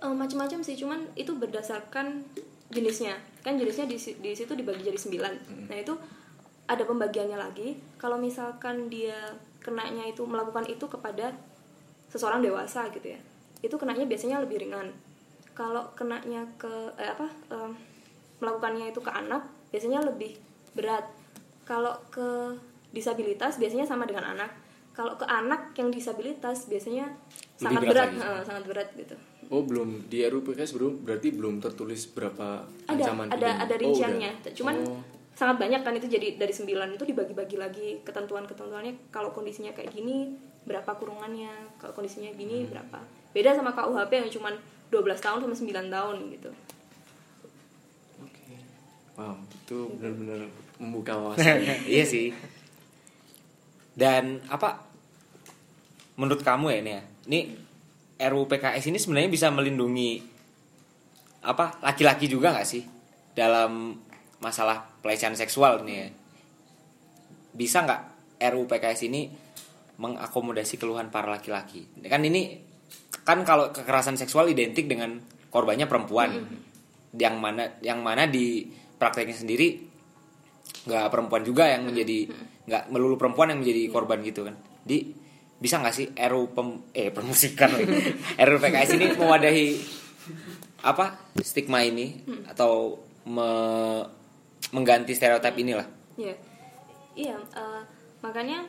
Eh, 0.00 0.14
macam-macam 0.16 0.64
sih 0.64 0.78
cuman 0.80 1.12
itu 1.18 1.36
berdasarkan 1.36 2.24
jenisnya. 2.72 3.20
Kan 3.44 3.60
jenisnya 3.60 3.84
di, 3.84 4.00
di 4.00 4.30
situ 4.32 4.56
dibagi 4.56 4.88
jadi 4.88 4.96
sembilan. 4.96 5.32
Nah 5.68 5.76
itu 5.76 5.92
ada 6.64 6.88
pembagiannya 6.88 7.36
lagi. 7.36 7.76
Kalau 8.00 8.16
misalkan 8.16 8.88
dia 8.88 9.36
kenanya 9.60 10.08
itu 10.08 10.24
melakukan 10.24 10.64
itu 10.72 10.88
kepada 10.88 11.36
seseorang 12.08 12.40
dewasa 12.40 12.88
gitu 12.92 13.12
ya 13.12 13.20
itu 13.62 13.74
kenanya 13.78 14.04
biasanya 14.04 14.42
lebih 14.42 14.66
ringan 14.66 14.90
kalau 15.52 15.84
kenanya 15.92 16.44
ke 16.56 16.70
eh, 16.94 17.08
apa 17.08 17.26
em, 17.48 17.72
melakukannya 18.38 18.88
itu 18.88 18.98
ke 18.98 19.10
anak 19.10 19.42
biasanya 19.68 20.00
lebih 20.02 20.36
berat 20.72 21.04
kalau 21.62 21.92
ke 22.08 22.56
disabilitas 22.90 23.56
biasanya 23.56 23.84
sama 23.84 24.04
dengan 24.04 24.32
anak 24.32 24.50
kalau 24.92 25.16
ke 25.16 25.24
anak 25.24 25.72
yang 25.72 25.88
disabilitas 25.88 26.68
biasanya 26.68 27.08
Lebih 27.08 27.64
sangat 27.64 27.82
berat 27.82 27.92
berat, 27.94 28.08
lagi. 28.10 28.18
eh, 28.20 28.42
sangat 28.42 28.64
berat 28.66 28.88
gitu. 28.92 29.16
Oh 29.48 29.62
belum 29.62 29.88
di 30.06 30.20
RUU 30.22 30.42
PKS 30.42 30.72
belum 30.72 30.92
berarti 31.00 31.28
belum 31.30 31.54
tertulis 31.58 32.08
berapa 32.08 32.64
Ada 32.86 32.92
ancaman 33.02 33.26
ada 33.28 33.36
pidana. 33.38 33.62
ada 33.62 33.74
Oh, 33.74 33.80
rinciannya. 33.80 34.30
udah. 34.38 34.52
Cuman 34.52 34.76
Oh. 34.82 35.00
sangat 35.32 35.56
banyak 35.58 35.80
kan 35.80 35.92
itu 35.92 36.06
jadi 36.06 36.36
dari 36.36 36.52
9 36.52 36.68
itu 36.90 37.04
dibagi-bagi 37.04 37.56
lagi 37.56 37.88
ketentuan-ketentuannya 38.02 39.08
kalau 39.08 39.30
kondisinya 39.30 39.72
kayak 39.72 39.88
gini 39.90 40.36
berapa 40.62 40.92
kurungannya, 40.92 41.50
kalau 41.76 41.92
kondisinya 41.92 42.28
Hmm. 42.28 42.38
gini 42.38 42.56
berapa. 42.66 42.98
Beda 43.30 43.50
sama 43.50 43.72
KUHP 43.72 44.12
yang 44.14 44.30
cuman 44.30 44.54
12 44.92 45.24
tahun 45.24 45.38
sama 45.48 45.54
9 45.56 45.88
tahun 45.88 46.16
gitu. 46.36 46.50
Oke. 48.20 48.52
Wow, 49.16 49.40
itu 49.40 49.78
benar-benar 49.96 50.40
membuka 50.76 51.16
wawasan. 51.16 51.64
iya 51.88 52.04
sih. 52.04 52.36
Dan 53.96 54.44
apa 54.52 54.84
menurut 56.20 56.44
kamu 56.44 56.76
ya 56.76 56.78
ini 56.84 56.92
ya? 56.92 57.02
Ini 57.24 57.40
RUU 58.28 58.44
PKS 58.52 58.92
ini 58.92 59.00
sebenarnya 59.00 59.32
bisa 59.32 59.48
melindungi 59.48 60.20
apa 61.42 61.80
laki-laki 61.82 62.30
juga 62.30 62.54
nggak 62.54 62.68
sih 62.68 62.84
dalam 63.34 63.98
masalah 64.38 64.84
pelecehan 65.00 65.32
seksual 65.32 65.88
nih 65.88 65.96
ya? 65.96 66.08
Bisa 67.56 67.80
nggak 67.80 68.02
RUU 68.52 68.68
PKS 68.68 69.08
ini 69.08 69.32
mengakomodasi 69.96 70.76
keluhan 70.76 71.08
para 71.08 71.32
laki-laki? 71.32 71.88
Kan 72.04 72.20
ini 72.28 72.71
kan 73.22 73.44
kalau 73.46 73.70
kekerasan 73.70 74.18
seksual 74.18 74.50
identik 74.50 74.88
dengan 74.88 75.20
korbannya 75.52 75.86
perempuan. 75.86 76.30
Yang 77.12 77.36
mana 77.36 77.64
yang 77.84 78.00
mana 78.00 78.24
di 78.24 78.66
prakteknya 78.96 79.36
sendiri 79.36 79.68
nggak 80.82 81.12
perempuan 81.12 81.42
juga 81.44 81.68
yang 81.70 81.86
menjadi 81.86 82.26
nggak 82.66 82.84
melulu 82.90 83.14
perempuan 83.20 83.52
yang 83.52 83.60
menjadi 83.60 83.82
korban 83.92 84.18
gitu 84.24 84.48
kan. 84.48 84.56
Di 84.82 85.12
bisa 85.62 85.78
nggak 85.78 85.94
sih 85.94 86.06
RU 86.10 86.50
pem, 86.50 86.90
eh 86.90 87.14
permusikan 87.14 87.70
RU 88.48 88.56
PKS 88.58 88.98
ini 88.98 89.06
mewadahi 89.14 89.68
apa 90.82 91.30
stigma 91.38 91.86
ini 91.86 92.26
atau 92.50 92.98
me- 93.30 94.06
mengganti 94.74 95.14
stereotip 95.14 95.54
inilah? 95.54 95.86
Iya, 96.18 96.34
iya. 97.14 97.36
eh, 97.38 97.82
makanya 98.24 98.66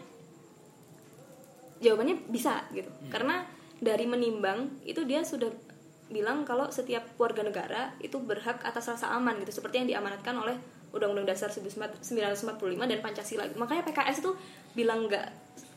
jawabannya 1.81 2.29
bisa 2.29 2.61
gitu. 2.71 2.89
Karena 3.09 3.41
dari 3.83 4.07
menimbang 4.07 4.79
itu 4.87 5.03
dia 5.03 5.21
sudah 5.27 5.51
bilang 6.07 6.47
kalau 6.47 6.71
setiap 6.71 7.03
warga 7.19 7.43
negara 7.43 7.91
itu 7.99 8.15
berhak 8.21 8.63
atas 8.63 8.87
rasa 8.87 9.11
aman 9.11 9.35
gitu, 9.43 9.59
seperti 9.59 9.83
yang 9.83 9.87
diamanatkan 9.89 10.33
oleh 10.39 10.55
Undang-Undang 10.93 11.33
Dasar 11.33 11.49
1945 11.49 12.39
dan 12.85 12.99
Pancasila. 13.01 13.43
Makanya 13.57 13.81
PKS 13.83 14.21
itu 14.21 14.31
bilang 14.77 15.09
nggak 15.09 15.27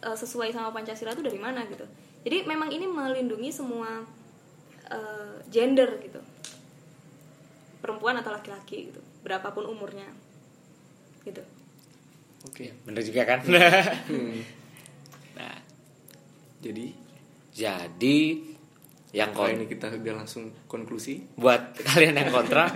eh, 0.07 0.17
sesuai 0.17 0.53
sama 0.55 0.71
Pancasila 0.71 1.17
itu 1.17 1.25
dari 1.25 1.41
mana 1.41 1.65
gitu. 1.67 1.89
Jadi 2.23 2.47
memang 2.47 2.71
ini 2.71 2.87
melindungi 2.87 3.51
semua 3.51 4.05
eh, 4.93 5.37
gender 5.51 5.99
gitu, 6.05 6.21
perempuan 7.81 8.21
atau 8.21 8.31
laki-laki 8.31 8.93
gitu, 8.93 9.01
berapapun 9.25 9.67
umurnya, 9.67 10.07
gitu. 11.25 11.43
Oke. 12.47 12.71
bener 12.87 13.03
juga 13.03 13.27
kan 13.27 13.43
Hmm. 14.11 14.39
nah 15.35 15.59
Jadi 16.63 16.95
jadi 17.57 18.19
yang 19.17 19.33
kon 19.33 19.49
ini 19.49 19.65
kita 19.65 19.89
udah 19.89 20.15
langsung 20.21 20.53
konklusi. 20.69 21.25
buat 21.41 21.73
kalian 21.89 22.21
yang 22.21 22.29
kontra 22.29 22.69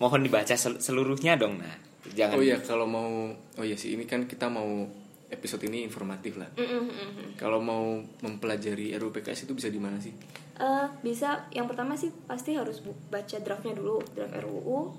mohon 0.00 0.24
dibaca 0.24 0.56
sel- 0.56 0.80
seluruhnya 0.80 1.36
dong 1.36 1.60
nah 1.60 1.76
jangan 2.16 2.40
Oh 2.40 2.42
iya 2.42 2.56
kalau 2.64 2.88
mau 2.88 3.28
oh 3.36 3.64
iya 3.64 3.76
sih 3.76 3.92
ini 3.92 4.08
kan 4.08 4.24
kita 4.24 4.48
mau 4.48 4.88
episode 5.28 5.66
ini 5.66 5.82
informatif 5.82 6.38
lah. 6.38 6.46
Mm, 6.54 6.62
mm, 6.62 6.84
mm, 6.86 6.90
mm. 6.94 7.30
Kalau 7.34 7.58
mau 7.58 7.98
mempelajari 8.22 8.94
RUU 8.94 9.10
PKS 9.10 9.50
itu 9.50 9.52
bisa 9.56 9.66
di 9.66 9.82
mana 9.82 9.98
sih? 9.98 10.14
Eh, 10.54 10.86
bisa 11.02 11.50
yang 11.50 11.66
pertama 11.66 11.98
sih 11.98 12.14
pasti 12.30 12.54
harus 12.54 12.78
baca 13.10 13.36
draftnya 13.42 13.74
dulu 13.74 13.98
draft 14.14 14.38
RUU 14.38 14.94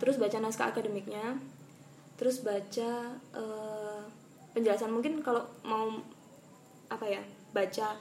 terus 0.00 0.16
baca 0.16 0.40
naskah 0.40 0.72
akademiknya 0.72 1.36
terus 2.16 2.40
baca 2.40 3.12
eh, 3.36 4.00
penjelasan 4.56 4.88
mungkin 4.88 5.20
kalau 5.20 5.44
mau 5.68 6.00
apa 6.88 7.04
ya 7.04 7.20
baca 7.52 7.92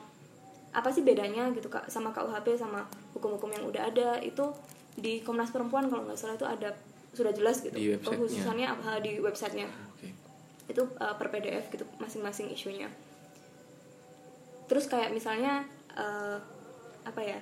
apa 0.76 0.92
sih 0.92 1.08
bedanya 1.08 1.48
gitu 1.56 1.72
kak 1.72 1.88
sama 1.88 2.12
KUHP 2.12 2.60
sama 2.60 2.84
hukum-hukum 3.16 3.48
yang 3.56 3.64
udah 3.64 3.88
ada? 3.88 4.20
Itu 4.20 4.52
di 5.00 5.24
Komnas 5.24 5.56
Perempuan 5.56 5.88
kalau 5.88 6.04
nggak 6.04 6.20
salah 6.20 6.36
itu 6.36 6.44
ada 6.44 6.76
sudah 7.16 7.32
jelas 7.32 7.64
gitu 7.64 7.72
Di 7.72 7.96
pengkhususannya 7.96 8.68
apa 8.68 9.00
di 9.00 9.24
websitenya. 9.24 9.72
Oke. 9.96 10.12
itu 10.66 10.82
uh, 11.00 11.16
per 11.16 11.32
PDF 11.32 11.72
gitu 11.72 11.88
masing-masing 12.04 12.52
isunya. 12.52 12.92
Terus 14.68 14.92
kayak 14.92 15.16
misalnya 15.16 15.64
uh, 15.96 16.42
apa 17.06 17.22
ya 17.24 17.40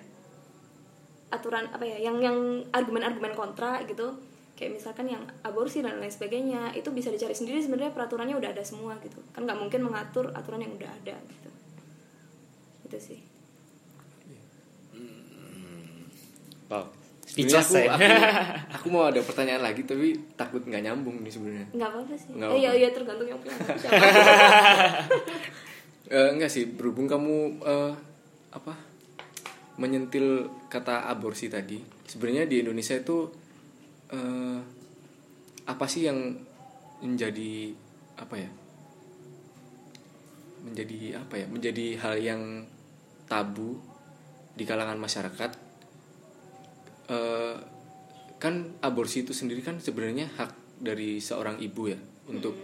aturan 1.33 1.65
apa 1.73 1.81
ya 1.87 1.97
yang 1.97 2.21
yang 2.21 2.37
argumen-argumen 2.69 3.33
kontra 3.33 3.81
gitu. 3.89 4.13
Kayak 4.53 4.77
misalkan 4.77 5.09
yang 5.09 5.25
aborsi 5.41 5.81
dan 5.81 5.97
lain 5.97 6.13
sebagainya 6.13 6.77
itu 6.77 6.93
bisa 6.93 7.09
dicari 7.09 7.33
sendiri 7.33 7.57
sebenarnya 7.57 7.89
peraturannya 7.89 8.37
udah 8.37 8.53
ada 8.53 8.61
semua 8.61 8.93
gitu. 9.01 9.17
Kan 9.33 9.49
nggak 9.49 9.57
mungkin 9.57 9.81
mengatur 9.81 10.29
aturan 10.37 10.61
yang 10.61 10.77
udah 10.77 10.91
ada 10.93 11.17
gitu 11.17 11.49
itu 12.93 12.99
sih. 13.01 13.19
Wow 16.69 16.85
Sebenarnya 17.33 17.65
speechless 17.65 17.69
aku, 17.73 17.89
aku, 17.89 18.05
aku 18.77 18.87
mau 18.93 19.03
ada 19.09 19.21
pertanyaan 19.25 19.63
lagi 19.65 19.81
tapi 19.89 20.13
takut 20.37 20.61
nggak 20.61 20.85
nyambung 20.85 21.25
nih 21.25 21.33
sebenarnya. 21.33 21.67
nggak 21.73 21.89
apa-apa 21.89 22.13
sih. 22.13 22.29
Nggak 22.35 22.49
eh, 22.53 22.57
iya 22.61 22.69
apa-apa. 22.69 22.77
iya 22.77 22.89
tergantung 22.93 23.27
yang 23.31 23.39
punya. 23.41 23.55
Siapa? 23.81 24.05
Eh, 26.13 26.29
enggak 26.35 26.51
sih 26.53 26.69
berhubung 26.69 27.09
kamu 27.09 27.63
eh, 27.65 27.93
apa 28.53 28.73
menyentil 29.81 30.45
kata 30.69 31.09
aborsi 31.09 31.49
tadi 31.49 31.81
sebenarnya 32.05 32.45
di 32.45 32.61
Indonesia 32.61 32.93
itu 32.93 33.25
eh, 34.13 34.59
apa 35.65 35.85
sih 35.89 36.05
yang 36.05 36.37
menjadi 37.01 37.73
apa 38.19 38.35
ya 38.37 38.51
menjadi 40.63 41.17
apa 41.17 41.33
ya 41.39 41.45
menjadi 41.49 41.85
hal 41.97 42.15
yang 42.21 42.41
tabu 43.33 43.81
di 44.53 44.63
kalangan 44.63 45.01
masyarakat 45.01 45.51
Eh, 47.03 47.55
kan 48.39 48.53
aborsi 48.79 49.27
itu 49.27 49.35
sendiri 49.35 49.59
kan 49.59 49.75
sebenarnya 49.75 50.23
hak 50.39 50.79
dari 50.79 51.19
seorang 51.19 51.59
ibu 51.59 51.91
ya 51.91 51.99
untuk 52.27 52.55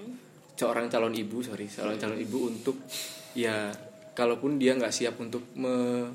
seorang 0.55 0.87
calon 0.87 1.11
ibu 1.11 1.43
sorry 1.43 1.67
seorang 1.67 1.99
calon 1.99 2.15
ibu 2.15 2.47
untuk 2.47 2.79
ya 3.35 3.67
kalaupun 4.15 4.55
dia 4.55 4.79
nggak 4.79 4.95
siap 4.95 5.19
untuk 5.19 5.43
me- 5.59 6.11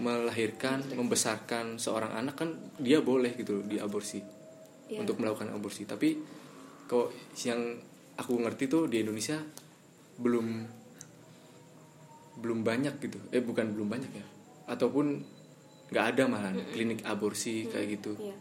melahirkan 0.00 0.88
membesarkan. 0.96 1.76
seorang 1.76 2.16
anak 2.16 2.34
kan 2.34 2.48
dia 2.80 3.04
boleh 3.04 3.36
gitu 3.36 3.60
loh 3.60 3.64
diaborsi 3.68 4.24
Iya. 4.84 5.00
untuk 5.00 5.16
melakukan 5.16 5.48
aborsi. 5.48 5.88
Tapi 5.88 6.16
kok 6.84 7.08
yang 7.40 7.76
aku 8.16 8.36
ngerti 8.36 8.68
tuh 8.68 8.84
di 8.84 9.00
Indonesia 9.00 9.40
belum 10.20 10.46
belum 12.40 12.66
banyak 12.66 12.98
gitu 12.98 13.18
eh 13.30 13.42
bukan 13.42 13.74
belum 13.74 13.88
banyak 13.88 14.10
ya 14.10 14.26
ataupun 14.70 15.22
nggak 15.92 16.06
ada 16.16 16.22
malah 16.26 16.52
klinik 16.72 17.04
aborsi 17.04 17.68
kayak 17.68 18.00
gitu 18.00 18.16
Iya. 18.18 18.36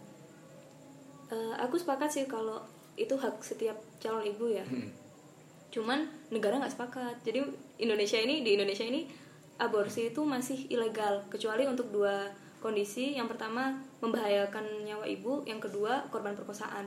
Eh, 1.34 1.56
aku 1.58 1.82
sepakat 1.82 2.10
sih 2.14 2.26
kalau 2.30 2.62
itu 2.94 3.18
hak 3.18 3.42
setiap 3.42 3.74
calon 3.98 4.22
ibu 4.22 4.54
ya. 4.54 4.62
Cuman 5.74 6.06
negara 6.30 6.62
nggak 6.62 6.78
sepakat. 6.78 7.26
Jadi 7.26 7.42
Indonesia 7.82 8.22
ini 8.22 8.46
di 8.46 8.54
Indonesia 8.54 8.86
ini 8.86 9.10
aborsi 9.58 10.14
itu 10.14 10.22
masih 10.22 10.70
ilegal 10.70 11.26
kecuali 11.34 11.66
untuk 11.66 11.90
dua 11.90 12.30
kondisi. 12.62 13.18
Yang 13.18 13.34
pertama 13.34 13.82
membahayakan 14.06 14.86
nyawa 14.86 15.10
ibu, 15.10 15.42
yang 15.50 15.58
kedua 15.58 16.06
korban 16.14 16.38
perkosaan. 16.38 16.86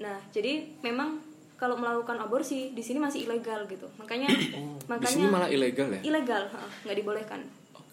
Nah, 0.00 0.16
jadi 0.32 0.64
memang 0.80 1.20
kalau 1.58 1.74
melakukan 1.74 2.22
aborsi 2.22 2.70
di 2.70 2.80
sini 2.80 3.02
masih 3.02 3.26
ilegal 3.26 3.66
gitu. 3.66 3.90
Makanya 3.98 4.30
di 4.30 4.54
makanya 4.86 5.10
sini 5.10 5.26
malah 5.26 5.50
ilegal 5.50 5.90
ya? 5.90 6.00
Ilegal, 6.06 6.46
nggak 6.86 6.96
dibolehkan. 6.96 7.40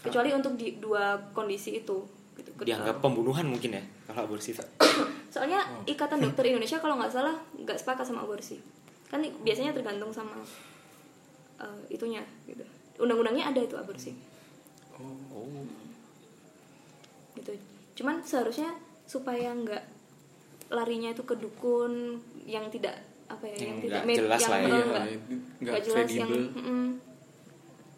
Kecuali 0.05 0.29
untuk 0.37 0.53
di 0.53 0.77
dua 0.77 1.17
kondisi 1.33 1.81
itu 1.81 2.05
gitu. 2.37 2.51
dianggap 2.61 3.01
pembunuhan 3.01 3.49
mungkin 3.49 3.79
ya 3.79 3.83
kalau 4.05 4.27
aborsi 4.27 4.53
soalnya 5.33 5.65
ikatan 5.87 6.19
dokter 6.21 6.45
Indonesia 6.51 6.77
kalau 6.77 6.99
nggak 6.99 7.09
salah 7.09 7.33
nggak 7.57 7.77
sepakat 7.81 8.05
sama 8.05 8.21
aborsi. 8.21 8.61
Kan 9.09 9.25
biasanya 9.41 9.73
tergantung 9.73 10.13
sama 10.13 10.37
eh, 11.57 11.81
itunya 11.89 12.21
gitu. 12.45 12.61
Undang-undangnya 13.01 13.49
ada 13.49 13.65
itu 13.65 13.73
aborsi. 13.73 14.13
Oh. 15.01 15.65
Gitu. 17.33 17.51
Cuman 17.97 18.21
seharusnya 18.21 18.77
supaya 19.09 19.49
nggak 19.57 19.83
larinya 20.69 21.13
itu 21.13 21.25
ke 21.25 21.33
dukun 21.33 22.21
yang 22.45 22.69
tidak 22.69 23.14
apa 23.35 23.45
ya 23.45 23.57
Yang 23.61 23.77
tidak 23.83 24.01
med- 24.03 24.17
jelas 24.17 24.41
yang 24.41 24.51
lah 24.89 25.05
ya. 25.05 25.17
nggak 25.59 25.81
jelas 25.83 26.09
yang 26.09 26.29
mm-mm. 26.31 26.83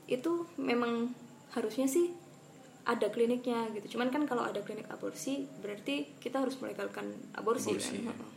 itu 0.08 0.32
memang 0.58 1.14
harusnya 1.52 1.86
sih 1.86 2.12
ada 2.88 3.08
kliniknya 3.08 3.68
gitu 3.76 3.98
cuman 3.98 4.08
kan 4.08 4.24
kalau 4.24 4.42
ada 4.42 4.64
klinik 4.64 4.88
aborsi 4.88 5.44
berarti 5.60 6.08
kita 6.18 6.40
harus 6.40 6.56
melegalkan 6.58 7.12
aborsi, 7.36 7.76
Aborsi, 7.76 8.00
kan 8.02 8.16
ya. 8.16 8.28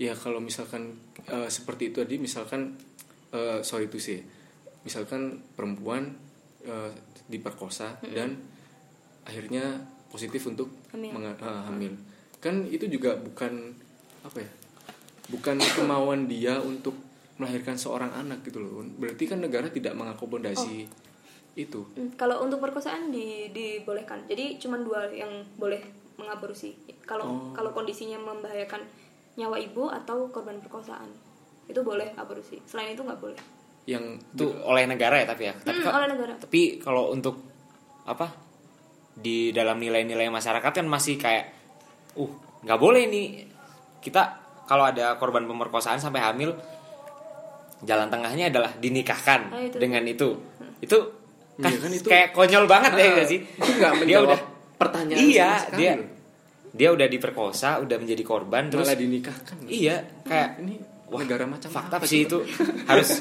Ya 0.00 0.12
kalau 0.16 0.40
misalkan 0.40 0.96
eh, 1.22 1.48
seperti 1.48 1.92
itu 1.92 2.00
tadi 2.00 2.16
misalkan 2.16 2.72
eh, 3.30 3.60
sorry 3.60 3.86
itu 3.86 4.00
sih 4.00 4.18
misalkan 4.82 5.44
perempuan 5.52 6.16
eh, 6.64 6.90
diperkosa 7.28 8.00
dan 8.08 8.40
akhirnya 9.22 9.84
positif 10.08 10.42
untuk 10.44 10.72
Hamil. 10.90 11.12
eh, 11.12 11.62
hamil 11.68 11.92
kan 12.40 12.64
itu 12.66 12.88
juga 12.88 13.14
bukan 13.14 13.76
apa 14.24 14.38
ya 14.40 14.50
bukan 15.28 15.56
kemauan 15.58 16.26
dia 16.26 16.58
untuk 16.58 16.96
melahirkan 17.36 17.74
seorang 17.74 18.10
anak 18.12 18.42
gitu 18.42 18.58
loh. 18.58 18.82
Berarti 18.96 19.24
kan 19.24 19.38
negara 19.38 19.66
tidak 19.66 19.94
mengakomodasi 19.94 20.86
itu. 21.52 21.80
Hmm, 21.92 22.10
kalau 22.14 22.40
untuk 22.40 22.58
perkosaan 22.58 23.10
di, 23.10 23.50
dibolehkan. 23.50 24.24
Jadi 24.24 24.56
cuma 24.58 24.78
dua 24.78 25.06
yang 25.08 25.30
boleh 25.54 25.80
mengaborsi. 26.16 26.72
Kalau 27.02 27.24
Oh. 27.24 27.52
kalau 27.52 27.70
kondisinya 27.70 28.16
membahayakan 28.16 28.80
nyawa 29.34 29.56
ibu 29.58 29.88
atau 29.88 30.28
korban 30.28 30.60
perkosaan 30.60 31.08
itu 31.64 31.80
boleh 31.80 32.12
aborsi. 32.14 32.60
Selain 32.64 32.92
itu 32.92 33.00
nggak 33.00 33.18
boleh. 33.18 33.38
Yang 33.84 34.22
itu 34.28 34.46
oleh 34.62 34.84
negara 34.86 35.18
ya 35.18 35.26
tapi 35.26 35.50
ya? 35.50 35.54
Tapi 35.56 35.82
Hmm, 35.82 35.92
oleh 35.92 36.08
negara. 36.08 36.32
tapi 36.36 36.78
kalau 36.78 37.10
untuk 37.10 37.42
apa 38.02 38.28
di 39.12 39.50
dalam 39.50 39.76
nilai-nilai 39.76 40.28
masyarakat 40.28 40.72
kan 40.72 40.86
masih 40.86 41.16
kayak 41.16 41.52
uh 42.14 42.30
nggak 42.62 42.80
boleh 42.80 43.08
nih. 43.08 43.28
Kita 43.98 44.41
kalau 44.72 44.84
ada 44.84 45.16
korban 45.16 45.44
pemerkosaan 45.44 45.98
sampai 45.98 46.18
hamil 46.18 46.56
jalan 47.82 48.08
tengahnya 48.08 48.48
adalah 48.48 48.72
dinikahkan 48.74 49.40
Ah, 49.48 49.60
itu. 49.60 49.76
dengan 49.76 50.00
itu. 50.02 50.38
Itu 50.78 50.98
kan, 51.54 51.68
Iya, 51.68 51.78
kan 51.78 51.90
itu- 51.92 52.08
kayak 52.08 52.28
konyol 52.30 52.64
banget 52.64 52.92
ya 52.94 53.06
nggak 53.12 53.28
sih? 53.28 53.40
itu 53.42 53.70
nggak 53.74 53.92
dia 53.92 54.00
menjawab 54.00 54.28
udah 54.30 54.40
pertanyaan 54.74 55.20
iya 55.20 55.50
sama 55.60 55.76
dia 55.76 55.92
dia 56.72 56.88
udah 56.90 57.06
diperkosa 57.06 57.70
udah 57.78 57.96
menjadi 57.98 58.24
korban 58.24 58.66
terus 58.66 58.82
malah 58.82 58.96
dinikahkan. 58.96 59.56
iya 59.68 59.96
kayak 60.22 60.58
ini 60.58 60.80
Wah, 61.06 61.20
negara 61.20 61.44
macam 61.44 61.68
fakta 61.68 62.00
apa 62.00 62.08
sih 62.08 62.24
coba? 62.24 62.40
itu. 62.40 62.56
Harus 62.86 63.20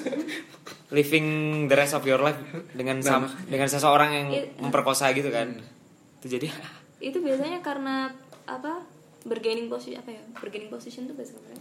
living 0.90 1.28
the 1.66 1.76
rest 1.76 1.92
of 1.92 2.04
your 2.04 2.20
life 2.20 2.40
dengan 2.72 3.00
sam- 3.02 3.28
dengan 3.46 3.68
seseorang 3.68 4.10
yang 4.10 4.28
Iya. 4.30 4.44
memperkosa 4.58 5.12
gitu 5.12 5.28
kan. 5.28 5.60
Itu 6.18 6.28
jadi 6.32 6.48
itu 7.04 7.18
biasanya 7.18 7.60
karena 7.60 8.16
apa 8.44 8.80
bergaining 9.22 9.68
posisi 9.68 9.94
apa 9.94 10.10
ya 10.10 10.22
bergaining 10.36 10.68
position 10.68 11.06
itu 11.06 11.14
bahasa 11.14 11.38
apa 11.38 11.48
ya? 11.52 11.60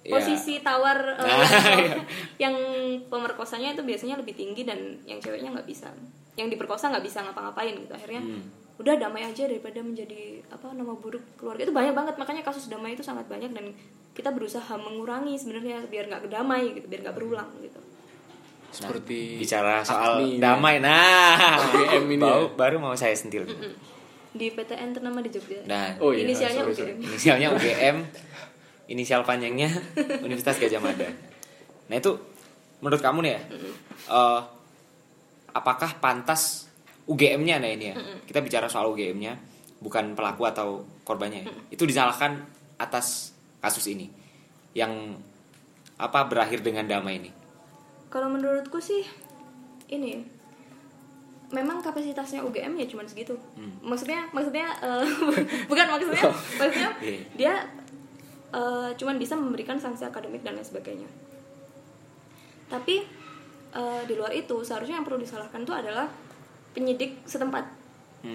Ya. 0.00 0.16
posisi 0.16 0.64
tawar 0.64 0.96
eh, 0.96 1.26
Nah, 1.28 1.44
yang, 1.44 1.84
iya. 1.84 2.02
yang 2.40 2.54
pemerkosanya 3.04 3.76
itu 3.76 3.84
biasanya 3.84 4.16
lebih 4.16 4.32
tinggi 4.32 4.64
dan 4.64 4.96
yang 5.04 5.20
ceweknya 5.20 5.52
nggak 5.52 5.68
bisa 5.68 5.92
yang 6.34 6.48
diperkosa 6.48 6.88
nggak 6.88 7.04
bisa 7.04 7.20
ngapa-ngapain 7.20 7.76
gitu 7.76 7.92
akhirnya 7.92 8.22
Hmm. 8.24 8.48
udah 8.80 8.96
damai 8.96 9.28
aja 9.28 9.44
daripada 9.44 9.84
menjadi 9.84 10.40
apa 10.48 10.72
nama 10.72 10.96
buruk 10.96 11.20
keluarga 11.36 11.68
itu 11.68 11.74
banyak 11.74 11.92
banget 11.92 12.14
makanya 12.16 12.40
kasus 12.40 12.72
damai 12.72 12.96
itu 12.96 13.04
sangat 13.04 13.28
banyak 13.28 13.52
dan 13.52 13.76
kita 14.16 14.32
berusaha 14.32 14.72
mengurangi 14.74 15.36
sebenarnya 15.36 15.84
biar 15.84 16.08
nggak 16.08 16.32
damai 16.32 16.72
gitu 16.72 16.88
biar 16.88 17.04
nggak 17.04 17.16
berulang 17.20 17.50
gitu 17.60 17.76
seperti 18.70 19.36
bicara 19.36 19.82
soal 19.82 20.16
Agni, 20.16 20.40
damai 20.40 20.80
nah 20.80 21.60
ini 21.92 22.16
baru, 22.16 22.48
ya. 22.48 22.56
baru 22.56 22.76
mau 22.80 22.96
saya 22.96 23.12
sentil 23.12 23.44
di 24.30 24.46
PTN 24.54 24.94
ternama 24.94 25.18
di 25.18 25.30
Jogja. 25.34 25.60
Nah 25.66 25.98
Oh 25.98 26.14
iya, 26.14 26.22
inisialnya 26.26 26.62
sorry, 26.62 26.72
UGM 26.72 26.78
sorry. 26.78 27.06
inisialnya 27.10 27.48
UGM 27.54 27.96
inisial 28.90 29.22
panjangnya 29.26 29.70
Universitas 30.26 30.58
Gajah 30.58 30.82
Mada. 30.82 31.08
Nah 31.90 31.96
itu 31.98 32.14
menurut 32.78 33.02
kamu 33.02 33.18
nih 33.26 33.32
ya 33.36 33.42
eh, 34.10 34.40
apakah 35.52 35.98
pantas 35.98 36.70
UGM-nya 37.10 37.58
nah 37.58 37.70
ini 37.70 37.90
ya 37.90 37.94
kita 38.24 38.38
bicara 38.38 38.70
soal 38.70 38.86
UGM-nya 38.94 39.34
bukan 39.82 40.14
pelaku 40.14 40.46
atau 40.46 40.86
korbannya 41.02 41.42
ya. 41.42 41.50
itu 41.74 41.82
disalahkan 41.88 42.38
atas 42.78 43.34
kasus 43.58 43.90
ini 43.90 44.06
yang 44.76 45.18
apa 46.00 46.24
berakhir 46.30 46.62
dengan 46.64 46.86
damai 46.86 47.20
ini? 47.20 47.30
Kalau 48.08 48.30
menurutku 48.30 48.78
sih 48.80 49.04
ini 49.90 50.22
memang 51.50 51.82
kapasitasnya 51.82 52.46
UGM 52.46 52.78
ya 52.78 52.86
cuma 52.86 53.02
segitu. 53.02 53.34
Maksudnya 53.82 54.26
maksudnya 54.30 54.70
eh, 54.80 55.06
bukan 55.70 55.86
maksudnya 55.90 56.24
maksudnya 56.56 56.90
Iya. 57.02 57.18
dia 57.34 57.54
eh, 58.50 58.90
cuman 58.94 59.18
bisa 59.18 59.34
memberikan 59.34 59.76
sanksi 59.76 60.06
akademik 60.06 60.42
dan 60.42 60.54
lain 60.54 60.66
sebagainya. 60.66 61.10
Tapi 62.70 63.02
eh, 63.74 64.02
di 64.06 64.14
luar 64.14 64.30
itu 64.30 64.62
seharusnya 64.62 65.02
yang 65.02 65.06
perlu 65.06 65.18
disalahkan 65.18 65.62
itu 65.62 65.74
adalah 65.74 66.06
penyidik 66.70 67.26
setempat. 67.26 67.66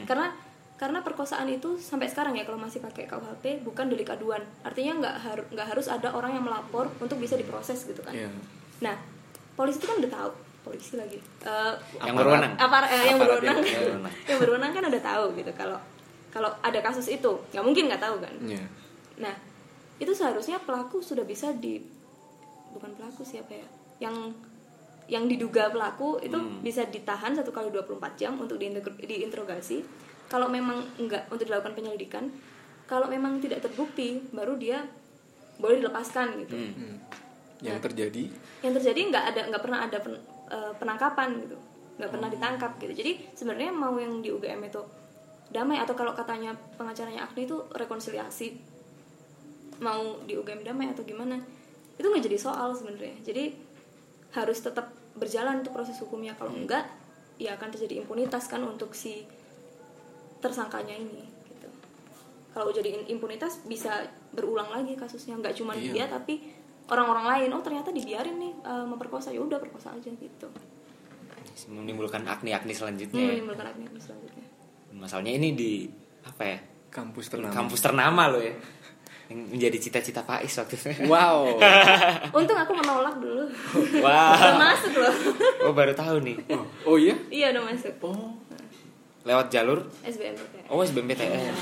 Karena 0.04 0.34
karena 0.76 1.00
perkosaan 1.00 1.48
itu 1.48 1.80
sampai 1.80 2.12
sekarang 2.12 2.36
ya 2.36 2.44
kalau 2.44 2.60
masih 2.60 2.84
pakai 2.84 3.08
KUHP 3.08 3.64
bukan 3.64 3.88
delik 3.88 4.12
aduan. 4.12 4.44
Artinya 4.60 5.00
nggak 5.00 5.16
harus 5.24 5.46
nggak 5.56 5.68
harus 5.72 5.88
ada 5.88 6.12
orang 6.12 6.36
yang 6.36 6.44
melapor 6.44 6.92
untuk 7.00 7.16
bisa 7.16 7.40
diproses 7.40 7.88
gitu 7.88 8.04
kan. 8.04 8.12
Iya. 8.12 8.28
Nah, 8.84 9.00
polisi 9.56 9.80
itu 9.80 9.88
kan 9.88 10.04
udah 10.04 10.12
tahu, 10.12 10.32
polisi 10.66 10.98
lagi. 10.98 11.22
Eh, 11.42 11.74
yang 12.02 12.18
berwenang 12.18 12.58
apa 12.58 12.90
eh, 12.90 13.06
yang 13.08 13.18
berwenang 13.18 13.62
yang 13.62 13.84
berwenang. 13.86 14.14
yang 14.30 14.38
berwenang 14.42 14.72
kan 14.74 14.84
udah 14.84 15.04
tahu 15.04 15.26
gitu 15.36 15.52
kalau 15.54 15.78
kalau 16.28 16.50
ada 16.60 16.80
kasus 16.82 17.08
itu 17.08 17.32
nggak 17.54 17.62
mungkin 17.62 17.86
nggak 17.86 18.02
tahu 18.02 18.18
kan 18.18 18.34
Iya. 18.42 18.66
nah 19.16 19.36
itu 19.96 20.12
seharusnya 20.12 20.60
pelaku 20.60 21.00
sudah 21.00 21.24
bisa 21.24 21.54
di 21.54 21.80
bukan 22.74 22.92
pelaku 22.92 23.24
siapa 23.24 23.54
ya 23.54 23.68
yang 24.02 24.34
yang 25.06 25.30
diduga 25.30 25.70
pelaku 25.70 26.18
itu 26.20 26.34
Hmm. 26.34 26.60
bisa 26.60 26.84
ditahan 26.84 27.32
satu 27.32 27.54
kali 27.54 27.70
24 27.70 27.96
jam 28.18 28.36
untuk 28.36 28.58
diinterogasi 29.00 29.86
kalau 30.26 30.50
memang 30.50 30.82
enggak 30.98 31.30
untuk 31.30 31.46
dilakukan 31.46 31.72
penyelidikan 31.72 32.28
kalau 32.84 33.06
memang 33.06 33.38
tidak 33.38 33.62
terbukti 33.62 34.20
baru 34.30 34.58
dia 34.58 34.82
boleh 35.56 35.80
dilepaskan 35.80 36.42
gitu 36.42 36.58
Hmm. 36.58 36.98
yang 37.64 37.80
terjadi 37.80 38.28
yang 38.60 38.74
terjadi 38.74 39.00
nggak 39.08 39.26
ada 39.32 39.42
nggak 39.48 39.64
pernah 39.64 39.80
ada 39.80 39.98
eh, 40.50 40.74
penangkapan 40.78 41.30
gitu. 41.42 41.58
Nggak 41.96 42.12
pernah 42.12 42.30
ditangkap 42.30 42.72
gitu. 42.78 42.94
Jadi 42.94 43.12
sebenarnya 43.34 43.72
mau 43.72 43.96
yang 43.96 44.20
di 44.20 44.30
UGM 44.30 44.62
itu 44.68 44.82
damai 45.46 45.78
atau 45.78 45.94
kalau 45.94 46.12
katanya 46.12 46.58
pengacaranya 46.76 47.24
Agni 47.24 47.46
itu 47.46 47.62
rekonsiliasi 47.72 48.58
mau 49.80 50.20
di 50.24 50.34
UGM 50.36 50.64
damai 50.64 50.90
atau 50.92 51.04
gimana 51.04 51.36
itu 51.96 52.04
nggak 52.04 52.24
jadi 52.28 52.38
soal 52.40 52.76
sebenarnya. 52.76 53.16
Jadi 53.24 53.56
harus 54.36 54.60
tetap 54.60 54.92
berjalan 55.16 55.64
tuh 55.64 55.72
proses 55.72 55.96
hukumnya. 56.04 56.36
Kalau 56.36 56.52
enggak 56.52 56.84
ya 57.40 57.56
akan 57.56 57.72
terjadi 57.72 58.04
impunitas 58.04 58.48
kan 58.48 58.64
untuk 58.64 58.92
si 58.96 59.24
tersangkanya 60.44 60.96
ini 60.96 61.24
gitu. 61.48 61.68
Kalau 62.52 62.72
jadi 62.72 63.08
impunitas 63.08 63.64
bisa 63.64 64.04
berulang 64.36 64.68
lagi 64.72 64.96
kasusnya. 65.00 65.40
Nggak 65.40 65.56
cuma 65.56 65.72
Iya. 65.76 65.92
dia 65.92 66.06
tapi 66.12 66.44
orang-orang 66.92 67.26
lain 67.26 67.50
oh 67.54 67.62
ternyata 67.64 67.90
dibiarin 67.90 68.38
nih 68.38 68.54
eh, 68.62 68.86
memperkosa. 68.86 69.30
Ya 69.34 69.42
udah 69.42 69.58
perkosa 69.58 69.94
aja 69.94 70.10
gitu. 70.10 70.48
Menimbulkan 71.72 72.28
akni-akni 72.28 72.76
selanjutnya. 72.76 73.16
Hmm, 73.16 73.32
menimbulkan 73.32 73.66
akne 73.72 73.88
selanjutnya. 73.98 74.46
Masalahnya 74.96 75.34
ini 75.40 75.50
di 75.56 75.72
apa 76.28 76.44
ya? 76.44 76.58
Kampus 76.92 77.26
ternama. 77.32 77.52
Kampus 77.52 77.80
ternama 77.80 78.24
loh 78.32 78.44
ya. 78.44 78.56
Yang 79.26 79.40
menjadi 79.50 79.78
cita-cita 79.82 80.22
Faiz 80.22 80.54
waktu 80.54 80.76
itu. 80.78 81.10
Wow. 81.10 81.58
Untung 82.38 82.60
aku 82.60 82.74
menolak 82.78 83.18
dulu. 83.18 83.50
Wah 84.04 84.38
udah 84.38 84.60
masuk 84.60 84.94
loh. 85.00 85.16
Oh 85.66 85.74
baru 85.74 85.98
tahu 85.98 86.22
nih. 86.22 86.38
Oh 86.86 87.00
iya? 87.00 87.16
Iya 87.32 87.56
udah 87.56 87.64
masuk. 87.72 87.94
Oh. 88.06 88.38
Lewat 89.26 89.50
jalur? 89.50 89.90
SBMPTN 90.06 90.56
oh 90.70 90.82
SBMPTN 90.82 91.54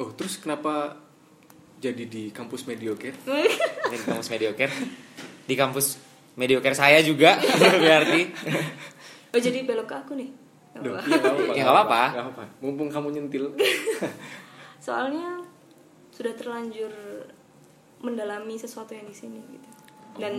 oh 0.00 0.10
terus 0.16 0.40
kenapa 0.40 0.96
jadi 1.80 2.04
di 2.04 2.28
kampus 2.28 2.62
mediocre 2.64 3.16
di 3.88 3.96
kampus 3.98 4.28
mediocre 4.28 4.70
di 5.42 5.54
kampus 5.54 5.86
mediocre 6.36 6.72
saya 6.72 7.00
juga 7.00 7.40
berarti. 7.82 8.22
Oh 9.30 9.38
jadi 9.38 9.64
belok 9.64 9.86
ke 9.86 9.96
aku 9.96 10.12
nih? 10.14 10.30
Duh, 10.76 10.94
apa-apa. 10.94 11.02
iya, 11.02 11.16
nggak 11.16 11.26
apa-apa, 11.26 11.50
Ya, 11.50 11.62
nggak 11.62 11.74
apa-apa. 11.74 12.02
nggak 12.06 12.24
apa-apa. 12.24 12.44
mumpung 12.60 12.88
kamu 12.88 13.08
nyentil. 13.10 13.44
Soalnya 14.84 15.40
sudah 16.10 16.32
terlanjur 16.32 16.92
mendalami 18.00 18.54
sesuatu 18.54 18.92
yang 18.92 19.04
di 19.04 19.14
sini 19.14 19.40
gitu. 19.40 19.68
Dan 20.16 20.34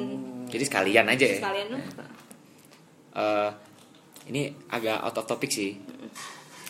jadi 0.47 0.63
sekalian 0.63 1.05
aja 1.07 1.25
ya? 1.25 1.37
Sekalian 1.41 1.67
Eh, 3.11 3.49
ini 4.27 4.41
agak 4.69 5.03
out 5.03 5.17
of 5.17 5.25
topic 5.25 5.51
sih. 5.51 5.75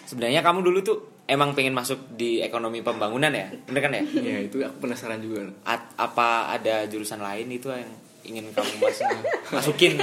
Sebenarnya 0.03 0.41
kamu 0.41 0.63
dulu 0.63 0.79
tuh 0.81 0.97
emang 1.25 1.51
pengen 1.51 1.71
masuk 1.71 1.97
di 2.13 2.39
ekonomi 2.39 2.81
pembangunan 2.81 3.29
ya? 3.29 3.47
Bener 3.65 3.81
kan 3.81 3.91
ya? 3.91 4.03
Ya 4.15 4.37
itu 4.39 4.59
aku 4.59 4.77
penasaran 4.81 5.19
juga. 5.19 5.45
A- 5.63 5.89
apa 5.97 6.49
ada 6.49 6.85
jurusan 6.85 7.19
lain 7.19 7.47
itu 7.47 7.69
yang 7.69 7.89
ingin 8.21 8.45
kamu 8.53 8.77
masuk 8.77 9.09
masukin? 9.49 9.97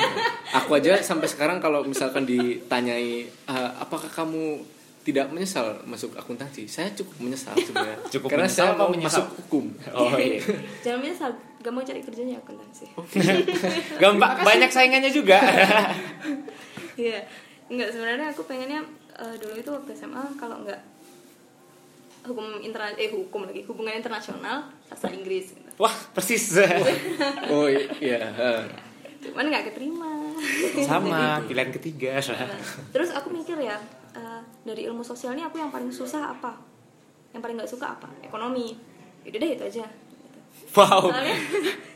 Aku 0.53 0.75
aja 0.75 0.99
sampai 0.99 1.31
sekarang 1.31 1.59
kalau 1.59 1.87
misalkan 1.87 2.27
ditanyai 2.27 3.27
"Ah, 3.47 3.79
apakah 3.79 4.11
kamu 4.11 4.59
tidak 5.03 5.33
menyesal 5.33 5.81
masuk 5.87 6.13
akuntansi? 6.15 6.69
Saya 6.69 6.93
cukup 6.93 7.17
menyesal 7.25 7.57
sebenarnya. 7.57 7.97
Cukup 8.13 8.29
karena 8.29 8.45
menyesal 8.45 8.67
saya 8.67 8.77
mau 8.77 8.91
menyesal? 8.93 9.25
masuk 9.25 9.27
hukum. 9.41 9.65
Oh 9.97 10.13
iya. 10.21 10.37
Jangan 10.85 10.99
menyesal 11.01 11.31
gak 11.59 11.73
mau 11.73 11.81
cari 11.81 12.01
kerjanya 12.05 12.37
akuntansi. 12.39 12.87
Gampang 14.03 14.45
banyak 14.45 14.69
saingannya 14.69 15.09
juga. 15.09 15.41
Iya, 16.99 17.19
enggak 17.71 17.89
sebenarnya 17.95 18.27
aku 18.35 18.43
pengennya 18.45 18.83
eh, 19.15 19.35
dulu 19.39 19.55
itu 19.55 19.71
waktu 19.71 19.91
SMA 19.95 20.23
kalau 20.37 20.67
enggak 20.67 20.81
hukum 22.29 22.61
interna 22.61 22.93
eh 22.95 23.09
hukum 23.09 23.43
lagi 23.43 23.65
hubungan 23.65 23.97
internasional 23.97 24.69
sastra 24.85 25.11
Inggris. 25.11 25.51
Gitu. 25.51 25.71
wah 25.77 25.95
persis. 26.13 26.53
Oh 27.53 27.65
iya. 27.67 28.21
Cuman 29.19 29.49
nggak 29.49 29.73
keterima. 29.73 30.07
sama 30.85 31.43
pilihan 31.43 31.73
ketiga. 31.73 32.23
Nah, 32.31 32.47
terus 32.93 33.11
aku 33.11 33.33
mikir 33.33 33.59
ya 33.59 33.75
eh, 34.13 34.41
dari 34.63 34.87
ilmu 34.87 35.03
sosial 35.03 35.35
ini 35.35 35.43
aku 35.43 35.59
yang 35.59 35.73
paling 35.73 35.91
susah 35.91 36.31
apa? 36.31 36.55
Yang 37.33 37.41
paling 37.43 37.57
nggak 37.59 37.71
suka 37.71 37.87
apa? 37.99 38.07
Ekonomi. 38.23 38.77
Yaudah 39.27 39.41
deh 39.41 39.51
itu 39.53 39.65
aja. 39.67 39.87
Wow. 40.71 41.11
Soalnya 41.11 41.37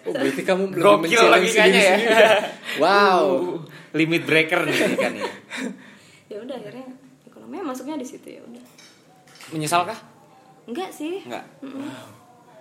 Oh, 0.03 0.11
berarti 0.11 0.43
kamu 0.43 0.75
Gokil 0.75 0.83
men-challenge 0.99 1.31
logikanya 1.31 1.71
diri 1.71 1.87
ya. 1.87 1.95
sendiri 1.95 2.25
Wow. 2.83 3.27
limit 3.95 4.23
breaker 4.27 4.61
nih 4.67 4.75
kan 4.99 5.13
ya. 5.15 5.31
Ya 6.27 6.37
udah 6.43 6.57
akhirnya 6.59 6.87
ekonomi 7.23 7.63
masuknya 7.63 7.95
di 7.95 8.03
situ 8.03 8.27
ya 8.27 8.43
udah. 8.43 8.65
Menyesalkah 9.55 9.95
enggak 10.65 10.91
sih 10.91 11.21
Enggak. 11.23 11.45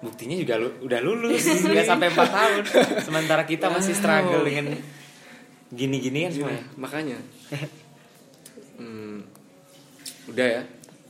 Buktinya 0.01 0.33
juga 0.33 0.57
lu, 0.57 0.69
udah 0.81 0.97
lulus, 0.97 1.45
udah 1.69 1.83
sampai 1.83 2.09
4 2.09 2.17
tahun. 2.17 2.63
Sementara 2.99 3.45
kita 3.45 3.69
masih 3.69 3.93
struggle 3.93 4.41
dengan 4.41 4.73
gini-ginian 5.69 6.29
Gila, 6.29 6.49
semuanya. 6.49 6.63
makanya. 6.75 7.17
Hmm, 8.73 9.21
udah 10.25 10.47
ya. 10.49 10.61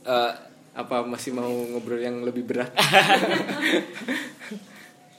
Eh, 0.04 0.32
Apa 0.72 1.04
masih 1.04 1.32
mau 1.32 1.48
ngobrol 1.48 1.98
yang 1.98 2.20
lebih 2.20 2.44
berat? 2.44 2.68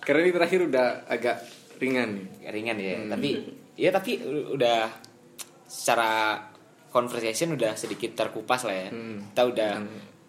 Karena 0.05 0.19
ini 0.21 0.29
terakhir 0.29 0.59
udah 0.65 1.05
agak 1.05 1.37
ringan 1.77 2.09
nih. 2.13 2.25
ringan 2.51 2.77
ya, 2.77 2.97
tapi 3.07 3.29
ya 3.73 3.89
tapi 3.89 4.21
udah 4.53 4.89
secara 5.65 6.37
conversation 6.89 7.53
udah 7.53 7.73
sedikit 7.73 8.13
terkupas 8.13 8.65
lah 8.65 8.75
ya. 8.75 8.89
Hmm. 8.93 9.17
Kita 9.31 9.41
udah 9.49 9.71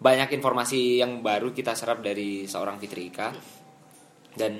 banyak 0.05 0.29
informasi 0.31 1.01
yang 1.01 1.25
baru 1.25 1.49
kita 1.49 1.73
serap 1.73 2.05
dari 2.05 2.45
seorang 2.45 2.77
Fitri 2.77 3.09
Ika. 3.09 3.33
Dan 4.35 4.53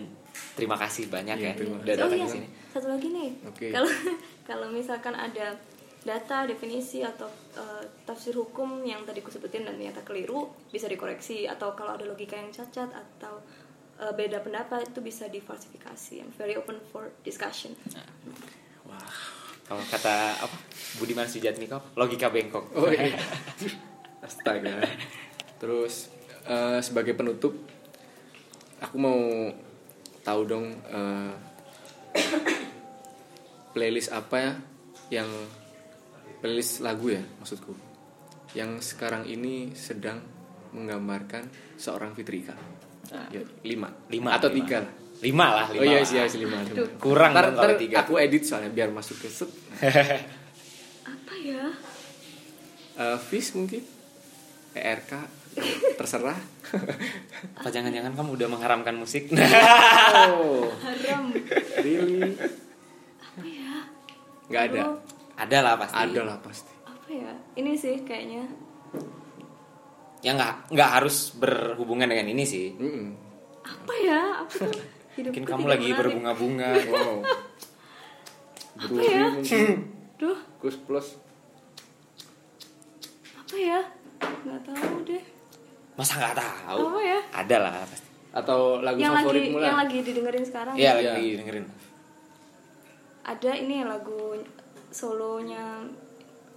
terima 0.56 0.76
kasih 0.76 1.08
banyak 1.08 1.38
Iya, 1.38 1.52
ya 1.52 1.54
terima 1.54 1.76
udah 1.78 1.94
oh 1.94 2.00
datang 2.00 2.18
iya 2.18 2.26
ke 2.26 2.32
sini. 2.32 2.48
satu 2.72 2.88
lagi 2.92 3.08
nih 3.12 3.30
Oke. 3.48 3.66
kalau 3.72 3.88
kalau 4.50 4.68
misalkan 4.72 5.16
ada 5.16 5.56
data 6.04 6.38
definisi 6.44 7.04
atau 7.04 7.28
eh, 7.56 7.84
tafsir 8.04 8.36
hukum 8.36 8.84
yang 8.84 9.04
tadi 9.04 9.20
ku 9.20 9.32
sebutin 9.32 9.64
dan 9.64 9.76
ternyata 9.76 10.04
keliru 10.04 10.48
bisa 10.70 10.88
dikoreksi 10.88 11.44
atau 11.44 11.72
kalau 11.72 11.96
ada 11.96 12.04
logika 12.04 12.36
yang 12.36 12.52
cacat 12.52 12.88
atau 12.88 13.44
eh, 13.98 14.12
beda 14.12 14.40
pendapat 14.40 14.92
itu 14.92 15.00
bisa 15.00 15.28
diversifikasi 15.28 16.14
I'm 16.20 16.32
very 16.36 16.56
open 16.56 16.80
for 16.88 17.12
discussion 17.24 17.76
Wah, 18.86 19.12
kalau 19.66 19.84
kata 19.88 20.16
apa 20.40 20.56
Budiman 20.96 21.26
Sujatmiko, 21.26 21.96
logika 21.96 22.30
bengkok. 22.30 22.70
Oh 22.76 22.88
iya. 22.88 23.18
Astaga. 24.26 24.78
Terus 25.58 26.10
eh, 26.46 26.80
sebagai 26.84 27.16
penutup, 27.16 27.56
aku 28.82 28.96
mau 29.00 29.20
tahu 30.22 30.42
dong 30.46 30.68
eh, 30.72 31.34
playlist 33.76 34.10
apa 34.12 34.36
ya 34.40 34.54
yang 35.22 35.30
playlist 36.42 36.82
lagu 36.82 37.14
ya 37.14 37.22
maksudku 37.38 37.76
yang 38.56 38.80
sekarang 38.80 39.28
ini 39.28 39.76
sedang 39.76 40.24
menggambarkan 40.72 41.48
seorang 41.76 42.16
Fitrika. 42.16 42.56
Ya, 43.32 43.44
lima. 43.64 43.92
Lima, 44.12 44.36
atau 44.36 44.48
lima. 44.52 44.58
tiga 44.64 44.78
lah. 44.84 44.94
Lima 45.24 45.48
lah, 45.52 45.68
lima. 45.72 45.82
oh 45.82 45.86
iya 45.88 46.00
sih, 46.04 46.20
yes, 46.20 46.36
lima. 46.40 46.60
lima. 46.64 46.88
Kurang 47.00 47.32
Ntar- 47.36 47.52
ntar 47.56 47.76
tiga. 47.80 48.04
Aku 48.04 48.20
edit 48.20 48.44
soalnya 48.48 48.72
biar 48.72 48.92
masuk 48.92 49.20
ke 49.24 49.28
set. 49.32 49.52
apa 51.12 51.34
ya 51.36 51.72
Eh, 52.96 53.20
Fish 53.28 53.52
mungkin, 53.60 53.84
ERK, 54.72 55.12
terserah. 55.96 56.36
Apa 57.56 57.70
jangan-jangan 57.70 58.12
kamu 58.14 58.30
udah 58.36 58.48
mengharamkan 58.50 58.96
musik? 58.96 59.32
Oh, 59.32 60.68
haram 60.86 61.32
really? 61.80 62.36
apa 63.20 63.46
ya 63.46 63.74
Nggak 64.46 64.64
ada. 64.70 64.82
Ada 65.36 65.58
lah 65.62 65.74
pasti. 65.76 65.96
Ada 65.98 66.22
lah 66.24 66.38
pasti. 66.40 66.74
apa 66.86 67.08
ya 67.12 67.32
ini 67.56 67.72
sih 67.76 68.02
kayaknya 68.02 68.44
Ya 70.20 70.34
nggak 70.34 70.74
nggak 70.74 70.90
harus 70.92 71.32
berhubungan 71.36 72.10
dengan 72.10 72.26
ini 72.28 72.44
sih. 72.44 72.74
Mm-mm. 72.74 73.14
apa 73.62 73.94
ya 73.98 74.22
apa 74.42 74.66
Mungkin 75.16 75.46
kamu 75.46 75.66
lagi 75.66 75.90
berbunga-bunga. 75.94 76.70
Wow. 76.86 77.18
apa 78.76 79.00
ya 79.00 79.22
mungkin. 79.32 79.66
duh 80.18 80.40
Kus 80.60 80.76
plus. 80.78 81.08
apa 83.38 83.56
ya 83.56 83.80
nggak 84.44 84.62
tahu 84.66 84.96
deh 85.06 85.24
Masa 85.96 86.14
nggak 86.16 86.36
tahu? 86.36 86.80
apa 86.86 87.00
ya 87.02 87.20
Ada 87.34 87.58
lah 87.58 87.76
pasti. 87.84 88.08
Atau 88.32 88.60
lagu 88.80 89.00
yang 89.00 89.16
lagi 89.16 89.24
favoritmu 89.24 89.58
yang 89.58 89.78
lagi 89.78 89.98
didengerin 90.04 90.44
sekarang 90.44 90.76
Iya 90.76 90.92
Iya. 90.94 91.12
lagi 91.14 91.28
dengerin. 91.40 91.66
ada 93.26 93.52
ini 93.56 93.82
lagu 93.82 94.38
solonya 94.90 95.82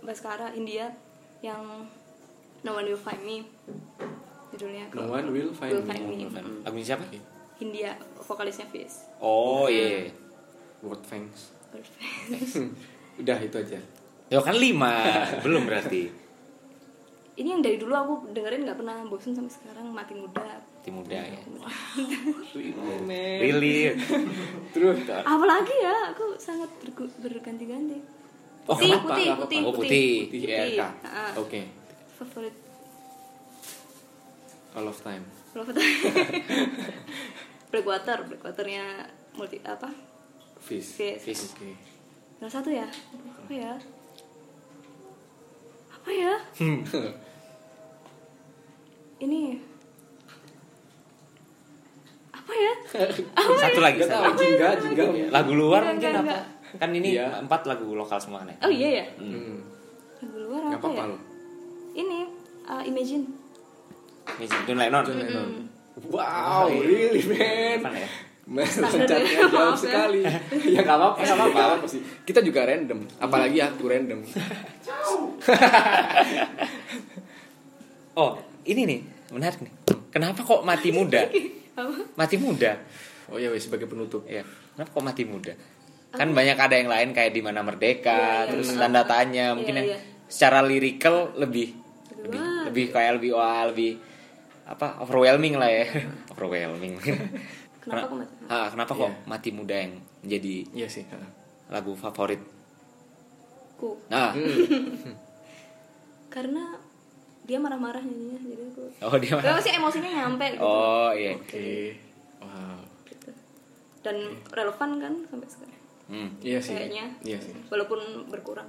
Baskara 0.01 0.53
India 0.53 0.91
yang 1.39 1.65
No 2.61 2.71
One 2.73 2.87
Will 2.87 2.99
Find 2.99 3.23
Me 3.23 3.41
judulnya 4.49 4.91
No 4.91 5.07
one 5.07 5.29
will 5.29 5.49
find 5.51 5.71
Will 5.71 5.85
me. 5.85 5.89
Find 5.89 6.05
Me 6.05 6.15
Me. 6.19 6.27
Mm. 6.35 6.65
Lagunya 6.65 6.87
siapa? 6.87 7.05
India 7.59 7.91
vokalisnya 8.19 8.67
Fizz 8.67 9.19
Oh 9.19 9.65
iya. 9.67 10.09
Word 10.81 11.03
thanks. 11.05 11.51
Perfect. 11.69 12.55
Udah 13.21 13.39
itu 13.39 13.57
aja. 13.57 13.79
Ya 14.29 14.39
kan 14.39 14.55
lima, 14.55 14.95
belum 15.43 15.65
berarti. 15.65 16.07
ini 17.39 17.55
yang 17.55 17.63
dari 17.63 17.79
dulu 17.79 17.95
aku 17.95 18.13
dengerin 18.35 18.67
nggak 18.67 18.79
pernah 18.79 18.99
bosen 19.07 19.31
sampai 19.31 19.49
sekarang 19.49 19.87
mati 19.89 20.13
muda 20.13 20.59
Tim 20.83 20.99
muda 20.99 21.15
ya. 21.15 21.39
Really? 23.39 23.95
Terus 24.71 24.99
apalagi 25.07 25.75
ya 25.79 26.11
aku 26.11 26.35
sangat 26.37 26.71
berganti-ganti 27.19 27.99
Oh, 28.69 28.77
putih, 28.77 28.93
kenapa? 28.93 29.09
putih, 29.09 29.25
Kenapa? 29.25 29.43
putih, 29.49 29.59
Oh, 29.65 29.73
putih. 29.73 30.11
di 30.29 30.39
ERK. 30.45 30.81
Ah, 31.01 31.33
Oke. 31.41 31.61
favorit 32.21 32.53
All 34.77 34.85
of 34.85 34.99
time. 35.01 35.25
Love 35.57 35.73
Time. 35.79 35.89
Blackwater, 37.73 38.29
Blackwaternya 38.29 39.09
multi 39.33 39.57
apa? 39.65 39.89
Fish. 40.61 41.01
Fizz. 41.01 41.25
Fizz. 41.25 41.43
Oke. 41.57 41.73
Yang 42.39 42.51
satu 42.53 42.69
ya? 42.69 42.85
Apa 42.85 43.49
ya? 43.51 43.73
Apa 45.89 46.11
ya? 46.13 46.35
Ini 49.19 49.41
apa 52.31 52.53
ya? 52.55 52.73
Satu 53.63 53.81
lagi, 53.83 53.99
Nggak 54.01 54.09
satu 54.09 54.25
lagi. 54.25 54.39
jingga, 54.41 54.69
jingga. 54.81 55.05
Lagu 55.29 55.53
luar 55.53 55.83
Enggak, 55.85 55.93
mungkin 55.93 56.11
enggak, 56.25 56.41
apa? 56.41 56.77
Kan 56.79 56.91
ini 56.93 57.09
Iya. 57.13 57.27
empat 57.43 57.61
lagu 57.67 57.93
lokal 57.93 58.17
semua 58.17 58.47
nih. 58.47 58.57
Oh 58.63 58.71
iya 58.71 58.89
ya. 59.03 59.07
Hmm. 59.19 59.61
Lagu 60.23 60.37
luar 60.39 60.61
apa, 60.65 60.77
apa-apa 60.79 61.03
ya? 61.03 61.11
loh. 61.13 61.21
Ini 61.93 62.19
uh, 62.65 62.83
Imagine. 62.85 63.25
Music 64.39 64.61
John 64.65 64.79
Lennon. 64.79 65.05
John 65.05 65.19
Lennon. 65.19 65.49
Mm. 65.49 65.65
Wow, 66.09 66.69
really 66.71 67.23
man. 67.27 67.81
Apa 67.83 67.99
ya? 67.99 68.09
Standar 68.65 68.97
loncatnya 69.21 69.29
ya, 69.29 69.41
jauh 69.45 69.53
maaf 69.53 69.69
ya. 69.69 69.77
sekali. 69.77 70.21
ya 70.77 70.81
nggak 70.81 70.97
apa-apa, 70.97 71.19
nggak 71.19 71.37
apa-apa. 71.37 71.53
nggak 71.53 71.69
apa-apa 71.69 71.87
sih. 71.87 72.01
Kita 72.25 72.41
juga 72.41 72.61
random, 72.65 73.01
apalagi 73.19 73.59
aku 73.61 73.83
random. 73.85 74.21
Oh, 78.15 78.35
ini 78.69 78.83
nih, 78.85 79.01
menarik 79.33 79.59
nih. 79.59 79.73
Kenapa 80.09 80.41
kok 80.41 80.61
mati 80.63 80.89
muda? 80.91 81.25
Apa? 81.79 81.95
Mati 82.15 82.37
muda. 82.37 82.77
Oh 83.29 83.37
iya, 83.37 83.49
wes 83.49 83.65
sebagai 83.65 83.85
penutup. 83.85 84.25
Ya, 84.25 84.45
kenapa 84.73 84.91
kok 84.91 85.05
mati 85.05 85.25
muda? 85.25 85.53
Kan 86.09 86.33
banyak 86.33 86.57
ada 86.57 86.75
yang 86.75 86.89
lain 86.89 87.13
kayak 87.13 87.31
di 87.31 87.41
mana 87.41 87.61
merdeka, 87.61 88.09
Iya, 88.09 88.33
iya. 88.41 88.49
terus 88.49 88.69
tanda 88.73 89.05
tanya, 89.05 89.53
mungkin 89.53 89.73
Iya, 89.73 89.79
yang 89.79 89.89
iya. 89.93 89.99
secara 90.25 90.61
lirikal 90.61 91.33
lebih 91.35 91.77
lebih 92.19 92.41
Wah. 92.41 92.63
lebih 92.67 92.85
kayak 92.91 93.13
lebih 93.17 93.31
wah 93.33 93.63
lebih 93.67 93.93
apa 94.65 94.99
overwhelming 94.99 95.55
lah 95.55 95.69
ya. 95.69 95.85
overwhelming. 96.33 96.97
Kenapa 97.79 98.05
kok 98.05 98.17
mati? 98.19 98.33
Ah, 98.49 98.67
kenapa 98.69 98.93
kok 98.93 99.07
Iya. 99.07 99.25
mati 99.25 99.49
muda 99.51 99.75
yang 99.77 99.93
menjadi 100.21 100.55
Iya 100.75 100.89
sih. 100.89 101.05
ha. 101.09 101.17
lagu 101.69 101.93
favorit? 101.95 102.41
Ku. 103.77 104.01
Nah, 104.09 104.33
Hmm. 104.33 105.13
Karena 106.29 106.65
dia 107.49 107.57
marah-marah 107.57 107.99
nyanyinya 107.99 108.37
jadi 108.39 108.63
aku. 108.69 108.83
oh 109.01 109.17
dia 109.17 109.33
Gue 109.35 109.63
sih 109.65 109.73
emosinya 109.73 110.11
nyampe 110.13 110.45
gitu. 110.53 110.61
Oh 110.61 111.09
iya. 111.11 111.33
Oke. 111.33 111.97
Wow. 112.39 112.79
Gitu. 113.03 113.29
Dan 113.99 114.17
relevan 114.49 114.91
kan 114.99 115.13
sampai 115.25 115.49
sekarang. 115.49 115.81
Hmm. 116.07 116.29
Iya 116.39 116.61
sih. 116.61 116.73
Kayaknya. 116.73 117.05
Iya 117.23 117.39
sih. 117.41 117.53
Walaupun 117.67 118.01
berkurang. 118.29 118.69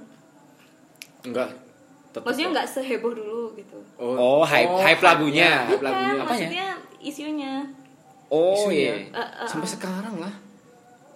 Enggak. 1.20 1.52
tetep 2.10 2.26
Maksudnya 2.26 2.48
nggak 2.50 2.66
seheboh 2.66 3.12
dulu 3.12 3.54
gitu. 3.54 3.78
Oh, 3.94 4.42
hype- 4.42 4.80
hype 4.82 4.98
lagunya. 4.98 5.68
Hype 5.68 5.78
lagunya. 5.78 6.10
Apanya? 6.10 6.24
maksudnya 6.26 6.66
isunya. 6.98 7.52
Oh 8.26 8.56
Isunya. 8.56 8.74
iya. 8.74 8.94
Eh, 9.12 9.20
eh, 9.44 9.46
Sampai 9.46 9.68
eh. 9.68 9.72
sekarang 9.76 10.14
lah. 10.18 10.34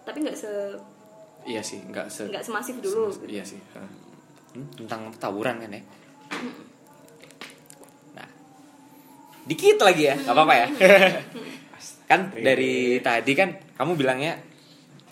Tapi 0.05 0.21
nggak 0.21 0.37
se 0.37 0.53
Iya 1.45 1.61
sih, 1.61 1.81
enggak 1.81 2.07
se 2.07 2.25
nggak 2.25 2.41
semasif 2.41 2.77
dulu. 2.79 3.09
se- 3.09 3.25
Iya 3.25 3.43
sih. 3.43 3.59
Hmm, 4.53 4.69
tentang 4.77 5.09
tawuran 5.19 5.59
kan 5.59 5.71
ya. 5.71 5.83
Dikit 9.45 9.79
lagi 9.81 10.09
ya, 10.09 10.15
nggak 10.17 10.35
apa-apa 10.35 10.55
ya. 10.57 10.67
kan 12.11 12.21
dari 12.37 13.01
tadi 13.01 13.33
kan 13.33 13.57
kamu 13.77 13.93
bilangnya 13.97 14.37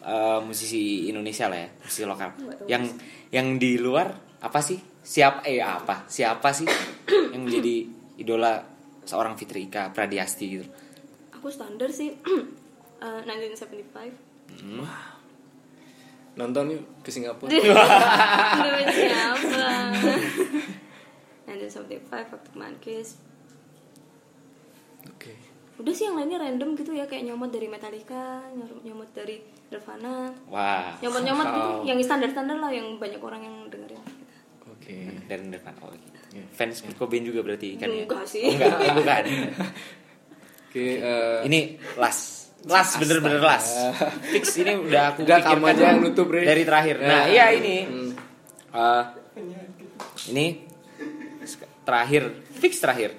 eh, 0.04 0.40
musisi 0.44 1.08
Indonesia 1.08 1.48
lah 1.48 1.58
ya, 1.60 1.68
musisi 1.84 2.02
lokal. 2.08 2.30
Yang 2.68 2.96
yang 3.32 3.56
di 3.56 3.76
luar 3.76 4.12
apa 4.40 4.60
sih? 4.64 4.80
Siapa 5.02 5.44
eh 5.44 5.60
apa? 5.60 6.06
Siapa 6.08 6.54
sih 6.54 6.68
yang 7.32 7.42
menjadi 7.44 7.88
idola 8.20 8.60
seorang 9.02 9.34
Fitri 9.34 9.66
Ika 9.66 9.90
Pradiasti 9.90 10.46
gitu? 10.46 10.66
aku 11.42 11.50
standar 11.50 11.90
sih 11.90 12.14
eh, 13.02 13.20
1975 13.26 14.14
Nonton 16.32 16.64
yuk 16.72 16.80
ke 17.02 17.10
Singapura. 17.10 17.50
Demi 18.62 18.84
siapa 18.94 19.90
1975 21.50 22.08
waktu 22.08 22.50
Mankis 22.54 23.18
Oke. 25.08 25.32
udah 25.78 25.90
sih 25.90 26.04
yang 26.04 26.14
lainnya 26.14 26.38
random 26.38 26.76
gitu 26.76 26.92
ya 26.92 27.04
kayak 27.04 27.26
nyomot 27.26 27.48
dari 27.48 27.66
Metallica 27.66 28.44
nyom- 28.50 28.82
nyomot 28.82 29.10
dari 29.10 29.40
Nirvana 29.66 30.30
Wah. 30.46 30.94
nyomot 31.00 31.22
nyomot 31.22 31.46
gitu 31.48 31.70
yang 31.84 31.98
standar 32.00 32.30
standar 32.30 32.56
lah 32.56 32.70
yang 32.70 33.00
banyak 33.00 33.18
orang 33.18 33.42
yang 33.42 33.56
dengerin 33.66 33.98
gitu. 33.98 34.24
Oke. 34.68 34.96
dari 35.26 35.42
Nirvana 35.42 35.78
oh 35.80 35.90
gitu. 35.90 36.18
Iya. 36.32 36.44
Fans 36.48 36.80
Kurt 36.80 36.96
Cobain 36.96 37.24
juga 37.24 37.40
berarti 37.42 37.76
kan 37.76 37.88
ya? 37.88 38.04
Enggak 38.04 38.24
sih. 38.24 38.44
Oh, 38.46 38.52
enggak, 38.52 38.72
oh, 38.72 38.94
bukan. 38.96 39.24
Oke, 40.72 40.86
eh, 40.96 41.40
Ini 41.44 41.60
last. 42.00 42.56
Last 42.64 42.96
bener-bener 42.96 43.42
last. 43.42 43.74
Fix 44.32 44.56
ini 44.56 44.72
udah 44.72 45.12
aku 45.12 45.28
Enggak, 45.28 45.44
kamu 45.44 45.60
pikirkan 45.60 45.76
aja 45.76 45.84
yang 45.92 46.00
nutup. 46.00 46.28
Dari 46.32 46.62
terakhir. 46.64 46.96
Ya. 46.96 47.08
Nah, 47.10 47.22
iya 47.28 47.44
ini. 47.52 47.76
Hmm. 47.84 48.10
Eh, 48.72 49.04
ini 50.32 50.46
terakhir, 51.84 52.22
fix 52.56 52.80
terakhir. 52.80 53.12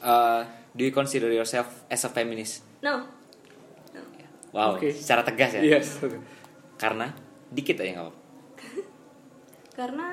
Eh, 0.00 0.42
do 0.72 0.82
you 0.82 0.90
consider 0.90 1.28
yourself 1.28 1.66
as 1.86 2.02
a 2.02 2.08
feminist? 2.08 2.62
no 2.78 3.02
no 3.90 4.00
Wow, 4.48 4.74
Oke. 4.74 4.88
secara 4.90 5.20
tegas 5.22 5.52
ya. 5.52 5.60
Yes. 5.60 6.00
Karena 6.76 7.10
dikit 7.48 7.76
aja 7.76 7.90
nggak 7.92 8.04
apa-apa. 8.04 8.20
karena 9.78 10.06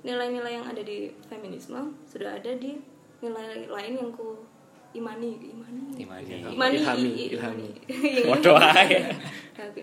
nilai-nilai 0.00 0.52
yang 0.54 0.66
ada 0.66 0.78
di 0.78 1.08
feminisme 1.24 1.80
sudah 2.04 2.36
ada 2.36 2.52
di 2.54 2.76
nilai 3.18 3.64
lain 3.64 3.92
yang 3.96 4.10
ku 4.10 4.36
imani 4.92 5.40
imani 5.40 5.82
Imani. 5.96 6.30
imani 6.44 6.74
Ilhami, 6.76 7.08
i- 7.08 7.16
i- 7.16 7.30
ilhami. 7.32 7.68
Yang 7.88 8.26
Waduh, 8.30 8.54
imani. 8.54 8.78
ay. 8.78 8.90
Oke, 9.64 9.82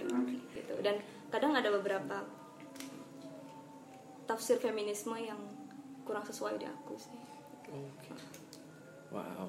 gitu 0.53 0.73
dan 0.79 0.95
kadang 1.27 1.51
ada 1.51 1.67
beberapa 1.67 2.21
tafsir 4.23 4.55
feminisme 4.57 5.17
yang 5.17 5.39
kurang 6.03 6.23
sesuai 6.23 6.55
di 6.55 6.65
aku 6.65 6.95
sih 6.95 7.17
Oke. 7.67 8.11
Wow. 9.11 9.45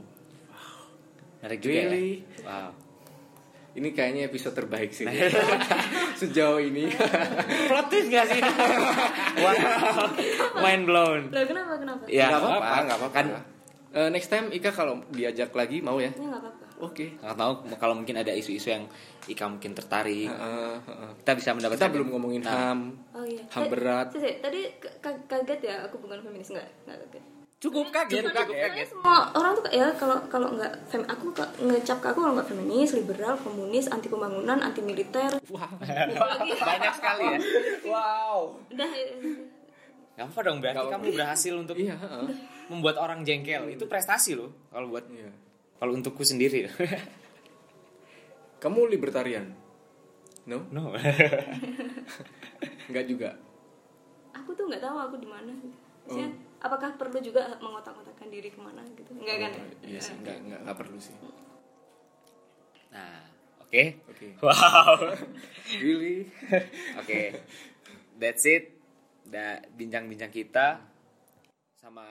Menarik 1.39 1.59
juga 1.59 1.75
Really? 1.81 2.23
ya. 2.37 2.45
Wow. 2.45 2.71
Ini 3.73 3.89
kayaknya 3.91 4.29
episode 4.29 4.53
terbaik 4.53 4.93
sih. 4.93 5.09
Sejauh 6.21 6.61
ini. 6.61 6.93
Plot 7.73 7.87
twist 7.89 8.09
gak 8.09 8.27
sih? 8.29 8.41
wow. 9.45 10.13
Mind 10.61 10.85
blown. 10.85 11.21
Lah 11.31 11.43
kenapa 11.43 11.73
kenapa? 11.77 12.03
Ya, 12.05 12.29
Nggak 12.29 12.41
apa-apa, 12.43 12.77
nggak 12.85 12.99
apa-apa. 12.99 13.15
Kan 13.15 13.27
Eh, 13.93 14.09
next 14.09 14.33
time 14.33 14.49
Ika 14.49 14.73
kalau 14.73 15.05
diajak 15.13 15.53
lagi 15.53 15.81
mau 15.81 16.01
ya? 16.01 16.09
Ya 16.11 16.25
nggak 16.25 16.41
apa-apa. 16.41 16.65
Oke. 16.81 17.13
nggak 17.15 17.37
tahu 17.37 17.53
kalau 17.77 17.93
mungkin 17.93 18.17
ada 18.17 18.33
isu-isu 18.33 18.73
yang 18.73 18.89
Ika 19.23 19.45
mungkin 19.47 19.77
tertarik. 19.77 20.33
Heeh, 20.33 20.75
heeh. 20.81 21.11
Kita 21.21 21.33
bisa 21.37 21.53
mendapatkan 21.53 21.77
Kita 21.83 21.93
belum 21.93 22.09
ngomongin 22.11 22.41
Nah, 22.41 22.73
HAM. 22.73 22.81
Oh 23.13 23.21
iya. 23.23 23.45
Ham 23.53 23.69
berat. 23.69 24.09
Tadi, 24.09 24.41
tadi- 24.41 24.41
tadi 24.41 24.61
ka- 24.99 25.21
kaget 25.29 25.61
ya 25.63 25.77
aku 25.85 26.01
bukan 26.01 26.25
feminis 26.25 26.49
nggak 26.51 26.69
nggak 26.89 26.99
kaget. 27.05 27.25
Cukup 27.63 27.95
kaget, 27.95 28.27
cukup 28.27 28.51
kaget. 28.51 28.87
Semua 28.91 29.31
orang 29.33 29.55
tuh 29.55 29.63
kayak 29.63 29.79
ya 29.79 29.89
kalau 29.95 30.19
kalau 30.27 30.51
nggak 30.51 30.73
fem 30.85 31.07
aku 31.07 31.31
ke- 31.31 31.55
ngecap 31.63 32.03
ke 32.03 32.11
aku 32.11 32.19
kalau 32.21 32.35
nggak 32.35 32.51
feminis, 32.51 32.91
liberal, 32.93 33.39
komunis, 33.39 33.87
anti 33.87 34.11
pembangunan, 34.11 34.59
anti 34.59 34.83
militer. 34.83 35.39
Wah. 35.49 35.71
Banyak 35.79 36.93
sekali 36.93 37.23
ya. 37.25 37.39
Wow. 37.85 38.59
Udah 38.67 38.91
Gak 40.13 40.29
apa 40.29 40.39
dong 40.43 40.59
berarti 40.59 40.77
Nggak 40.77 40.93
kamu 40.93 41.07
berhasil 41.15 41.55
untuk 41.55 41.77
Iya, 41.79 41.95
heeh. 41.95 42.27
membuat 42.69 42.99
orang 42.99 43.23
jengkel. 43.23 43.65
Itu 43.71 43.87
prestasi 43.87 44.35
loh 44.35 44.51
kalau 44.69 44.91
buat 44.91 45.07
Iya. 45.07 45.31
kalau 45.79 45.95
untukku 45.95 46.21
sendiri. 46.21 46.67
Kamu 48.59 48.87
libertarian? 48.87 49.55
No? 50.45 50.67
no. 50.69 50.91
Enggak 52.91 53.07
juga. 53.07 53.31
aku 54.33 54.51
tuh 54.53 54.67
nggak 54.67 54.81
tahu 54.81 54.97
aku 54.99 55.17
di 55.17 55.29
mana. 55.29 55.53
Maksudnya, 56.03 56.29
apakah 56.63 56.95
perlu 56.95 57.19
juga 57.19 57.59
mengotak-ngotakkan 57.59 58.29
diri 58.29 58.49
ke 58.49 58.57
mana 58.57 58.81
gitu? 58.89 59.11
Enggak 59.13 59.37
kan? 59.41 59.53
Oh, 59.53 59.85
Iya 59.85 60.01
sih, 60.01 60.15
enggak 60.15 60.37
enggak 60.41 60.61
enggak 60.63 60.79
perlu 60.79 60.99
sih. 60.99 61.15
Nah, 62.91 63.23
oke. 63.61 63.83
Oke. 64.09 64.27
Wow. 64.45 65.17
Really? 65.77 66.29
Oke, 66.99 67.21
that's 68.17 68.45
it. 68.45 68.79
Da, 69.23 69.59
bincang-bincang 69.71 70.29
kita 70.29 70.83
sama 71.75 72.05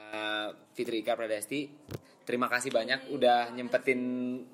Fitri 0.71 0.99
Ika 0.99 1.13
Pradasti. 1.13 1.67
Terima 2.21 2.47
kasih 2.47 2.69
banyak 2.69 3.09
udah 3.09 3.51
nyempetin 3.51 3.99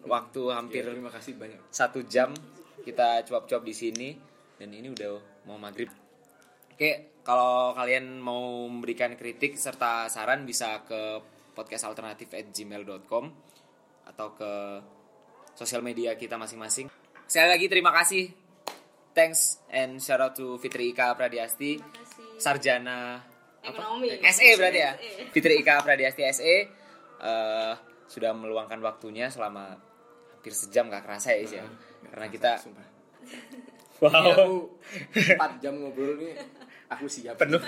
waktu 0.03 0.41
hampir 0.49 0.81
Iya, 0.81 0.93
terima 0.93 1.11
kasih 1.11 1.33
banyak. 1.35 1.59
satu 1.69 2.01
jam 2.03 2.33
kita 2.81 3.21
cuap-cuap 3.23 3.61
di 3.61 3.73
sini 3.73 4.09
dan 4.55 4.71
ini 4.71 4.87
udah 4.87 5.19
mau 5.45 5.55
maghrib. 5.55 5.91
Oke, 6.77 7.17
kalau 7.25 7.73
kalian 7.73 8.21
mau 8.21 8.69
memberikan 8.69 9.17
kritik 9.17 9.57
serta 9.57 10.05
saran 10.13 10.45
bisa 10.45 10.85
ke 10.85 11.17
podcastalternatif@gmail.com 11.57 13.25
atau 14.05 14.27
ke 14.37 14.51
sosial 15.57 15.81
media 15.81 16.13
kita 16.13 16.37
masing-masing. 16.37 16.85
Sekali 17.25 17.49
lagi 17.49 17.65
terima 17.65 17.89
kasih. 17.97 18.29
Thanks 19.17 19.57
and 19.73 19.97
shout 19.97 20.21
out 20.21 20.37
to 20.37 20.61
Fitri 20.61 20.93
Ika 20.93 21.17
Pradiasti, 21.17 21.81
sarjana 22.37 23.25
Ekonomi. 23.65 24.13
SE 24.21 24.49
berarti 24.53 24.77
ya. 24.77 24.93
SE. 24.93 25.33
Fitri 25.33 25.57
Ika 25.65 25.81
Pradiasti 25.81 26.29
SE 26.29 26.55
eh, 27.25 27.73
sudah 28.05 28.37
meluangkan 28.37 28.77
waktunya 28.85 29.33
selama 29.33 29.73
hampir 30.29 30.53
sejam 30.53 30.93
gak 30.93 31.09
kerasa 31.09 31.33
ya 31.33 31.57
ya. 31.57 31.65
Karena 32.13 32.29
kita 32.29 32.61
Sumpah. 32.61 32.87
wow 33.97 34.29
aku 34.29 34.77
4 35.25 35.57
jam 35.65 35.73
ngobrol 35.81 36.21
nih. 36.21 36.37
Aku 36.87 37.05
siap. 37.05 37.35
penuh 37.35 37.59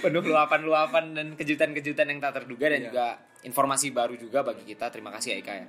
penuh 0.00 0.22
luapan-luapan 0.24 1.04
dan 1.12 1.26
kejutan-kejutan 1.36 2.08
yang 2.08 2.20
tak 2.24 2.40
terduga 2.40 2.72
dan 2.72 2.80
Iya. 2.80 2.86
juga 2.88 3.06
informasi 3.44 3.92
baru 3.92 4.16
juga 4.16 4.40
bagi 4.40 4.64
kita. 4.64 4.88
Terima 4.88 5.12
kasih 5.12 5.36
ya 5.36 5.36
Ika 5.44 5.52
ya. 5.52 5.66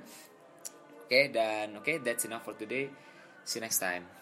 Oke 1.04 1.20
dan 1.28 1.76
oke 1.76 1.92
that's 2.00 2.24
enough 2.24 2.46
for 2.46 2.56
today. 2.56 2.88
See 3.44 3.58
you 3.58 3.64
next 3.64 3.76
time. 3.78 4.19